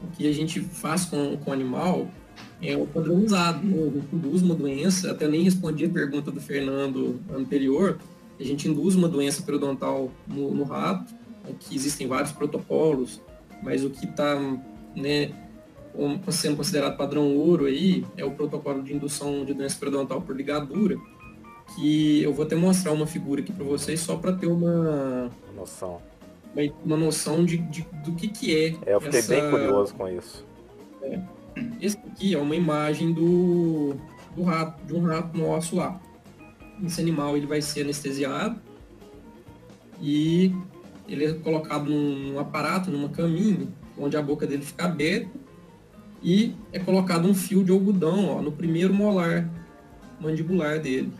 O 0.04 0.08
que 0.16 0.28
a 0.28 0.34
gente 0.34 0.60
faz 0.62 1.06
com, 1.06 1.36
com 1.38 1.50
o 1.50 1.54
animal 1.54 2.08
é 2.62 2.76
o 2.78 2.86
padronizado. 2.86 3.66
Né? 3.66 3.76
A 3.76 4.00
gente 4.00 4.16
induz 4.16 4.42
uma 4.44 4.54
doença, 4.54 5.12
até 5.12 5.28
nem 5.28 5.42
respondi 5.42 5.86
a 5.86 5.90
pergunta 5.90 6.30
do 6.30 6.40
Fernando 6.40 7.20
anterior, 7.34 7.98
a 8.40 8.44
gente 8.44 8.68
induz 8.68 8.96
uma 8.96 9.08
doença 9.08 9.42
periodontal 9.42 10.12
no, 10.28 10.54
no 10.54 10.64
rato, 10.64 11.12
que 11.60 11.76
existem 11.76 12.06
vários 12.06 12.32
protocolos, 12.32 13.22
mas 13.62 13.84
o 13.84 13.90
que 13.90 14.06
está 14.06 14.36
né, 14.96 15.32
sendo 16.30 16.58
considerado 16.58 16.98
padrão 16.98 17.36
ouro 17.36 17.66
aí, 17.66 18.06
é 18.18 18.26
o 18.26 18.32
protocolo 18.32 18.82
de 18.84 18.94
indução 18.94 19.46
de 19.46 19.54
doença 19.54 19.78
periodontal 19.80 20.22
por 20.22 20.36
ligadura, 20.36 20.98
que 21.76 22.22
eu 22.22 22.34
vou 22.34 22.46
até 22.46 22.56
mostrar 22.56 22.92
uma 22.92 23.08
figura 23.08 23.42
aqui 23.42 23.52
para 23.52 23.66
vocês 23.66 24.00
só 24.00 24.16
para 24.16 24.34
ter 24.34 24.48
uma 24.48 25.32
noção, 25.56 26.02
uma, 26.54 26.74
uma 26.84 26.98
noção 26.98 27.44
de, 27.44 27.58
de, 27.58 27.88
do 28.04 28.14
que 28.14 28.28
que 28.28 28.56
é. 28.56 28.68
é 28.86 28.96
eu 28.96 29.02
fiquei 29.02 29.20
essa... 29.20 29.34
bem 29.34 29.50
curioso 29.50 29.94
com 29.96 30.08
isso. 30.08 30.46
É. 31.02 31.20
Esse 31.82 31.98
aqui 31.98 32.34
é 32.34 32.38
uma 32.38 32.56
imagem 32.56 33.14
do, 33.14 33.96
do 34.36 34.44
rato, 34.44 34.86
de 34.86 34.94
um 34.94 35.04
rato 35.06 35.38
nosso 35.38 35.76
lá. 35.76 36.00
Esse 36.84 37.00
animal 37.00 37.38
ele 37.38 37.46
vai 37.46 37.62
ser 37.62 37.82
anestesiado 37.82 38.60
e 40.02 40.54
ele 41.08 41.26
é 41.26 41.34
colocado 41.34 41.90
num, 41.90 42.40
aparato, 42.40 42.90
numa 42.90 43.10
caminha, 43.10 43.68
onde 43.98 44.18
a 44.18 44.22
boca 44.22 44.46
dele 44.46 44.64
fica 44.64 44.86
aberta 44.86 45.30
e 46.24 46.56
é 46.74 46.80
colocado 46.80 47.28
um 47.28 47.36
fio 47.36 47.64
de 47.64 47.72
algodão 47.72 48.30
ó, 48.30 48.42
no 48.42 48.52
primeiro 48.52 48.94
molar 48.94 49.50
mandibular 50.20 50.80
dele. 50.80 51.12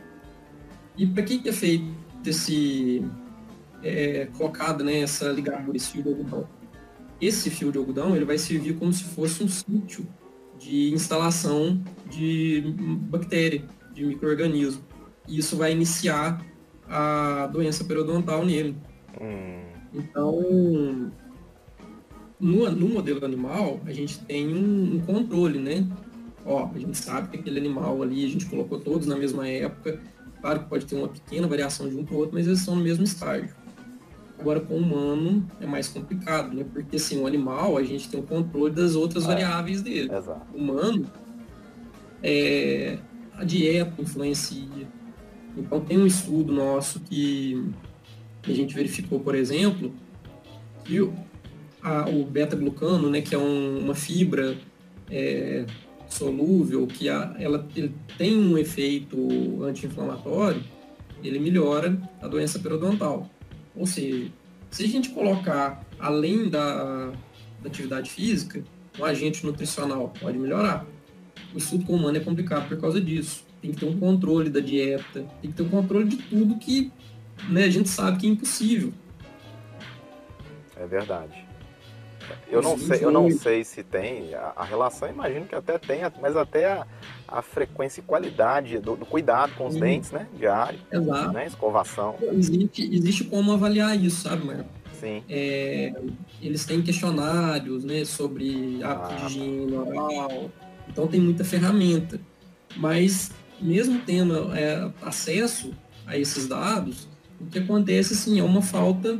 E 0.96 1.06
para 1.06 1.22
que, 1.22 1.38
que 1.38 1.48
é 1.48 1.52
feito 1.52 1.84
esse 2.24 3.04
é, 3.82 4.26
colocado 4.36 4.82
né, 4.82 5.00
essa 5.00 5.30
ligadura, 5.30 5.76
esse 5.76 5.92
fio 5.92 6.02
de 6.02 6.08
algodão? 6.08 6.48
Esse 7.20 7.50
fio 7.50 7.70
de 7.70 7.78
algodão 7.78 8.16
ele 8.16 8.24
vai 8.24 8.38
servir 8.38 8.74
como 8.74 8.92
se 8.92 9.04
fosse 9.04 9.42
um 9.44 9.48
sítio 9.48 10.06
de 10.58 10.92
instalação 10.92 11.82
de 12.10 12.74
bactéria, 13.08 13.64
de 13.94 14.04
microorganismo. 14.04 14.82
E 15.28 15.38
isso 15.38 15.56
vai 15.56 15.72
iniciar 15.72 16.44
a 16.88 17.46
doença 17.52 17.84
periodontal 17.84 18.44
nele. 18.44 18.76
Hum. 19.20 19.75
Então, 19.92 21.12
no, 22.38 22.70
no, 22.70 22.88
modelo 22.88 23.24
animal, 23.24 23.80
a 23.86 23.92
gente 23.92 24.18
tem 24.20 24.54
um, 24.54 24.96
um, 24.96 25.00
controle, 25.00 25.58
né? 25.58 25.86
Ó, 26.44 26.70
a 26.74 26.78
gente 26.78 26.96
sabe 26.98 27.28
que 27.28 27.36
aquele 27.38 27.58
animal 27.58 28.02
ali, 28.02 28.24
a 28.24 28.28
gente 28.28 28.46
colocou 28.46 28.78
todos 28.78 29.06
na 29.06 29.16
mesma 29.16 29.48
época. 29.48 30.00
Claro 30.40 30.60
que 30.60 30.68
pode 30.68 30.86
ter 30.86 30.96
uma 30.96 31.08
pequena 31.08 31.46
variação 31.48 31.88
de 31.88 31.96
um 31.96 32.04
para 32.04 32.14
o 32.14 32.18
outro, 32.18 32.34
mas 32.34 32.46
eles 32.46 32.60
estão 32.60 32.76
no 32.76 32.82
mesmo 32.82 33.04
estágio. 33.04 33.54
Agora, 34.38 34.60
com 34.60 34.74
o 34.74 34.76
humano, 34.76 35.48
é 35.60 35.66
mais 35.66 35.88
complicado, 35.88 36.54
né? 36.54 36.64
Porque, 36.70 36.96
assim, 36.96 37.18
o 37.20 37.26
animal, 37.26 37.76
a 37.76 37.82
gente 37.82 38.08
tem 38.08 38.20
o 38.20 38.22
controle 38.22 38.74
das 38.74 38.94
outras 38.94 39.24
é, 39.24 39.26
variáveis 39.26 39.80
dele. 39.80 40.14
Exato. 40.14 40.46
O 40.54 40.58
humano, 40.58 41.06
é, 42.22 42.98
a 43.34 43.44
dieta 43.44 44.00
influencia. 44.00 44.86
Então, 45.56 45.80
tem 45.80 45.98
um 45.98 46.06
estudo 46.06 46.52
nosso 46.52 47.00
que 47.00 47.72
a 48.52 48.54
gente 48.54 48.74
verificou, 48.74 49.20
por 49.20 49.34
exemplo, 49.34 49.92
que 50.84 51.00
o, 51.00 51.12
o 52.12 52.24
beta-glucano, 52.24 53.10
né, 53.10 53.20
que 53.20 53.34
é 53.34 53.38
um, 53.38 53.78
uma 53.78 53.94
fibra 53.94 54.56
é, 55.10 55.64
solúvel, 56.08 56.86
que 56.86 57.08
a, 57.08 57.34
ela 57.38 57.66
tem 58.16 58.36
um 58.36 58.56
efeito 58.56 59.62
anti-inflamatório, 59.64 60.62
ele 61.22 61.38
melhora 61.38 61.98
a 62.20 62.28
doença 62.28 62.58
periodontal. 62.58 63.28
Ou 63.74 63.86
seja, 63.86 64.30
se 64.70 64.84
a 64.84 64.88
gente 64.88 65.10
colocar 65.10 65.84
além 65.98 66.48
da, 66.48 67.12
da 67.62 67.68
atividade 67.68 68.10
física, 68.10 68.62
um 68.98 69.04
agente 69.04 69.44
nutricional 69.44 70.12
pode 70.20 70.38
melhorar. 70.38 70.86
O 71.54 71.58
estudo 71.58 71.84
com 71.84 71.94
humano 71.94 72.16
é 72.16 72.20
complicado 72.20 72.68
por 72.68 72.80
causa 72.80 73.00
disso. 73.00 73.44
Tem 73.60 73.72
que 73.72 73.78
ter 73.78 73.86
um 73.86 73.98
controle 73.98 74.50
da 74.50 74.60
dieta, 74.60 75.26
tem 75.40 75.50
que 75.50 75.56
ter 75.56 75.62
um 75.62 75.68
controle 75.68 76.08
de 76.08 76.16
tudo 76.16 76.58
que 76.58 76.92
né, 77.48 77.64
a 77.64 77.70
gente 77.70 77.88
sabe 77.88 78.18
que 78.18 78.26
é 78.26 78.30
impossível. 78.30 78.92
É 80.76 80.86
verdade. 80.86 81.46
Eu 82.48 82.60
não 82.60 82.78
sei, 82.78 83.04
eu 83.04 83.10
não 83.10 83.30
sei 83.30 83.64
se 83.64 83.82
tem 83.82 84.34
a, 84.34 84.52
a 84.56 84.64
relação, 84.64 85.08
imagino 85.08 85.46
que 85.46 85.54
até 85.54 85.78
tenha, 85.78 86.12
mas 86.20 86.36
até 86.36 86.66
a, 86.66 86.86
a 87.28 87.42
frequência 87.42 88.00
e 88.00 88.02
qualidade 88.02 88.78
do, 88.78 88.96
do 88.96 89.06
cuidado 89.06 89.54
com 89.54 89.66
os 89.66 89.74
Sim. 89.74 89.80
dentes, 89.80 90.10
né? 90.10 90.26
Diário. 90.36 90.78
Exato. 90.90 91.32
Né? 91.32 91.46
Escovação. 91.46 92.16
Existe, 92.32 92.94
existe 92.94 93.24
como 93.24 93.52
avaliar 93.52 93.96
isso, 94.00 94.22
sabe, 94.22 94.44
Marco? 94.44 94.68
Sim. 95.00 95.22
É, 95.28 95.92
eles 96.40 96.64
têm 96.64 96.82
questionários, 96.82 97.84
né, 97.84 98.04
sobre 98.04 98.82
hábito 98.82 99.08
ah. 99.12 99.16
de 99.16 99.26
higiene 99.26 99.74
oral. 99.74 100.50
Então 100.88 101.06
tem 101.06 101.20
muita 101.20 101.44
ferramenta. 101.44 102.20
Mas 102.76 103.30
mesmo 103.60 104.00
tendo 104.04 104.54
é, 104.54 104.90
acesso 105.02 105.72
a 106.06 106.16
esses 106.16 106.46
dados, 106.46 107.08
o 107.40 107.46
que 107.46 107.58
acontece 107.58 108.14
assim 108.14 108.38
é 108.38 108.42
uma 108.42 108.62
falta, 108.62 109.18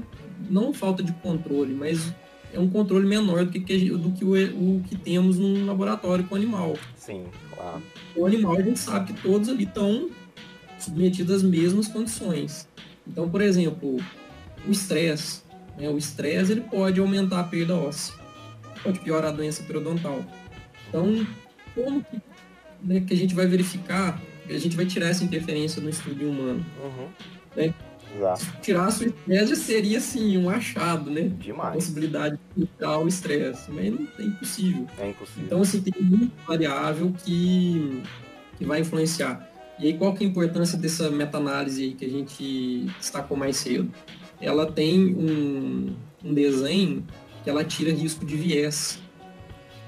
não 0.49 0.73
falta 0.73 1.03
de 1.03 1.12
controle, 1.12 1.75
mas 1.75 2.12
é 2.53 2.59
um 2.59 2.69
controle 2.69 3.07
menor 3.07 3.45
do 3.45 3.51
que, 3.51 3.91
do 3.91 4.12
que 4.12 4.25
o, 4.25 4.33
o 4.33 4.83
que 4.89 4.97
temos 4.97 5.39
num 5.39 5.67
laboratório 5.67 6.25
com 6.25 6.35
animal. 6.35 6.77
Sim, 6.97 7.25
claro. 7.55 7.83
O 8.14 8.27
animal 8.27 8.57
a 8.57 8.62
gente 8.62 8.79
sabe 8.79 9.12
que 9.12 9.23
todos 9.23 9.49
ali 9.49 9.64
estão 9.64 10.11
submetidos 10.79 11.37
às 11.37 11.43
mesmas 11.43 11.89
condições. 11.89 12.69
Então, 13.07 13.29
por 13.29 13.41
exemplo, 13.41 13.99
o 14.67 14.71
estresse. 14.71 15.43
Né? 15.79 15.89
O 15.89 15.99
estresse 15.99 16.53
ele 16.53 16.62
pode 16.62 16.99
aumentar 16.99 17.41
a 17.41 17.45
perda 17.45 17.75
óssea, 17.75 18.14
pode 18.83 19.01
piorar 19.01 19.31
a 19.31 19.37
doença 19.37 19.62
periodontal. 19.62 20.25
Então, 20.89 21.27
como 21.75 22.03
que, 22.03 22.21
né, 22.83 23.01
que 23.01 23.12
a 23.12 23.17
gente 23.17 23.35
vai 23.35 23.47
verificar? 23.47 24.21
A 24.49 24.59
gente 24.59 24.77
vai 24.77 24.87
tirar 24.87 25.09
essa 25.09 25.25
interferência 25.25 25.83
no 25.83 25.91
estudo 25.91 26.29
humano. 26.29 26.64
Uhum. 26.83 27.09
Né? 27.57 27.75
Exato. 28.17 28.61
Tirar 28.62 28.87
a 28.87 28.91
sua 28.91 29.07
estresse 29.07 29.57
seria, 29.57 29.99
assim, 29.99 30.39
um 30.39 30.49
achado, 30.49 31.11
né? 31.11 31.31
Demais. 31.39 31.71
A 31.71 31.75
possibilidade 31.75 32.39
de 32.57 32.67
tirar 32.67 32.99
o 32.99 33.09
estresse, 33.09 33.71
mas 33.71 33.87
é 33.87 34.23
impossível. 34.23 34.87
É 34.99 35.09
impossível. 35.11 35.45
Então, 35.45 35.61
assim, 35.61 35.81
tem 35.81 36.03
muita 36.03 36.33
variável 36.47 37.14
que, 37.25 38.03
que 38.57 38.64
vai 38.64 38.81
influenciar. 38.81 39.49
E 39.79 39.87
aí, 39.87 39.99
qual 39.99 40.14
que 40.14 40.25
é 40.25 40.27
a 40.27 40.31
importância 40.31 40.79
dessa 40.79 41.11
meta-análise 41.11 41.83
aí 41.83 41.93
que 41.93 42.05
a 42.05 42.09
gente 42.09 42.87
destacou 42.99 43.37
mais 43.37 43.59
cedo? 43.59 43.91
Ela 44.41 44.71
tem 44.71 45.14
um, 45.14 45.95
um 46.25 46.35
desenho 46.35 47.07
que 47.45 47.51
ela 47.51 47.62
tira 47.62 47.93
risco 47.93 48.25
de 48.25 48.37
viés 48.37 48.99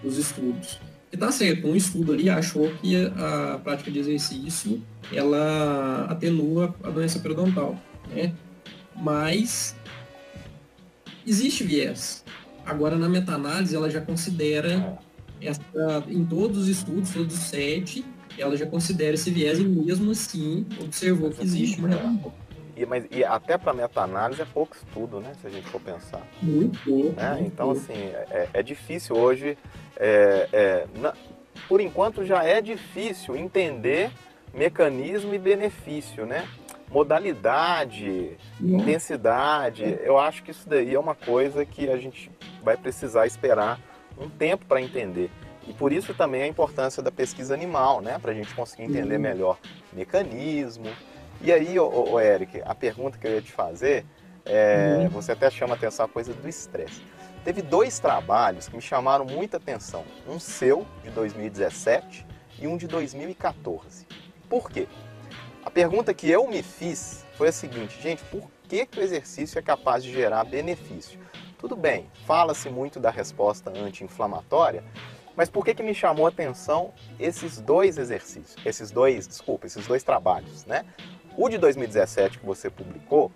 dos 0.02 0.18
estudos. 0.18 0.78
E 1.10 1.16
tá 1.16 1.32
certo, 1.32 1.66
um 1.66 1.74
estudo 1.74 2.12
ali 2.12 2.28
achou 2.28 2.70
que 2.82 2.94
a 3.16 3.58
prática 3.64 3.90
de 3.90 3.98
exercício 3.98 4.82
ela 5.10 6.06
atenua 6.10 6.74
a 6.84 6.90
doença 6.90 7.18
periodontal 7.18 7.78
né? 8.10 8.32
Mas 8.96 9.76
existe 11.26 11.64
viés. 11.64 12.24
Agora, 12.64 12.96
na 12.96 13.08
meta-análise, 13.08 13.74
ela 13.74 13.88
já 13.88 14.00
considera, 14.00 14.98
essa, 15.40 15.62
em 16.08 16.24
todos 16.24 16.58
os 16.58 16.68
estudos, 16.68 17.10
todos 17.10 17.34
os 17.34 17.44
sete, 17.44 18.04
ela 18.36 18.56
já 18.56 18.66
considera 18.66 19.14
esse 19.14 19.30
viés 19.30 19.58
e 19.58 19.64
mesmo 19.64 20.10
assim 20.10 20.66
observou 20.80 21.30
que 21.30 21.42
existe 21.42 21.78
uma 21.78 21.88
relação. 21.88 22.32
E, 22.76 22.86
mas, 22.86 23.04
e 23.10 23.24
até 23.24 23.58
para 23.58 23.72
meta-análise 23.74 24.40
é 24.40 24.44
pouco 24.44 24.76
estudo, 24.76 25.18
né? 25.18 25.32
Se 25.40 25.48
a 25.48 25.50
gente 25.50 25.68
for 25.68 25.80
pensar. 25.80 26.24
Muito 26.40 26.78
pouco. 26.84 27.20
É, 27.20 27.30
muito 27.32 27.46
então, 27.46 27.72
pouco. 27.72 27.80
assim, 27.80 28.00
é, 28.30 28.48
é, 28.52 28.62
difícil 28.62 29.16
hoje. 29.16 29.58
É, 29.96 30.48
é, 30.52 30.86
na, 31.00 31.12
por 31.68 31.80
enquanto, 31.80 32.24
já 32.24 32.44
é 32.44 32.60
difícil 32.60 33.36
entender 33.36 34.12
mecanismo 34.54 35.34
e 35.34 35.38
benefício, 35.38 36.24
né? 36.24 36.46
Modalidade, 36.90 38.36
uhum. 38.60 38.78
intensidade. 38.78 39.98
Eu 40.02 40.18
acho 40.18 40.42
que 40.42 40.50
isso 40.50 40.68
daí 40.68 40.94
é 40.94 40.98
uma 40.98 41.14
coisa 41.14 41.64
que 41.64 41.88
a 41.88 41.96
gente 41.96 42.30
vai 42.62 42.76
precisar 42.76 43.26
esperar 43.26 43.80
um 44.18 44.28
tempo 44.28 44.64
para 44.66 44.80
entender. 44.80 45.30
E 45.66 45.72
por 45.72 45.92
isso 45.92 46.14
também 46.14 46.42
a 46.42 46.46
importância 46.46 47.02
da 47.02 47.10
pesquisa 47.10 47.52
animal, 47.52 48.00
né? 48.00 48.18
Para 48.18 48.32
a 48.32 48.34
gente 48.34 48.54
conseguir 48.54 48.84
entender 48.84 49.16
uhum. 49.16 49.22
melhor 49.22 49.58
mecanismo. 49.92 50.86
E 51.40 51.52
aí, 51.52 51.78
ô, 51.78 51.88
ô, 51.88 52.20
Eric, 52.20 52.62
a 52.64 52.74
pergunta 52.74 53.18
que 53.18 53.26
eu 53.26 53.32
ia 53.32 53.42
te 53.42 53.52
fazer, 53.52 54.04
é, 54.44 55.00
uhum. 55.00 55.08
você 55.08 55.32
até 55.32 55.50
chama 55.50 55.74
atenção 55.74 56.06
a 56.06 56.08
coisa 56.08 56.32
do 56.32 56.48
estresse. 56.48 57.02
Teve 57.44 57.62
dois 57.62 57.98
trabalhos 57.98 58.66
que 58.68 58.74
me 58.74 58.82
chamaram 58.82 59.24
muita 59.24 59.58
atenção. 59.58 60.04
Um 60.26 60.40
seu, 60.40 60.86
de 61.04 61.10
2017, 61.10 62.26
e 62.60 62.66
um 62.66 62.76
de 62.76 62.86
2014. 62.86 64.06
Por 64.48 64.70
quê? 64.70 64.88
A 65.64 65.70
pergunta 65.70 66.14
que 66.14 66.30
eu 66.30 66.46
me 66.46 66.62
fiz 66.62 67.26
foi 67.36 67.48
a 67.48 67.52
seguinte, 67.52 68.00
gente, 68.00 68.22
por 68.24 68.48
que, 68.68 68.86
que 68.86 69.00
o 69.00 69.02
exercício 69.02 69.58
é 69.58 69.62
capaz 69.62 70.02
de 70.02 70.12
gerar 70.12 70.44
benefício? 70.44 71.18
Tudo 71.58 71.74
bem, 71.74 72.08
fala-se 72.26 72.70
muito 72.70 73.00
da 73.00 73.10
resposta 73.10 73.70
anti-inflamatória, 73.70 74.84
mas 75.36 75.50
por 75.50 75.64
que, 75.64 75.74
que 75.74 75.82
me 75.82 75.94
chamou 75.94 76.26
a 76.26 76.28
atenção 76.28 76.92
esses 77.18 77.60
dois 77.60 77.98
exercícios, 77.98 78.56
esses 78.64 78.90
dois, 78.90 79.26
desculpa, 79.26 79.66
esses 79.66 79.86
dois 79.86 80.02
trabalhos, 80.02 80.64
né? 80.64 80.84
O 81.36 81.48
de 81.48 81.58
2017 81.58 82.38
que 82.38 82.46
você 82.46 82.70
publicou 82.70 83.30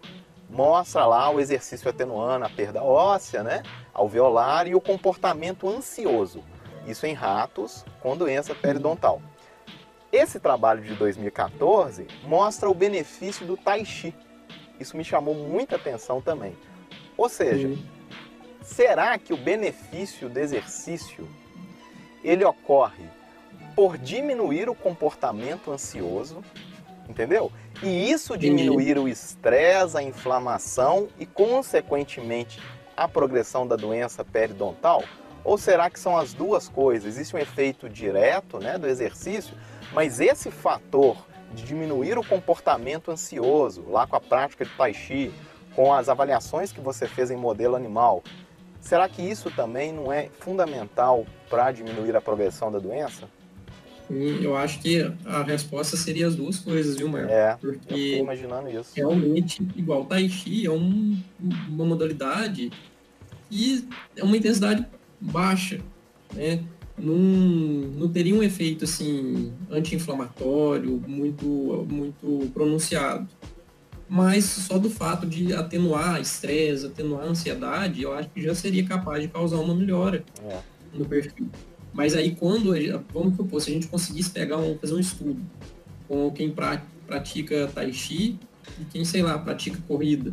mostra 0.49 1.05
lá 1.07 1.31
o 1.31 1.41
exercício 1.41 1.89
atenuando 1.89 2.45
a 2.45 2.51
perda 2.51 2.83
óssea, 2.83 3.43
né? 3.43 3.63
Alveolar 3.93 4.67
e 4.67 4.75
o 4.75 4.81
comportamento 4.81 5.69
ansioso. 5.69 6.43
Isso 6.87 7.07
em 7.07 7.15
ratos 7.15 7.85
com 8.01 8.17
doença 8.17 8.55
periodontal. 8.55 9.23
Esse 10.13 10.39
trabalho 10.39 10.83
de 10.83 10.95
2014 10.95 12.07
mostra 12.25 12.69
o 12.69 12.75
benefício 12.75 13.47
do 13.47 13.57
Tai 13.57 13.83
Chi. 13.83 14.15
Isso 14.79 14.95
me 14.95 15.03
chamou 15.03 15.35
muita 15.35 15.77
atenção 15.77 16.21
também. 16.21 16.55
Ou 17.17 17.31
seja, 17.31 17.69
Sim. 17.69 17.83
será 18.61 19.17
que 19.17 19.33
o 19.33 19.39
benefício 19.39 20.29
do 20.29 20.39
exercício 20.39 21.27
ele 22.23 22.45
ocorre 22.45 23.05
por 23.75 23.97
diminuir 23.97 24.69
o 24.69 24.75
comportamento 24.75 25.73
ansioso, 25.73 26.43
entendeu? 27.09 27.51
E 27.83 28.11
isso 28.11 28.37
diminuir 28.37 28.99
o 28.99 29.09
estresse, 29.09 29.97
a 29.97 30.03
inflamação 30.03 31.09
e, 31.19 31.25
consequentemente, 31.25 32.61
a 32.95 33.09
progressão 33.09 33.67
da 33.67 33.77
doença 33.77 34.23
periodontal? 34.23 35.03
Ou 35.43 35.57
será 35.57 35.89
que 35.89 35.99
são 35.99 36.17
as 36.17 36.35
duas 36.35 36.69
coisas? 36.69 37.15
Existe 37.15 37.35
um 37.35 37.39
efeito 37.39 37.89
direto 37.89 38.59
né, 38.59 38.79
do 38.79 38.87
exercício, 38.87 39.57
mas 39.95 40.21
esse 40.21 40.51
fator 40.51 41.17
de 41.55 41.65
diminuir 41.65 42.19
o 42.19 42.25
comportamento 42.25 43.11
ansioso, 43.11 43.85
lá 43.89 44.07
com 44.07 44.17
a 44.17 44.21
prática 44.21 44.65
de 44.65 44.71
Tai 44.73 44.93
Chi, 44.95 45.33
com 45.75 45.93
as 45.93 46.09
avaliações 46.09 46.73
que 46.73 46.81
você 46.81 47.07
fez 47.07 47.31
em 47.31 47.37
modelo 47.37 47.77
animal, 47.77 48.23
será 48.81 49.09
que 49.09 49.23
isso 49.23 49.51
também 49.51 49.93
não 49.93 50.13
é 50.13 50.29
fundamental 50.41 51.27
para 51.49 51.71
diminuir 51.73 52.17
a 52.17 52.21
progressão 52.21 52.71
da 52.71 52.79
doença? 52.79 53.29
Eu 54.11 54.57
acho 54.57 54.81
que 54.81 55.11
a 55.25 55.43
resposta 55.43 55.97
seria 55.97 56.27
as 56.27 56.37
duas 56.37 56.59
coisas, 56.59 56.97
viu, 56.97 57.09
Marco? 57.09 57.33
É, 57.33 57.57
Porque 57.59 57.95
eu 57.95 58.19
imaginando 58.19 58.69
isso. 58.69 58.91
Realmente, 58.95 59.67
igual 59.75 60.05
Tai 60.05 60.29
Chi, 60.29 60.67
é 60.67 60.71
um, 60.71 61.19
uma 61.69 61.85
modalidade 61.85 62.71
e 63.51 63.89
é 64.17 64.23
uma 64.23 64.37
intensidade 64.37 64.87
baixa, 65.21 65.81
né? 66.35 66.63
Não, 67.03 67.17
não 67.17 68.09
teria 68.09 68.33
um 68.33 68.43
efeito 68.43 68.85
assim 68.85 69.53
anti-inflamatório 69.69 71.03
muito 71.07 71.47
muito 71.91 72.49
pronunciado. 72.55 73.29
Mas 74.09 74.45
só 74.45 74.79
do 74.79 74.89
fato 74.89 75.27
de 75.27 75.53
atenuar 75.53 76.21
estresse, 76.21 76.87
atenuar 76.87 77.25
ansiedade, 77.25 78.03
eu 78.03 78.13
acho 78.13 78.29
que 78.29 78.43
já 78.43 78.55
seria 78.55 78.85
capaz 78.85 79.23
de 79.23 79.29
causar 79.29 79.57
uma 79.57 79.75
melhora 79.75 80.25
é. 80.45 80.61
no 80.93 81.05
perfil. 81.05 81.49
Mas 81.93 82.15
aí 82.15 82.35
quando, 82.35 82.73
vamos 83.13 83.35
propor, 83.35 83.61
se 83.61 83.71
a 83.71 83.75
gente 83.75 83.89
conseguisse 83.89 84.31
pegar 84.31 84.59
um, 84.59 84.79
fazer 84.79 84.95
um 84.95 85.01
estudo 85.01 85.41
com 86.07 86.31
quem 86.31 86.51
pra, 86.51 86.83
pratica 87.07 87.71
tai 87.75 87.93
chi 87.93 88.39
e 88.81 88.85
quem, 88.85 89.05
sei 89.05 89.23
lá, 89.23 89.39
pratica 89.39 89.79
corrida 89.89 90.33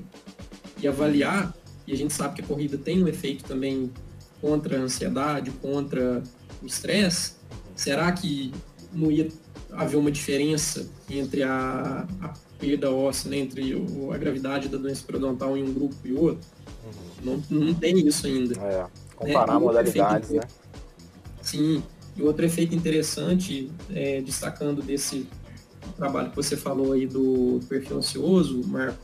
e 0.81 0.87
avaliar, 0.87 1.53
e 1.87 1.93
a 1.93 1.95
gente 1.95 2.13
sabe 2.13 2.35
que 2.35 2.41
a 2.41 2.45
corrida 2.45 2.77
tem 2.77 3.03
um 3.03 3.07
efeito 3.07 3.43
também 3.43 3.91
contra 4.39 4.77
a 4.77 4.81
ansiedade, 4.81 5.51
contra 5.51 6.21
o 6.61 6.65
estresse, 6.65 7.33
será 7.75 8.11
que 8.11 8.53
não 8.91 9.11
ia 9.11 9.29
haver 9.71 9.97
uma 9.97 10.11
diferença 10.11 10.89
entre 11.09 11.43
a, 11.43 12.07
a 12.21 12.33
perda 12.59 12.91
óssea, 12.91 13.31
né, 13.31 13.37
entre 13.37 13.75
o, 13.75 14.11
a 14.11 14.17
gravidade 14.17 14.67
da 14.67 14.77
doença 14.77 15.03
periodontal 15.05 15.55
em 15.57 15.63
um 15.63 15.73
grupo 15.73 15.95
e 16.03 16.13
outro? 16.13 16.47
Uhum. 17.23 17.43
Não, 17.49 17.59
não 17.65 17.73
tem 17.73 18.05
isso 18.05 18.27
ainda. 18.27 18.59
É, 18.59 18.85
comparar 19.15 19.55
é, 19.55 19.59
modalidades, 19.59 20.29
né? 20.31 20.41
Sim, 21.41 21.83
e 22.15 22.21
outro 22.21 22.45
efeito 22.45 22.75
interessante, 22.75 23.71
é, 23.91 24.21
destacando 24.21 24.81
desse 24.81 25.27
trabalho 25.95 26.29
que 26.29 26.35
você 26.35 26.57
falou 26.57 26.93
aí 26.93 27.07
do 27.07 27.59
perfil 27.67 27.97
ansioso, 27.97 28.61
Marco, 28.67 28.99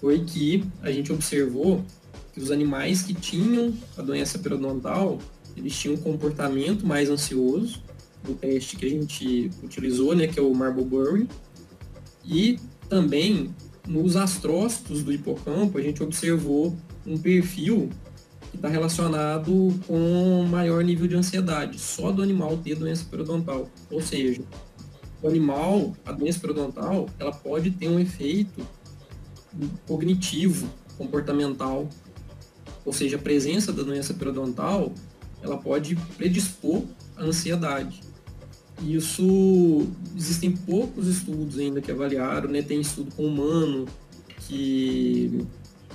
foi 0.00 0.20
que 0.24 0.64
a 0.82 0.90
gente 0.90 1.12
observou 1.12 1.84
que 2.32 2.40
os 2.40 2.50
animais 2.50 3.02
que 3.02 3.12
tinham 3.12 3.74
a 3.96 4.02
doença 4.02 4.38
periodontal, 4.38 5.18
eles 5.56 5.76
tinham 5.76 5.94
um 5.94 5.98
comportamento 5.98 6.86
mais 6.86 7.10
ansioso, 7.10 7.82
no 8.26 8.34
teste 8.34 8.76
que 8.76 8.86
a 8.86 8.88
gente 8.88 9.50
utilizou, 9.62 10.14
né, 10.14 10.26
que 10.26 10.38
é 10.38 10.42
o 10.42 10.54
Marble 10.54 11.28
e 12.24 12.58
também 12.88 13.54
nos 13.86 14.16
astrócitos 14.16 15.02
do 15.02 15.12
hipocampo 15.12 15.78
a 15.78 15.80
gente 15.80 16.02
observou 16.02 16.76
um 17.06 17.16
perfil 17.16 17.88
que 18.50 18.56
está 18.56 18.68
relacionado 18.68 19.72
com 19.86 20.44
maior 20.50 20.82
nível 20.82 21.06
de 21.06 21.14
ansiedade, 21.16 21.78
só 21.78 22.10
do 22.10 22.22
animal 22.22 22.56
ter 22.58 22.74
doença 22.74 23.04
periodontal. 23.08 23.70
Ou 23.90 24.02
seja, 24.02 24.42
o 25.22 25.28
animal, 25.28 25.94
a 26.04 26.12
doença 26.12 26.40
periodontal, 26.40 27.08
ela 27.18 27.32
pode 27.32 27.70
ter 27.70 27.88
um 27.88 28.00
efeito 28.00 28.66
cognitivo, 29.86 30.68
comportamental, 30.98 31.88
ou 32.84 32.92
seja, 32.92 33.16
a 33.16 33.20
presença 33.20 33.72
da 33.72 33.82
doença 33.82 34.14
periodontal, 34.14 34.92
ela 35.42 35.56
pode 35.56 35.96
predispor 36.16 36.82
à 37.16 37.24
ansiedade. 37.24 38.00
Isso, 38.82 39.86
existem 40.16 40.52
poucos 40.52 41.06
estudos 41.06 41.58
ainda 41.58 41.80
que 41.80 41.90
avaliaram, 41.90 42.48
né? 42.48 42.62
Tem 42.62 42.80
estudo 42.80 43.14
com 43.14 43.26
humano 43.26 43.86
que 44.46 45.46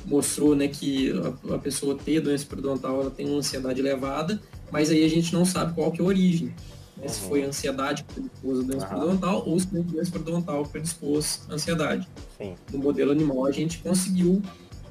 mostrou 0.05 0.55
né, 0.55 0.67
que 0.67 1.11
a, 1.11 1.55
a, 1.55 1.57
pessoa 1.57 1.97
ter 1.97 2.21
doença 2.21 2.45
periodontal 2.45 3.01
ela 3.01 3.11
tem 3.11 3.27
uma 3.27 3.39
ansiedade 3.39 3.79
elevada, 3.79 4.39
mas 4.71 4.89
aí 4.91 5.03
a 5.03 5.09
gente 5.09 5.33
não 5.33 5.45
sabe 5.45 5.73
qual 5.73 5.91
que 5.91 5.99
é 5.99 6.03
a 6.03 6.07
origem. 6.07 6.47
Né, 6.95 7.03
uhum. 7.03 7.09
Se 7.09 7.19
foi 7.21 7.43
ansiedade 7.43 8.03
que 8.03 8.13
predispôs 8.13 8.59
a 8.59 8.63
doença 8.63 8.85
uhum. 8.85 8.93
periodontal 8.93 9.43
ou 9.47 9.59
se 9.59 9.67
foi 9.67 9.81
doença 9.81 10.11
periodontal 10.11 10.63
que 10.63 10.69
predispôs 10.69 11.41
a 11.49 11.53
ansiedade. 11.55 12.07
Sim. 12.37 12.55
No 12.71 12.79
modelo 12.79 13.11
animal 13.11 13.45
a 13.45 13.51
gente 13.51 13.79
conseguiu, 13.79 14.41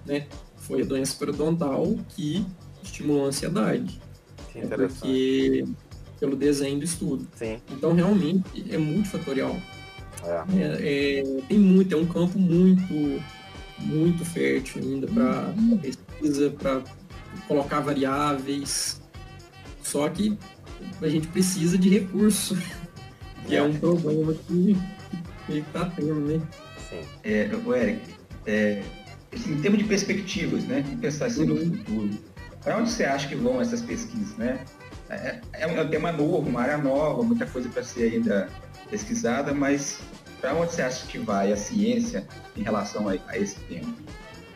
né, 0.05 0.27
foi 0.57 0.83
a 0.83 0.85
doença 0.85 1.17
periodontal 1.17 1.95
que 2.09 2.45
estimulou 2.83 3.25
a 3.25 3.29
ansiedade. 3.29 4.01
Que 4.61 4.61
é 4.61 4.77
porque 4.77 5.65
pelo 6.21 6.37
desenho 6.37 6.79
do 6.79 6.85
estudo. 6.85 7.27
Sim. 7.35 7.59
Então 7.71 7.93
realmente 7.93 8.65
é 8.71 8.79
multifatorial. 8.79 9.61
É. 10.25 10.45
É, 10.57 11.21
é, 11.21 11.41
tem 11.49 11.59
muito, 11.59 11.95
é 11.95 11.99
um 11.99 12.07
campo 12.07 12.39
muito 12.39 13.21
muito 13.79 14.25
fértil 14.25 14.83
ainda 14.83 15.07
para 15.09 15.53
pesquisa, 15.83 16.51
para 16.51 16.83
colocar 17.47 17.81
variáveis. 17.81 19.03
Só 19.83 20.09
que 20.09 20.39
a 21.03 21.09
gente 21.09 21.27
precisa 21.29 21.77
de 21.77 21.89
recurso, 21.89 22.57
que 23.47 23.57
é 23.57 23.63
um 23.63 23.75
problema 23.75 24.33
que 24.33 24.77
ele 25.49 25.61
está 25.61 25.87
tendo, 25.87 26.15
né? 26.21 26.41
Sim. 26.89 27.01
É, 27.23 27.51
o 27.65 27.75
Eric, 27.75 28.01
é, 28.47 28.83
assim, 29.33 29.53
em 29.53 29.61
termos 29.61 29.79
de 29.79 29.85
perspectivas, 29.85 30.65
né? 30.65 30.85
Pensar 31.01 31.27
assim 31.27 31.45
no 31.45 31.55
uhum. 31.55 31.77
futuro. 31.77 32.11
Para 32.65 32.79
onde 32.79 32.91
você 32.91 33.05
acha 33.05 33.29
que 33.29 33.37
vão 33.37 33.61
essas 33.61 33.83
pesquisas, 33.83 34.37
né? 34.37 34.65
É, 35.11 35.39
é 35.53 35.67
um 35.67 35.89
tema 35.89 36.11
novo, 36.11 36.49
uma 36.49 36.63
área 36.63 36.79
nova, 36.79 37.23
muita 37.23 37.47
coisa 37.47 37.69
para 37.69 37.85
ser 37.85 38.15
ainda 38.15 38.49
pesquisada, 38.91 39.53
mas 39.53 40.01
para 40.41 40.55
onde 40.55 40.73
você 40.73 40.83
acha 40.83 41.07
que 41.07 41.19
vai 41.19 41.53
a 41.53 41.57
ciência 41.57 42.27
em 42.57 42.63
relação 42.63 43.09
a, 43.09 43.13
a 43.29 43.39
esse 43.39 43.61
tema? 43.61 43.95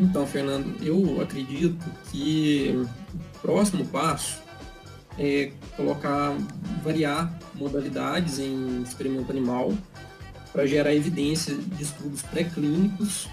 Então, 0.01 0.27
Fernando, 0.27 0.77
eu 0.83 1.21
acredito 1.21 1.85
que 2.11 2.73
o 2.75 3.41
próximo 3.41 3.85
passo 3.87 4.41
é 5.19 5.51
colocar, 5.77 6.35
variar 6.83 7.37
modalidades 7.55 8.39
em 8.39 8.83
experimento 8.83 9.31
animal 9.31 9.73
para 10.53 10.67
gerar 10.67 10.95
evidência 10.95 11.55
de 11.55 11.83
estudos 11.83 12.23
pré-clínicos 12.23 13.29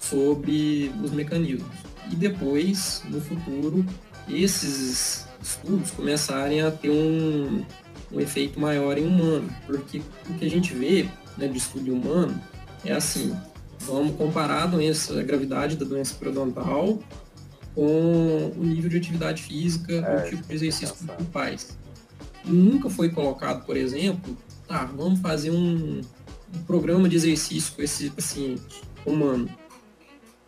sobre 0.00 0.92
os 1.02 1.12
mecanismos. 1.12 1.91
E 2.10 2.16
depois, 2.16 3.02
no 3.08 3.20
futuro, 3.20 3.84
esses 4.28 5.26
estudos 5.42 5.90
começarem 5.90 6.62
a 6.62 6.70
ter 6.70 6.90
um, 6.90 7.64
um 8.12 8.20
efeito 8.20 8.60
maior 8.60 8.96
em 8.98 9.06
humano, 9.06 9.48
porque 9.66 10.02
o 10.28 10.34
que 10.34 10.44
a 10.44 10.50
gente 10.50 10.72
vê 10.74 11.08
né, 11.36 11.48
de 11.48 11.58
estudo 11.58 11.92
humano 11.92 12.40
é 12.84 12.92
assim, 12.92 13.36
vamos 13.80 14.16
comparar 14.16 14.64
a 14.64 14.66
doença, 14.66 15.18
a 15.18 15.22
gravidade 15.22 15.76
da 15.76 15.84
doença 15.84 16.14
periodontal 16.14 16.98
com 17.74 18.52
o 18.56 18.64
nível 18.64 18.90
de 18.90 18.98
atividade 18.98 19.42
física, 19.42 19.92
é, 19.94 20.26
o 20.26 20.30
tipo 20.30 20.46
de 20.46 20.54
exercício 20.54 20.94
que 20.94 21.22
o 21.22 21.26
faz. 21.26 21.76
nunca 22.44 22.90
foi 22.90 23.10
colocado, 23.10 23.64
por 23.64 23.76
exemplo, 23.76 24.36
tá, 24.68 24.84
vamos 24.84 25.20
fazer 25.20 25.50
um, 25.50 26.02
um 26.54 26.62
programa 26.66 27.08
de 27.08 27.16
exercício 27.16 27.74
com 27.74 27.82
esse 27.82 28.10
paciente 28.10 28.82
humano. 29.06 29.48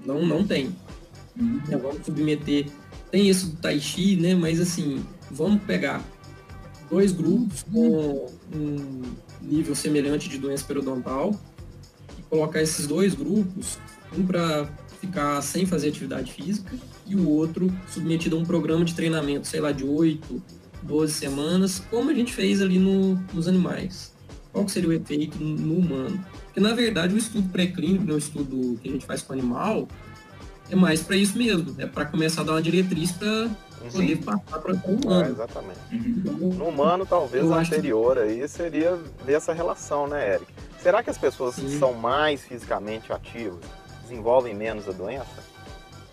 Não, 0.05 0.27
não 0.27 0.47
tem. 0.47 0.75
Uhum. 1.39 1.61
É, 1.71 1.77
vamos 1.77 2.05
submeter. 2.05 2.67
Tem 3.11 3.29
isso 3.29 3.49
do 3.49 3.57
Tai 3.57 3.79
Chi, 3.79 4.17
né? 4.17 4.35
Mas 4.35 4.61
assim, 4.61 5.05
vamos 5.31 5.63
pegar 5.63 6.03
dois 6.91 7.13
grupos 7.13 7.65
com 7.65 8.27
um 8.55 9.03
nível 9.41 9.75
semelhante 9.75 10.29
de 10.29 10.39
doença 10.39 10.65
periodontal 10.65 11.39
e 12.19 12.23
colocar 12.23 12.63
esses 12.63 12.87
dois 12.87 13.15
grupos, 13.15 13.79
um 14.17 14.25
para 14.25 14.69
ficar 15.01 15.43
sem 15.43 15.67
fazer 15.67 15.89
atividade 15.89 16.33
física 16.33 16.75
e 17.07 17.15
o 17.15 17.29
outro 17.29 17.73
submetido 17.89 18.37
a 18.37 18.39
um 18.39 18.45
programa 18.45 18.85
de 18.85 18.95
treinamento, 18.95 19.47
sei 19.47 19.61
lá, 19.61 19.73
de 19.73 19.85
8, 19.85 20.43
12 20.83 21.13
semanas, 21.13 21.83
como 21.91 22.11
a 22.11 22.15
gente 22.15 22.33
fez 22.33 22.63
ali 22.63 22.79
no, 22.79 23.17
nos 23.33 23.49
animais. 23.49 24.15
Qual 24.53 24.69
seria 24.69 24.89
o 24.89 24.93
efeito 24.93 25.39
no 25.43 25.79
humano? 25.79 26.25
Porque, 26.45 26.61
na 26.61 26.73
verdade, 26.75 27.15
o 27.15 27.19
estudo 27.19 27.49
pré-clínico, 27.49 28.05
né, 28.05 28.15
o 28.15 28.19
estudo 28.19 28.79
que 28.81 28.89
a 28.89 28.93
gente 28.93 29.05
faz 29.05 29.21
com 29.21 29.33
o 29.33 29.37
animal, 29.37 29.89
é 30.75 30.77
mais 30.77 31.03
para 31.03 31.17
isso 31.17 31.39
mesmo, 31.39 31.75
é 31.79 31.87
para 31.87 32.05
começar 32.05 32.43
a 32.43 32.45
dar 32.45 32.53
uma 32.53 32.63
diretriz 32.63 33.13
para 33.13 33.49
poder 33.91 34.17
passar 34.19 34.59
para 34.59 34.73
o 34.73 34.95
humano. 34.95 35.27
É, 35.27 35.31
exatamente. 35.31 35.79
Uhum. 35.93 36.55
No 36.55 36.65
humano, 36.67 37.07
talvez 37.07 37.51
a 37.51 37.57
anterior 37.59 38.17
que... 38.17 38.23
aí 38.23 38.49
seria 38.49 38.99
ver 39.25 39.35
essa 39.35 39.53
relação, 39.53 40.07
né, 40.07 40.35
Eric? 40.35 40.53
Será 40.83 41.03
que 41.03 41.11
as 41.11 41.19
pessoas 41.19 41.55
Sim. 41.55 41.67
que 41.67 41.79
são 41.79 41.95
mais 41.95 42.43
fisicamente 42.43 43.13
ativas 43.13 43.61
desenvolvem 44.03 44.55
menos 44.55 44.89
a 44.89 44.93
doença? 44.93 45.55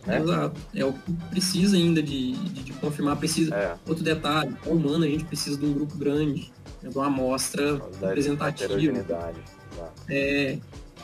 Né? 0.05 0.19
Exato. 0.19 0.59
É 0.73 0.85
o 0.85 0.93
que 0.93 1.11
precisa 1.29 1.75
ainda 1.75 2.01
de, 2.01 2.33
de, 2.33 2.63
de 2.63 2.73
confirmar. 2.73 3.17
Precisa. 3.17 3.53
É. 3.55 3.75
Outro 3.87 4.03
detalhe, 4.03 4.55
o 4.65 4.71
humano 4.71 5.03
a 5.03 5.07
gente 5.07 5.25
precisa 5.25 5.57
de 5.57 5.65
um 5.65 5.73
grupo 5.73 5.95
grande, 5.97 6.51
né, 6.81 6.89
de 6.89 6.97
uma 6.97 7.07
amostra 7.07 7.81
representativa. 8.01 8.73
É, 10.09 10.57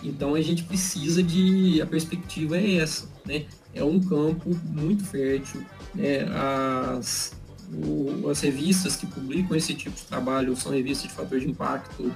então 0.04 0.36
a 0.36 0.42
gente 0.42 0.64
precisa 0.64 1.24
de. 1.24 1.82
A 1.82 1.86
perspectiva 1.86 2.58
é 2.58 2.76
essa, 2.76 3.08
né? 3.26 3.46
É 3.74 3.84
um 3.84 4.00
campo 4.00 4.58
muito 4.66 5.04
fértil. 5.04 5.64
Né? 5.94 6.24
As, 6.30 7.34
o, 7.72 8.30
as 8.30 8.42
revistas 8.42 8.96
que 8.96 9.06
publicam 9.06 9.56
esse 9.56 9.74
tipo 9.74 9.96
de 9.96 10.04
trabalho 10.04 10.56
são 10.56 10.72
revistas 10.72 11.10
de 11.10 11.16
fator 11.16 11.40
de 11.40 11.50
impacto 11.50 12.12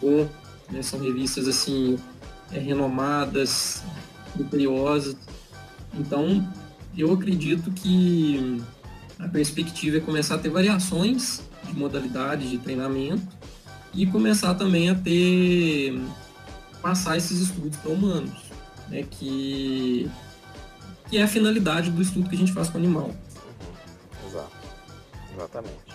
bom, 0.00 0.28
né? 0.70 0.82
são 0.82 1.00
revistas 1.00 1.48
assim 1.48 1.98
é, 2.52 2.58
renomadas, 2.58 3.82
criteriosas. 4.34 5.16
Então, 5.94 6.46
eu 6.96 7.12
acredito 7.12 7.70
que 7.72 8.62
a 9.18 9.28
perspectiva 9.28 9.98
é 9.98 10.00
começar 10.00 10.36
a 10.36 10.38
ter 10.38 10.48
variações 10.48 11.42
de 11.64 11.74
modalidade 11.74 12.48
de 12.50 12.58
treinamento 12.58 13.26
e 13.92 14.06
começar 14.06 14.54
também 14.54 14.90
a 14.90 14.94
ter 14.94 15.98
passar 16.84 17.16
esses 17.16 17.40
estudos 17.40 17.78
para 17.78 17.90
humanos, 17.90 18.50
né, 18.90 19.06
que, 19.10 20.10
que 21.08 21.16
é 21.16 21.22
a 21.22 21.26
finalidade 21.26 21.90
do 21.90 22.02
estudo 22.02 22.28
que 22.28 22.36
a 22.36 22.38
gente 22.38 22.52
faz 22.52 22.68
com 22.68 22.76
o 22.76 22.80
animal. 22.82 23.06
Uhum. 23.06 24.28
Exato. 24.28 24.52
Exatamente. 25.34 25.94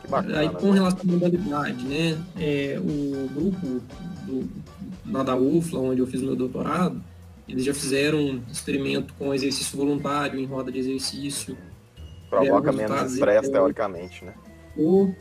Que 0.00 0.08
bacana. 0.08 0.38
Aí 0.38 0.48
com 0.48 0.68
né? 0.68 0.72
relação 0.72 1.00
à 1.02 1.04
modalidade, 1.04 1.84
né, 1.84 2.18
é, 2.38 2.80
o 2.80 3.28
grupo 3.28 3.82
do, 4.24 4.48
lá 5.06 5.22
da 5.22 5.36
UFLA, 5.36 5.80
onde 5.80 6.00
eu 6.00 6.06
fiz 6.06 6.22
meu 6.22 6.34
doutorado, 6.34 7.04
eles 7.46 7.62
já 7.62 7.74
fizeram 7.74 8.18
um 8.18 8.42
experimento 8.50 9.12
com 9.18 9.34
exercício 9.34 9.76
voluntário 9.76 10.40
em 10.40 10.46
roda 10.46 10.72
de 10.72 10.78
exercício. 10.78 11.58
Provoca 12.30 12.72
menos 12.72 13.12
estresse, 13.12 13.50
teoricamente, 13.50 14.24
né? 14.24 14.32
Ou 14.78 15.14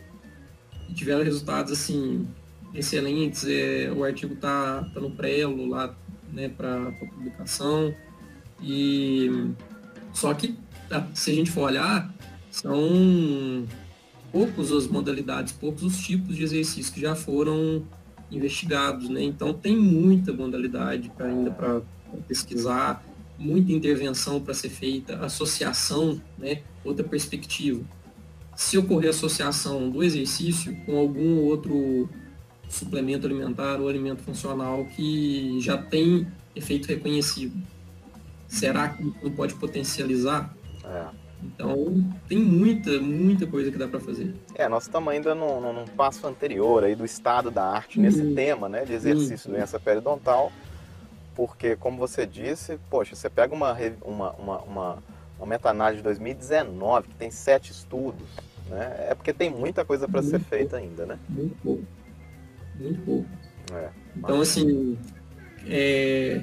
tiveram 0.93 1.23
resultados, 1.23 1.73
assim, 1.73 2.25
excelentes. 2.73 3.45
É, 3.47 3.91
o 3.95 4.03
artigo 4.03 4.35
tá, 4.35 4.83
tá 4.93 4.99
no 4.99 5.11
prelo 5.11 5.67
lá, 5.67 5.95
né, 6.31 6.49
para 6.49 6.91
publicação. 6.91 7.93
E 8.61 9.51
só 10.13 10.33
que 10.33 10.57
tá, 10.87 11.07
se 11.13 11.31
a 11.31 11.33
gente 11.33 11.51
for 11.51 11.61
olhar, 11.61 12.13
são 12.51 13.65
poucos 14.31 14.71
as 14.71 14.87
modalidades, 14.87 15.53
poucos 15.53 15.83
os 15.83 15.97
tipos 15.99 16.35
de 16.35 16.43
exercícios 16.43 16.89
que 16.89 17.01
já 17.01 17.15
foram 17.15 17.83
investigados, 18.31 19.09
né? 19.09 19.23
Então 19.23 19.53
tem 19.53 19.75
muita 19.75 20.31
modalidade 20.33 21.09
para 21.09 21.27
ainda 21.27 21.51
para 21.51 21.81
pesquisar, 22.27 23.03
muita 23.37 23.71
intervenção 23.71 24.39
para 24.39 24.53
ser 24.53 24.69
feita, 24.69 25.17
associação, 25.17 26.21
né? 26.37 26.61
Outra 26.83 27.03
perspectiva. 27.03 27.83
Se 28.55 28.77
ocorrer 28.77 29.09
associação 29.09 29.89
do 29.89 30.03
exercício 30.03 30.75
com 30.85 30.97
algum 30.97 31.37
outro 31.37 32.09
suplemento 32.69 33.25
alimentar 33.25 33.81
ou 33.81 33.89
alimento 33.89 34.21
funcional 34.21 34.85
que 34.85 35.59
já 35.59 35.77
tem 35.77 36.27
efeito 36.55 36.87
reconhecido, 36.87 37.53
será 38.47 38.89
que 38.89 39.03
não 39.23 39.31
pode 39.31 39.55
potencializar? 39.55 40.53
É. 40.85 41.29
Então, 41.41 42.03
tem 42.27 42.37
muita, 42.37 42.99
muita 42.99 43.47
coisa 43.47 43.71
que 43.71 43.77
dá 43.77 43.87
para 43.87 43.99
fazer. 43.99 44.35
É, 44.55 44.67
nós 44.67 44.83
estamos 44.83 45.11
ainda 45.11 45.33
num, 45.33 45.73
num, 45.73 45.85
passo 45.85 46.27
anterior 46.27 46.83
aí 46.83 46.95
do 46.95 47.05
estado 47.05 47.49
da 47.49 47.63
arte 47.63 47.99
nesse 47.99 48.21
uhum. 48.21 48.35
tema, 48.35 48.67
né, 48.67 48.83
de 48.83 48.93
exercício 48.93 49.49
uhum. 49.49 49.55
doença 49.55 49.79
periodontal, 49.79 50.51
porque, 51.35 51.77
como 51.77 51.97
você 51.97 52.25
disse, 52.25 52.77
poxa, 52.89 53.15
você 53.15 53.29
pega 53.29 53.55
uma, 53.55 53.71
uma, 54.01 54.31
uma, 54.31 54.59
uma, 54.63 55.03
uma 55.37 55.47
meta-análise 55.47 55.97
de 55.97 56.03
2019, 56.03 57.07
que 57.07 57.15
tem 57.15 57.31
sete 57.31 57.71
estudos, 57.71 58.27
né, 58.67 59.07
é 59.09 59.15
porque 59.15 59.31
tem 59.31 59.49
muita 59.49 59.85
coisa 59.85 60.09
para 60.09 60.21
ser 60.21 60.39
feita 60.41 60.75
ainda, 60.75 61.05
né? 61.05 61.17
Muito 61.29 61.55
pouco. 61.63 61.83
Muito 62.79 63.01
pouco. 63.01 63.29
É, 63.73 63.89
então, 64.15 64.41
assim, 64.41 64.97
é, 65.67 66.41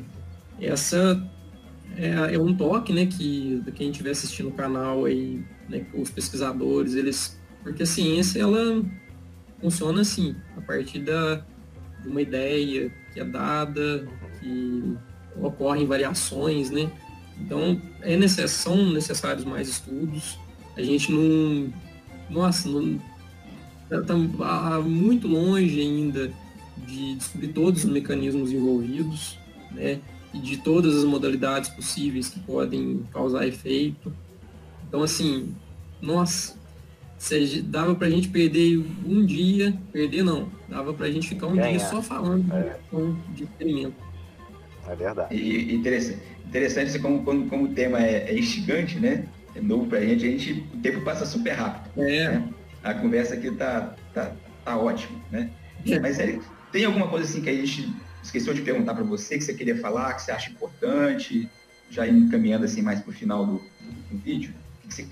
essa 0.60 1.22
é, 1.96 2.34
é 2.34 2.38
um 2.38 2.54
toque, 2.54 2.92
né, 2.92 3.06
que 3.06 3.62
quem 3.74 3.90
estiver 3.90 4.10
assistindo 4.10 4.48
o 4.48 4.52
canal 4.52 5.04
aí, 5.04 5.44
né, 5.68 5.86
os 5.94 6.10
pesquisadores, 6.10 6.94
eles, 6.94 7.40
porque 7.62 7.82
a 7.82 7.86
ciência 7.86 8.40
ela 8.40 8.84
funciona 9.60 10.02
assim, 10.02 10.36
a 10.56 10.60
partir 10.60 11.00
da 11.00 11.44
de 12.02 12.08
uma 12.08 12.22
ideia 12.22 12.92
que 13.12 13.20
é 13.20 13.24
dada, 13.24 14.06
que 14.38 14.96
ocorrem 15.40 15.86
variações, 15.86 16.70
né? 16.70 16.90
Então, 17.40 17.80
é 18.00 18.16
necess, 18.16 18.52
são 18.52 18.92
necessários 18.92 19.44
mais 19.44 19.68
estudos. 19.68 20.38
A 20.76 20.82
gente 20.82 21.10
não, 21.10 21.72
nossa, 22.30 22.68
não 22.68 23.00
está 23.90 24.80
muito 24.80 25.28
longe 25.28 25.80
ainda 25.80 26.32
de 26.86 27.14
descobrir 27.16 27.48
todos 27.48 27.84
os 27.84 27.90
mecanismos 27.90 28.52
envolvidos, 28.52 29.38
né? 29.70 30.00
e 30.36 30.38
de 30.38 30.56
todas 30.58 30.96
as 30.96 31.04
modalidades 31.04 31.70
possíveis 31.70 32.28
que 32.28 32.40
podem 32.40 33.02
causar 33.12 33.46
efeito. 33.46 34.12
Então, 34.86 35.02
assim, 35.02 35.54
nossa, 36.00 36.56
dava 37.64 37.94
para 37.94 38.06
a 38.06 38.10
gente 38.10 38.28
perder 38.28 38.84
um 39.06 39.24
dia, 39.24 39.76
perder 39.92 40.22
não, 40.22 40.48
dava 40.68 40.92
para 40.92 41.06
a 41.06 41.10
gente 41.10 41.28
ficar 41.28 41.46
um 41.46 41.56
Ganhar. 41.56 41.70
dia 41.70 41.80
só 41.80 42.02
falando 42.02 42.52
é. 42.52 42.76
de 43.34 43.44
experimento. 43.44 43.94
É 44.86 44.94
verdade. 44.94 45.34
E, 45.34 45.74
interessante, 45.74 46.20
interessante 46.46 46.98
como, 46.98 47.24
como, 47.24 47.48
como 47.48 47.64
o 47.64 47.68
tema 47.68 48.00
é, 48.00 48.30
é 48.30 48.38
instigante, 48.38 48.98
né? 48.98 49.26
É 49.54 49.60
novo 49.60 49.86
para 49.86 49.98
a 49.98 50.02
gente, 50.02 50.26
a 50.26 50.30
gente, 50.30 50.64
o 50.74 50.76
tempo 50.78 51.00
passa 51.00 51.24
super 51.24 51.52
rápido. 51.52 52.02
É. 52.02 52.28
Né? 52.28 52.48
A 52.86 52.94
conversa 52.94 53.34
aqui 53.34 53.50
tá, 53.50 53.94
tá, 54.14 54.32
tá 54.64 54.78
ótima, 54.78 55.18
né? 55.30 55.50
É. 55.84 55.98
Mas 55.98 56.20
é, 56.20 56.38
tem 56.70 56.84
alguma 56.84 57.08
coisa 57.08 57.24
assim 57.24 57.40
que 57.40 57.50
a 57.50 57.54
gente 57.54 57.92
esqueceu 58.22 58.54
de 58.54 58.62
perguntar 58.62 58.94
para 58.94 59.02
você 59.02 59.36
que 59.36 59.44
você 59.44 59.54
queria 59.54 59.76
falar, 59.76 60.14
que 60.14 60.22
você 60.22 60.30
acha 60.30 60.50
importante, 60.50 61.50
já 61.90 62.06
indo 62.06 62.30
caminhando 62.30 62.64
assim 62.64 62.82
mais 62.82 63.00
para 63.00 63.10
o 63.10 63.12
final 63.12 63.44
do, 63.44 63.62
do 64.10 64.18
vídeo? 64.18 64.54
Você, 64.88 65.04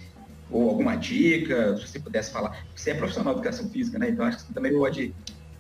ou 0.51 0.71
alguma 0.71 0.95
dica, 0.95 1.77
se 1.77 1.89
você 1.89 1.99
pudesse 1.99 2.33
falar. 2.33 2.65
Você 2.77 2.93
é 2.93 2.95
profissional 2.95 3.35
de 3.35 3.41
educação 3.41 3.69
física, 3.69 3.99
né? 3.99 4.11
Então 4.11 4.25
acho 4.25 4.39
que 4.39 4.45
você 4.45 4.53
também 4.53 4.73
pode 4.73 5.13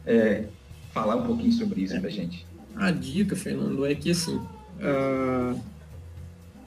é, 0.06 0.44
falar 0.92 1.16
um 1.16 1.26
pouquinho 1.26 1.52
sobre 1.52 1.82
isso 1.82 1.96
é. 1.96 2.00
para 2.00 2.10
gente. 2.10 2.46
A 2.76 2.92
dica, 2.92 3.34
Fernando, 3.34 3.84
é 3.84 3.94
que 3.94 4.12
assim, 4.12 4.36
uh, 4.36 5.60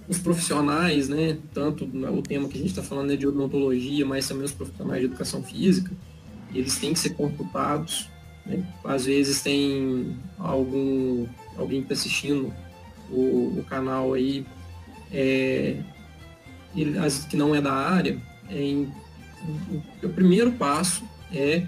os 0.07 0.17
profissionais, 0.17 1.09
né, 1.09 1.37
tanto 1.53 1.83
o 1.85 2.21
tema 2.21 2.47
que 2.47 2.55
a 2.55 2.61
gente 2.61 2.69
está 2.69 2.83
falando 2.83 3.11
é 3.11 3.15
de 3.15 3.27
odontologia, 3.27 4.05
mas 4.05 4.27
também 4.27 4.45
os 4.45 4.53
profissionais 4.53 5.01
de 5.01 5.07
educação 5.07 5.43
física, 5.43 5.91
eles 6.53 6.77
têm 6.77 6.93
que 6.93 6.99
ser 6.99 7.09
consultados 7.11 8.09
né? 8.47 8.65
Às 8.83 9.05
vezes 9.05 9.41
tem 9.41 10.15
algum 10.39 11.27
alguém 11.57 11.81
que 11.81 11.93
está 11.93 11.95
assistindo 11.95 12.53
o, 13.11 13.59
o, 13.59 13.65
canal 13.67 14.13
aí 14.13 14.45
é, 15.11 15.81
ele, 16.75 16.97
as, 16.97 17.25
que 17.25 17.35
não 17.35 17.55
é 17.55 17.61
da 17.61 17.73
área, 17.73 18.19
é 18.49 18.61
em, 18.61 18.91
o, 20.03 20.05
o 20.05 20.09
primeiro 20.09 20.51
passo 20.53 21.03
é 21.33 21.65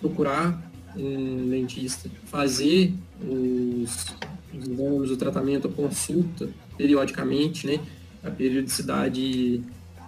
procurar 0.00 0.70
um 0.96 1.48
dentista, 1.50 2.08
fazer 2.26 2.94
os, 3.20 4.14
os 4.54 4.68
exames, 4.68 5.10
o 5.10 5.16
tratamento, 5.16 5.68
a 5.68 5.72
consulta 5.72 6.48
periodicamente, 6.76 7.66
né? 7.66 7.80
A 8.22 8.30
periodicidade 8.30 9.62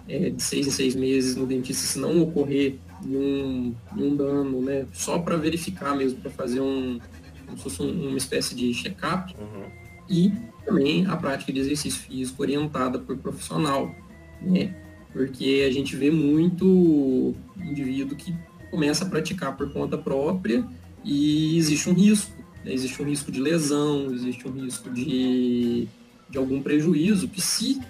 é 0.07 0.29
de 0.29 0.41
seis 0.41 0.67
em 0.67 0.71
seis 0.71 0.95
meses 0.95 1.35
no 1.35 1.45
dentista, 1.45 1.85
se 1.85 1.99
não 1.99 2.21
ocorrer 2.21 2.75
e 3.05 3.15
um, 3.15 3.75
um 3.95 4.15
dano, 4.15 4.61
né? 4.61 4.85
Só 4.93 5.19
para 5.19 5.37
verificar 5.37 5.95
mesmo, 5.95 6.19
para 6.19 6.31
fazer 6.31 6.59
um, 6.59 6.99
como 7.45 7.57
se 7.57 7.63
fosse 7.63 7.81
um, 7.81 8.09
uma 8.09 8.17
espécie 8.17 8.55
de 8.55 8.73
check-up. 8.73 9.33
Uhum. 9.39 9.65
E 10.09 10.31
também 10.65 11.05
a 11.05 11.15
prática 11.15 11.53
de 11.53 11.59
exercício 11.59 12.01
físico 12.01 12.41
orientada 12.41 12.99
por 12.99 13.17
profissional, 13.17 13.93
né? 14.41 14.75
Porque 15.13 15.65
a 15.67 15.71
gente 15.71 15.95
vê 15.95 16.11
muito 16.11 17.35
indivíduo 17.57 18.15
que 18.15 18.33
começa 18.69 19.03
a 19.03 19.09
praticar 19.09 19.55
por 19.57 19.71
conta 19.71 19.97
própria 19.97 20.65
e 21.03 21.57
existe 21.57 21.89
um 21.89 21.93
risco. 21.93 22.31
Né? 22.63 22.73
Existe 22.73 23.01
um 23.01 23.05
risco 23.05 23.31
de 23.31 23.39
lesão, 23.39 24.11
existe 24.13 24.47
um 24.47 24.51
risco 24.51 24.89
de, 24.89 25.87
de 26.29 26.37
algum 26.37 26.61
prejuízo 26.61 27.27
que 27.27 27.41
se 27.41 27.81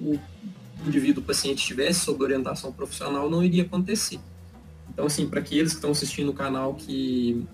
o 0.00 0.18
indivíduo 0.86 1.22
o 1.22 1.26
paciente 1.26 1.58
estivesse 1.58 2.00
sob 2.00 2.22
orientação 2.22 2.72
profissional 2.72 3.28
não 3.28 3.42
iria 3.42 3.62
acontecer. 3.62 4.20
Então, 4.90 5.06
assim, 5.06 5.28
para 5.28 5.40
aqueles 5.40 5.72
que 5.72 5.78
estão 5.78 5.90
assistindo 5.90 6.30
o 6.30 6.34
canal 6.34 6.74
que, 6.74 7.44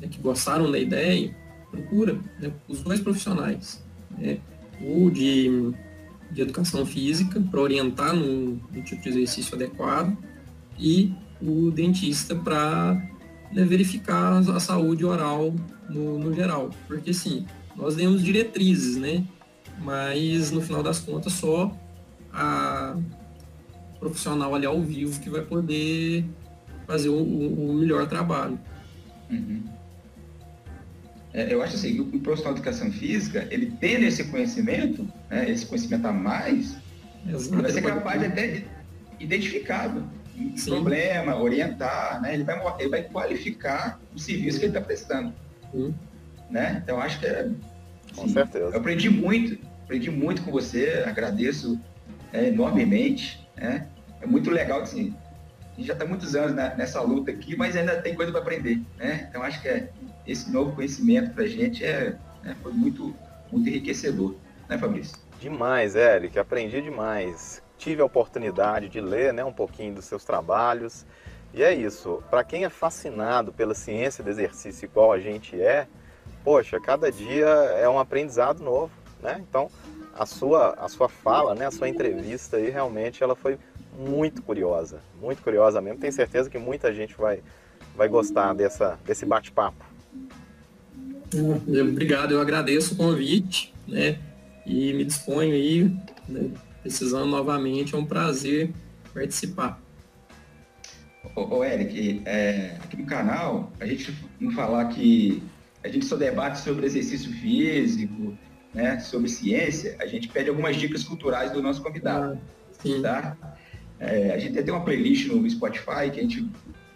né, 0.00 0.08
que 0.08 0.18
gostaram 0.18 0.70
da 0.70 0.78
ideia, 0.78 1.34
procura 1.70 2.18
né, 2.38 2.52
os 2.68 2.82
dois 2.82 3.00
profissionais. 3.00 3.82
Né, 4.10 4.38
o 4.80 5.10
de, 5.10 5.72
de 6.30 6.42
educação 6.42 6.84
física, 6.86 7.40
para 7.40 7.60
orientar 7.60 8.14
no, 8.14 8.60
no, 8.72 8.82
tipo 8.82 9.02
de 9.02 9.10
exercício 9.10 9.54
adequado, 9.54 10.16
e 10.78 11.12
o 11.40 11.70
dentista 11.70 12.34
para 12.34 12.94
né, 13.52 13.64
verificar 13.64 14.32
a 14.32 14.60
saúde 14.60 15.04
oral 15.04 15.54
no, 15.88 16.18
no 16.18 16.34
geral. 16.34 16.70
Porque, 16.86 17.10
assim, 17.10 17.46
nós 17.76 17.96
demos 17.96 18.22
diretrizes, 18.22 18.96
né? 18.96 19.24
Mas 19.80 20.50
no 20.50 20.60
final 20.60 20.82
das 20.82 20.98
contas 20.98 21.32
só 21.32 21.74
a 22.32 22.96
profissional 23.98 24.54
ali 24.54 24.66
ao 24.66 24.80
vivo 24.80 25.20
que 25.20 25.28
vai 25.28 25.42
poder 25.42 26.24
fazer 26.86 27.08
o, 27.08 27.22
o 27.22 27.74
melhor 27.74 28.06
trabalho. 28.08 28.58
Uhum. 29.30 29.62
É, 31.32 31.52
eu 31.52 31.62
acho 31.62 31.76
assim, 31.76 32.00
o, 32.00 32.18
profissional 32.18 32.54
de 32.54 32.60
educação 32.60 32.90
física, 32.90 33.46
ele 33.50 33.72
tendo 33.80 34.04
esse 34.04 34.24
conhecimento, 34.24 35.06
né, 35.28 35.48
esse 35.48 35.64
conhecimento 35.64 36.06
a 36.06 36.12
mais, 36.12 36.76
Exato. 37.28 37.54
ele 37.54 37.62
vai 37.62 37.70
ser 37.70 37.82
capaz 37.82 38.20
de 38.20 38.26
até 38.26 38.64
identificar 39.20 39.88
o 39.96 40.64
problema, 40.64 41.36
orientar, 41.36 42.20
né? 42.20 42.34
ele, 42.34 42.42
vai, 42.42 42.60
ele 42.80 42.88
vai 42.88 43.02
qualificar 43.04 44.00
o 44.14 44.18
serviço 44.18 44.58
que 44.58 44.64
ele 44.64 44.76
está 44.76 44.80
prestando. 44.80 45.32
Sim. 45.70 45.94
Né? 46.50 46.80
Então 46.82 46.98
acho 46.98 47.20
que 47.20 47.26
é. 47.26 47.48
Com 48.16 48.28
certeza. 48.28 48.64
Eu 48.64 48.78
aprendi 48.78 49.08
muito, 49.08 49.56
aprendi 49.90 50.08
muito 50.08 50.42
com 50.42 50.52
você, 50.52 51.02
agradeço 51.04 51.76
é, 52.32 52.46
enormemente. 52.46 53.44
Né? 53.56 53.88
É 54.20 54.26
muito 54.26 54.48
legal 54.48 54.82
assim, 54.82 55.12
a 55.72 55.76
gente 55.76 55.88
já 55.88 55.94
está 55.94 56.06
muitos 56.06 56.36
anos 56.36 56.54
né, 56.54 56.72
nessa 56.78 57.00
luta 57.00 57.32
aqui, 57.32 57.56
mas 57.56 57.76
ainda 57.76 58.00
tem 58.00 58.14
coisa 58.14 58.30
para 58.30 58.40
aprender. 58.40 58.80
Né? 58.96 59.26
Então 59.28 59.42
acho 59.42 59.60
que 59.60 59.66
é, 59.66 59.90
esse 60.24 60.48
novo 60.52 60.76
conhecimento 60.76 61.32
para 61.34 61.42
a 61.42 61.48
gente 61.48 61.84
é, 61.84 62.16
é, 62.44 62.54
foi 62.62 62.72
muito, 62.72 63.12
muito 63.50 63.68
enriquecedor, 63.68 64.36
né, 64.68 64.78
Fabrício? 64.78 65.18
Demais, 65.40 65.96
Eric, 65.96 66.38
aprendi 66.38 66.80
demais. 66.80 67.60
Tive 67.76 68.00
a 68.00 68.04
oportunidade 68.04 68.88
de 68.88 69.00
ler 69.00 69.32
né, 69.32 69.42
um 69.44 69.52
pouquinho 69.52 69.94
dos 69.94 70.04
seus 70.04 70.24
trabalhos. 70.24 71.04
E 71.52 71.64
é 71.64 71.74
isso, 71.74 72.22
para 72.30 72.44
quem 72.44 72.64
é 72.64 72.70
fascinado 72.70 73.52
pela 73.52 73.74
ciência 73.74 74.22
do 74.22 74.30
exercício 74.30 74.84
igual 74.84 75.10
a 75.10 75.18
gente 75.18 75.60
é, 75.60 75.88
poxa, 76.44 76.78
cada 76.78 77.10
dia 77.10 77.46
é 77.46 77.88
um 77.88 77.98
aprendizado 77.98 78.62
novo, 78.62 78.99
né? 79.22 79.42
Então, 79.48 79.70
a 80.14 80.26
sua, 80.26 80.74
a 80.74 80.88
sua 80.88 81.08
fala, 81.08 81.54
né, 81.54 81.66
a 81.66 81.70
sua 81.70 81.88
entrevista 81.88 82.56
aí, 82.56 82.70
realmente 82.70 83.22
ela 83.22 83.34
foi 83.34 83.58
muito 83.98 84.42
curiosa, 84.42 85.00
muito 85.20 85.42
curiosa 85.42 85.80
mesmo. 85.80 85.98
Tenho 85.98 86.12
certeza 86.12 86.50
que 86.50 86.58
muita 86.58 86.92
gente 86.92 87.14
vai, 87.16 87.42
vai 87.96 88.08
gostar 88.08 88.54
dessa, 88.54 88.98
desse 89.06 89.24
bate-papo. 89.24 89.84
Obrigado, 91.66 92.32
eu 92.32 92.40
agradeço 92.40 92.94
o 92.94 92.96
convite, 92.96 93.72
né? 93.86 94.18
E 94.66 94.92
me 94.92 95.04
disponho 95.04 95.54
aí, 95.54 95.84
né, 96.28 96.50
precisando 96.82 97.26
novamente, 97.26 97.94
é 97.94 97.98
um 97.98 98.04
prazer 98.04 98.72
participar. 99.14 99.80
Ô, 101.36 101.56
ô 101.56 101.64
Eric, 101.64 102.22
é, 102.24 102.76
aqui 102.82 102.96
no 102.96 103.06
canal, 103.06 103.72
a 103.78 103.86
gente 103.86 104.14
não 104.40 104.50
falar 104.52 104.86
que 104.86 105.42
a 105.82 105.88
gente 105.88 106.04
só 106.04 106.16
debate 106.16 106.58
sobre 106.60 106.86
exercício 106.86 107.32
físico, 107.32 108.36
né, 108.72 108.98
sobre 109.00 109.28
ciência, 109.28 109.96
a 109.98 110.06
gente 110.06 110.28
pede 110.28 110.48
algumas 110.48 110.76
dicas 110.76 111.04
culturais 111.04 111.50
do 111.50 111.62
nosso 111.62 111.82
convidado. 111.82 112.34
Ah, 112.34 112.72
sim. 112.80 113.02
Tá? 113.02 113.36
É, 113.98 114.32
a 114.32 114.38
gente 114.38 114.62
tem 114.62 114.72
uma 114.72 114.84
playlist 114.84 115.26
no 115.28 115.48
Spotify 115.48 116.10
que 116.12 116.20
a 116.20 116.22
gente 116.22 116.48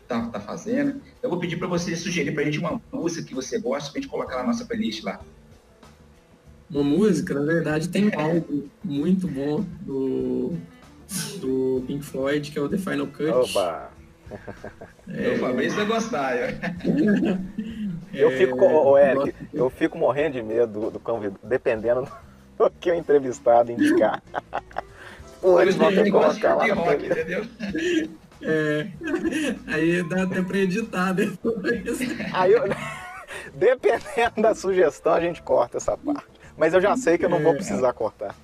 tá, 0.09 0.27
tá 0.27 0.41
fazendo. 0.41 1.01
Eu 1.22 1.29
vou 1.29 1.39
pedir 1.39 1.57
para 1.57 1.68
você 1.68 1.95
sugerir 1.97 2.33
para 2.33 2.43
a 2.43 2.45
gente 2.47 2.59
uma 2.59 2.81
música 2.93 3.27
que 3.27 3.35
você 3.35 3.59
gosta 3.59 3.91
para 3.91 3.99
a 3.99 4.03
gente 4.03 4.11
colocar 4.11 4.37
na 4.39 4.45
nossa 4.45 4.64
playlist 4.64 5.03
lá. 5.03 5.20
Uma 6.70 6.83
música, 6.83 7.35
na 7.35 7.45
verdade, 7.45 7.89
tem 7.89 8.09
um 8.09 8.18
álbum 8.18 8.62
muito 8.83 9.29
bom 9.29 9.64
do, 9.83 10.55
do 11.41 11.85
Pink 11.87 12.05
Floyd, 12.05 12.51
que 12.51 12.59
é 12.59 12.62
o 12.62 12.68
The 12.68 12.79
Final 12.79 13.07
Cut. 13.09 13.29
Oba! 13.31 13.93
É... 15.07 15.35
O 15.35 15.39
Fabrício 15.39 15.77
vai 15.77 15.87
gostar. 15.87 16.37
Eu, 16.41 16.49
é... 18.19 18.37
fico, 18.37 18.65
oh, 18.65 18.97
Eric, 18.99 19.35
eu 19.53 19.71
fico 19.71 19.99
morrendo 19.99 20.35
de 20.35 20.43
medo 20.43 20.81
do, 20.81 20.91
do 20.93 21.01
convidado, 21.01 21.41
dependendo 21.43 22.09
do 22.59 22.71
que 22.71 22.91
o 22.91 22.95
entrevistado 22.95 23.73
indicar. 23.73 24.23
Pô, 25.41 25.61
eles 25.61 25.77
vão 25.77 25.93
ter 25.93 26.05
que 26.05 26.11
colocar 26.11 26.55
lá. 26.55 26.73
Rock, 26.73 27.05
entendeu? 27.05 27.45
É, 28.41 28.87
aí 29.67 30.03
dá 30.09 30.23
até 30.23 30.41
pra 30.41 30.57
editar 30.57 31.12
depois. 31.12 32.01
Aí 32.33 32.53
eu, 32.53 32.62
dependendo 33.55 34.41
da 34.41 34.55
sugestão, 34.55 35.12
a 35.12 35.21
gente 35.21 35.43
corta 35.43 35.77
essa 35.77 35.99
parte. 35.99 36.25
Mas 36.57 36.73
eu 36.73 36.81
já 36.81 36.97
sei 36.97 37.19
que 37.19 37.27
eu 37.27 37.29
não 37.29 37.41
vou 37.41 37.53
é. 37.53 37.57
precisar 37.57 37.93
cortar. 37.93 38.35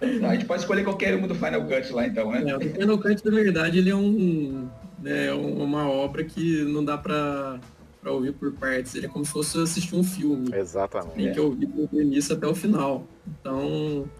Não, 0.00 0.28
a 0.28 0.34
gente 0.34 0.44
pode 0.44 0.60
escolher 0.60 0.84
qualquer 0.84 1.14
uma 1.14 1.26
do 1.26 1.34
Final 1.34 1.64
Cut 1.64 1.92
lá, 1.92 2.06
então, 2.06 2.30
né? 2.30 2.50
É, 2.50 2.56
o 2.56 2.60
Final 2.60 2.98
Cut, 2.98 3.24
na 3.24 3.30
verdade, 3.30 3.78
ele 3.78 3.90
é 3.90 3.96
um, 3.96 4.68
né, 5.06 5.32
uma 5.32 5.88
obra 5.88 6.24
que 6.24 6.64
não 6.64 6.84
dá 6.84 6.98
pra, 6.98 7.60
pra 8.02 8.10
ouvir 8.10 8.32
por 8.32 8.52
partes. 8.52 8.96
Ele 8.96 9.06
é 9.06 9.08
como 9.08 9.24
se 9.24 9.30
fosse 9.30 9.56
assistir 9.62 9.94
um 9.94 10.02
filme. 10.02 10.50
Exatamente. 10.52 11.14
Tem 11.14 11.32
que 11.32 11.38
ouvir 11.38 11.66
do 11.66 12.02
início 12.02 12.34
até 12.34 12.44
o 12.44 12.54
final. 12.56 13.06
Então, 13.40 14.10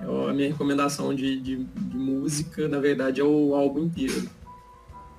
a 0.00 0.32
minha 0.32 0.48
recomendação 0.48 1.12
de, 1.12 1.40
de, 1.40 1.64
de, 1.64 1.96
música, 1.96 2.68
na 2.68 2.78
verdade, 2.78 3.20
é 3.20 3.24
o 3.24 3.56
álbum 3.56 3.86
inteiro. 3.86 4.30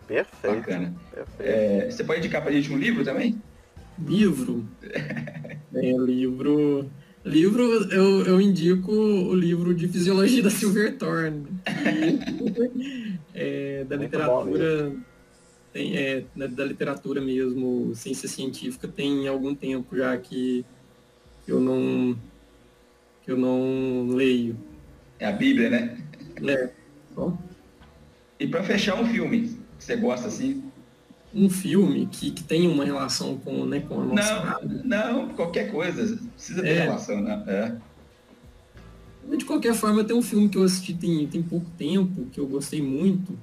Perfeito. 0.08 0.56
Bacana. 0.56 0.96
Perfeito. 1.14 1.42
É, 1.42 1.92
você 1.92 2.04
pode 2.06 2.20
indicar 2.20 2.42
pra 2.42 2.52
gente 2.54 2.72
um 2.72 2.78
livro 2.78 3.04
também? 3.04 3.42
Livro? 4.00 4.66
é, 4.82 5.92
livro... 5.98 6.90
Livro, 7.26 7.62
eu, 7.92 8.26
eu 8.26 8.40
indico 8.40 8.90
o 8.90 9.36
livro 9.36 9.76
de 9.76 9.90
Fisiologia 9.90 10.42
da 10.42 10.50
Silverthorne. 10.50 11.46
é, 13.36 13.84
da 13.84 13.98
Muito 13.98 14.06
literatura... 14.06 14.96
Tem, 15.78 15.96
é, 15.96 16.24
da 16.36 16.66
literatura 16.66 17.22
mesmo, 17.22 17.94
ciência 17.94 18.28
científica, 18.28 18.88
tem 18.88 19.28
algum 19.28 19.54
tempo 19.54 19.96
já 19.96 20.18
que 20.18 20.66
eu 21.48 21.60
não 21.60 22.18
que 23.24 23.32
eu 23.32 23.38
não 23.38 24.08
leio. 24.08 24.58
É 25.20 25.28
a 25.28 25.32
Bíblia, 25.32 25.70
né? 25.70 26.04
É. 26.48 26.72
Bom. 27.16 27.38
E 28.40 28.48
para 28.48 28.64
fechar 28.64 29.00
um 29.00 29.06
filme, 29.06 29.56
que 29.78 29.84
você 29.84 29.96
gosta 29.96 30.28
assim? 30.28 30.64
Um 31.32 31.48
filme 31.48 32.08
que, 32.08 32.32
que 32.32 32.44
tem 32.44 32.68
uma 32.68 32.84
relação 32.84 33.38
com, 33.38 33.64
né, 33.64 33.80
com 33.82 34.02
a 34.02 34.06
nossa 34.06 34.60
Não, 34.84 35.28
não 35.28 35.30
qualquer 35.36 35.72
coisa. 35.72 36.18
Precisa 36.34 36.64
ter 36.64 36.70
é. 36.70 36.84
relação, 36.86 37.22
né? 37.22 37.44
É. 37.46 39.36
De 39.36 39.46
qualquer 39.46 39.76
forma, 39.76 40.04
tem 40.04 40.16
um 40.16 40.24
filme 40.24 40.50
que 40.50 40.58
eu 40.58 40.64
assisti 40.64 40.96
tem, 40.96 41.28
tem 41.28 41.44
pouco 41.44 41.70
tempo, 41.78 42.26
que 42.32 42.40
eu 42.40 42.48
gostei 42.48 42.82
muito. 42.82 43.38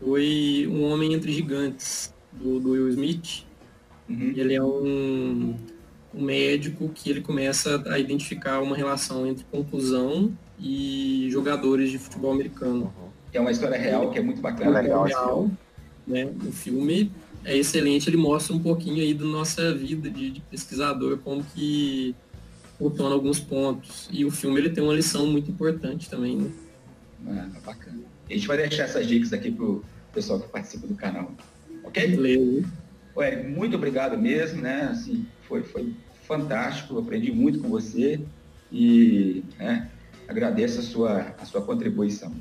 Foi 0.00 0.68
Um 0.70 0.84
Homem 0.84 1.14
Entre 1.14 1.32
Gigantes, 1.32 2.14
do, 2.32 2.60
do 2.60 2.70
Will 2.70 2.88
Smith. 2.88 3.44
Uhum. 4.08 4.32
Ele 4.36 4.54
é 4.54 4.62
um 4.62 5.56
um 6.14 6.22
médico 6.22 6.88
que 6.88 7.10
ele 7.10 7.20
começa 7.20 7.82
a 7.86 7.98
identificar 7.98 8.60
uma 8.60 8.76
relação 8.76 9.26
entre 9.26 9.44
conclusão 9.50 10.32
e 10.58 11.28
jogadores 11.30 11.90
de 11.90 11.98
futebol 11.98 12.32
americano. 12.32 12.92
Que 13.30 13.38
é 13.38 13.40
uma 13.40 13.50
história 13.50 13.78
real, 13.78 14.10
que 14.10 14.18
é 14.18 14.22
muito 14.22 14.40
bacana. 14.40 14.78
É 14.78 14.82
legal, 14.82 15.04
real, 15.04 15.50
né? 16.06 16.30
O 16.46 16.50
filme 16.50 17.12
é 17.44 17.56
excelente, 17.56 18.08
ele 18.08 18.16
mostra 18.16 18.54
um 18.54 18.58
pouquinho 18.58 19.02
aí 19.02 19.12
da 19.12 19.24
nossa 19.24 19.74
vida 19.74 20.10
de, 20.10 20.30
de 20.30 20.40
pesquisador, 20.40 21.18
como 21.18 21.44
que 21.44 22.14
funciona 22.78 23.14
alguns 23.14 23.38
pontos. 23.38 24.08
E 24.10 24.24
o 24.24 24.30
filme 24.30 24.58
ele 24.58 24.70
tem 24.70 24.82
uma 24.82 24.94
lição 24.94 25.26
muito 25.26 25.50
importante 25.50 26.08
também, 26.08 26.36
né? 26.36 26.50
Ah, 27.26 27.60
bacana. 27.64 28.02
A 28.28 28.32
gente 28.32 28.46
vai 28.46 28.56
deixar 28.56 28.84
essas 28.84 29.06
dicas 29.06 29.32
aqui 29.32 29.50
pro 29.50 29.84
pessoal 30.12 30.40
que 30.40 30.48
participa 30.48 30.86
do 30.86 30.94
canal. 30.94 31.32
Ok? 31.84 32.06
Beleza. 32.08 32.68
Ué, 33.16 33.42
muito 33.42 33.76
obrigado 33.76 34.16
mesmo, 34.16 34.62
né? 34.62 34.88
Assim, 34.90 35.26
foi, 35.42 35.62
foi 35.62 35.94
fantástico, 36.24 36.98
aprendi 36.98 37.32
muito 37.32 37.58
com 37.60 37.68
você 37.68 38.20
e 38.70 39.42
né, 39.58 39.90
agradeço 40.28 40.80
a 40.80 40.82
sua, 40.82 41.34
a 41.38 41.44
sua 41.44 41.62
contribuição. 41.62 42.32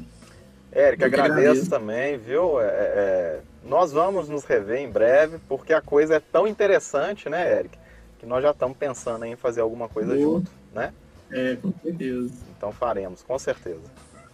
Érica, 0.72 1.06
agradeço, 1.06 1.40
agradeço, 1.40 1.70
também, 1.70 2.18
viu? 2.18 2.60
É, 2.62 2.66
é, 2.66 3.40
nós 3.64 3.94
vamos 3.94 4.28
nos 4.28 4.44
rever 4.44 4.80
em 4.80 4.90
breve, 4.90 5.40
porque 5.48 5.74
a 5.74 5.82
coisa 5.82 6.16
é 6.16 6.20
tão 6.20 6.46
interessante, 6.46 7.30
né, 7.30 7.50
Érica, 7.60 7.80
que 8.20 8.26
nós 8.26 8.44
já 8.44 8.52
estamos 8.52 8.78
pensando 8.78 9.26
em 9.26 9.36
fazer 9.36 9.62
alguma 9.62 9.88
coisa 9.88 10.14
Boa. 10.14 10.22
junto, 10.22 10.52
né? 10.74 10.94
É, 11.32 11.56
com 11.56 11.74
certeza. 11.82 12.34
Então 12.56 12.72
faremos, 12.72 13.24
com 13.24 13.40
certeza. 13.40 13.82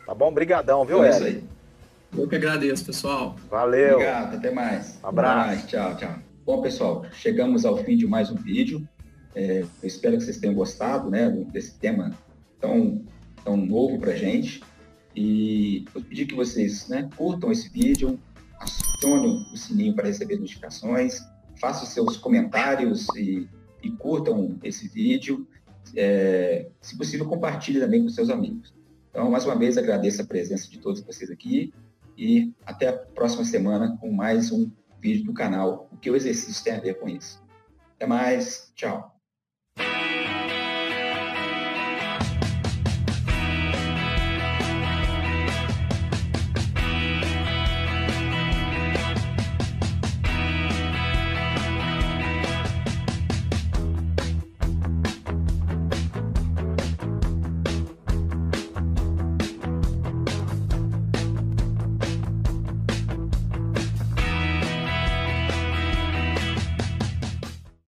Tá 0.06 0.14
bom? 0.14 0.28
Obrigadão, 0.28 0.86
viu, 0.86 1.06
então, 1.06 1.26
Érica? 1.26 1.43
Eu 2.16 2.28
que 2.28 2.36
agradeço, 2.36 2.86
pessoal. 2.86 3.36
Valeu. 3.49 3.93
Obrigado, 3.93 4.36
até 4.36 4.51
mais. 4.51 4.99
Um 5.04 5.08
abraço. 5.08 5.47
Mais. 5.47 5.66
Tchau, 5.66 5.97
tchau. 5.97 6.16
Bom, 6.45 6.62
pessoal, 6.62 7.06
chegamos 7.14 7.66
ao 7.66 7.78
fim 7.78 7.95
de 7.95 8.06
mais 8.06 8.30
um 8.30 8.36
vídeo. 8.36 8.88
É, 9.34 9.62
eu 9.62 9.88
espero 9.88 10.18
que 10.18 10.24
vocês 10.24 10.38
tenham 10.38 10.54
gostado 10.54 11.10
né, 11.10 11.30
desse 11.51 11.74
tema 11.80 12.12
tão, 12.60 13.04
tão 13.43 13.58
novo 13.58 13.97
para 13.97 14.14
gente. 14.16 14.62
E 15.16 15.86
vou 15.93 16.04
pedir 16.04 16.26
que 16.26 16.36
vocês 16.36 16.88
né, 16.89 17.10
curtam 17.16 17.51
esse 17.51 17.70
vídeo, 17.70 18.20
acionem 18.60 19.45
o 19.54 19.58
sininho 19.58 19.95
para 19.95 20.08
receber 20.08 20.38
notificações, 20.38 21.22
façam 21.60 21.86
seus 21.86 22.18
comentários 22.18 23.08
e, 23.16 23.47
e 23.82 23.89
curtam 23.91 24.58
esse 24.64 24.88
vídeo. 24.88 25.47
É, 25.95 26.68
se 26.82 26.97
possível, 26.97 27.26
compartilhe 27.26 27.80
também 27.80 28.04
com 28.04 28.10
seus 28.10 28.30
amigos. 28.30 28.74
Então, 29.14 29.30
mais 29.30 29.45
uma 29.45 29.55
vez, 29.55 29.78
agradeço 29.78 30.24
a 30.24 30.26
presença 30.26 30.68
de 30.68 30.80
todos 30.80 30.99
vocês 31.01 31.30
aqui 31.30 31.72
e 32.18 32.51
até 32.66 32.88
a 32.88 32.93
próxima 32.93 33.45
semana 33.45 33.95
com 34.01 34.11
mais 34.11 34.51
um 34.51 34.72
vídeo 34.99 35.26
do 35.26 35.34
canal 35.34 35.88
O 35.91 35.97
que 35.97 36.09
o 36.09 36.16
exercício 36.16 36.64
tem 36.64 36.74
a 36.74 36.80
ver 36.80 36.99
com 36.99 37.07
isso. 37.07 37.39
Até 37.95 38.07
mais, 38.07 38.72
tchau. 38.74 39.12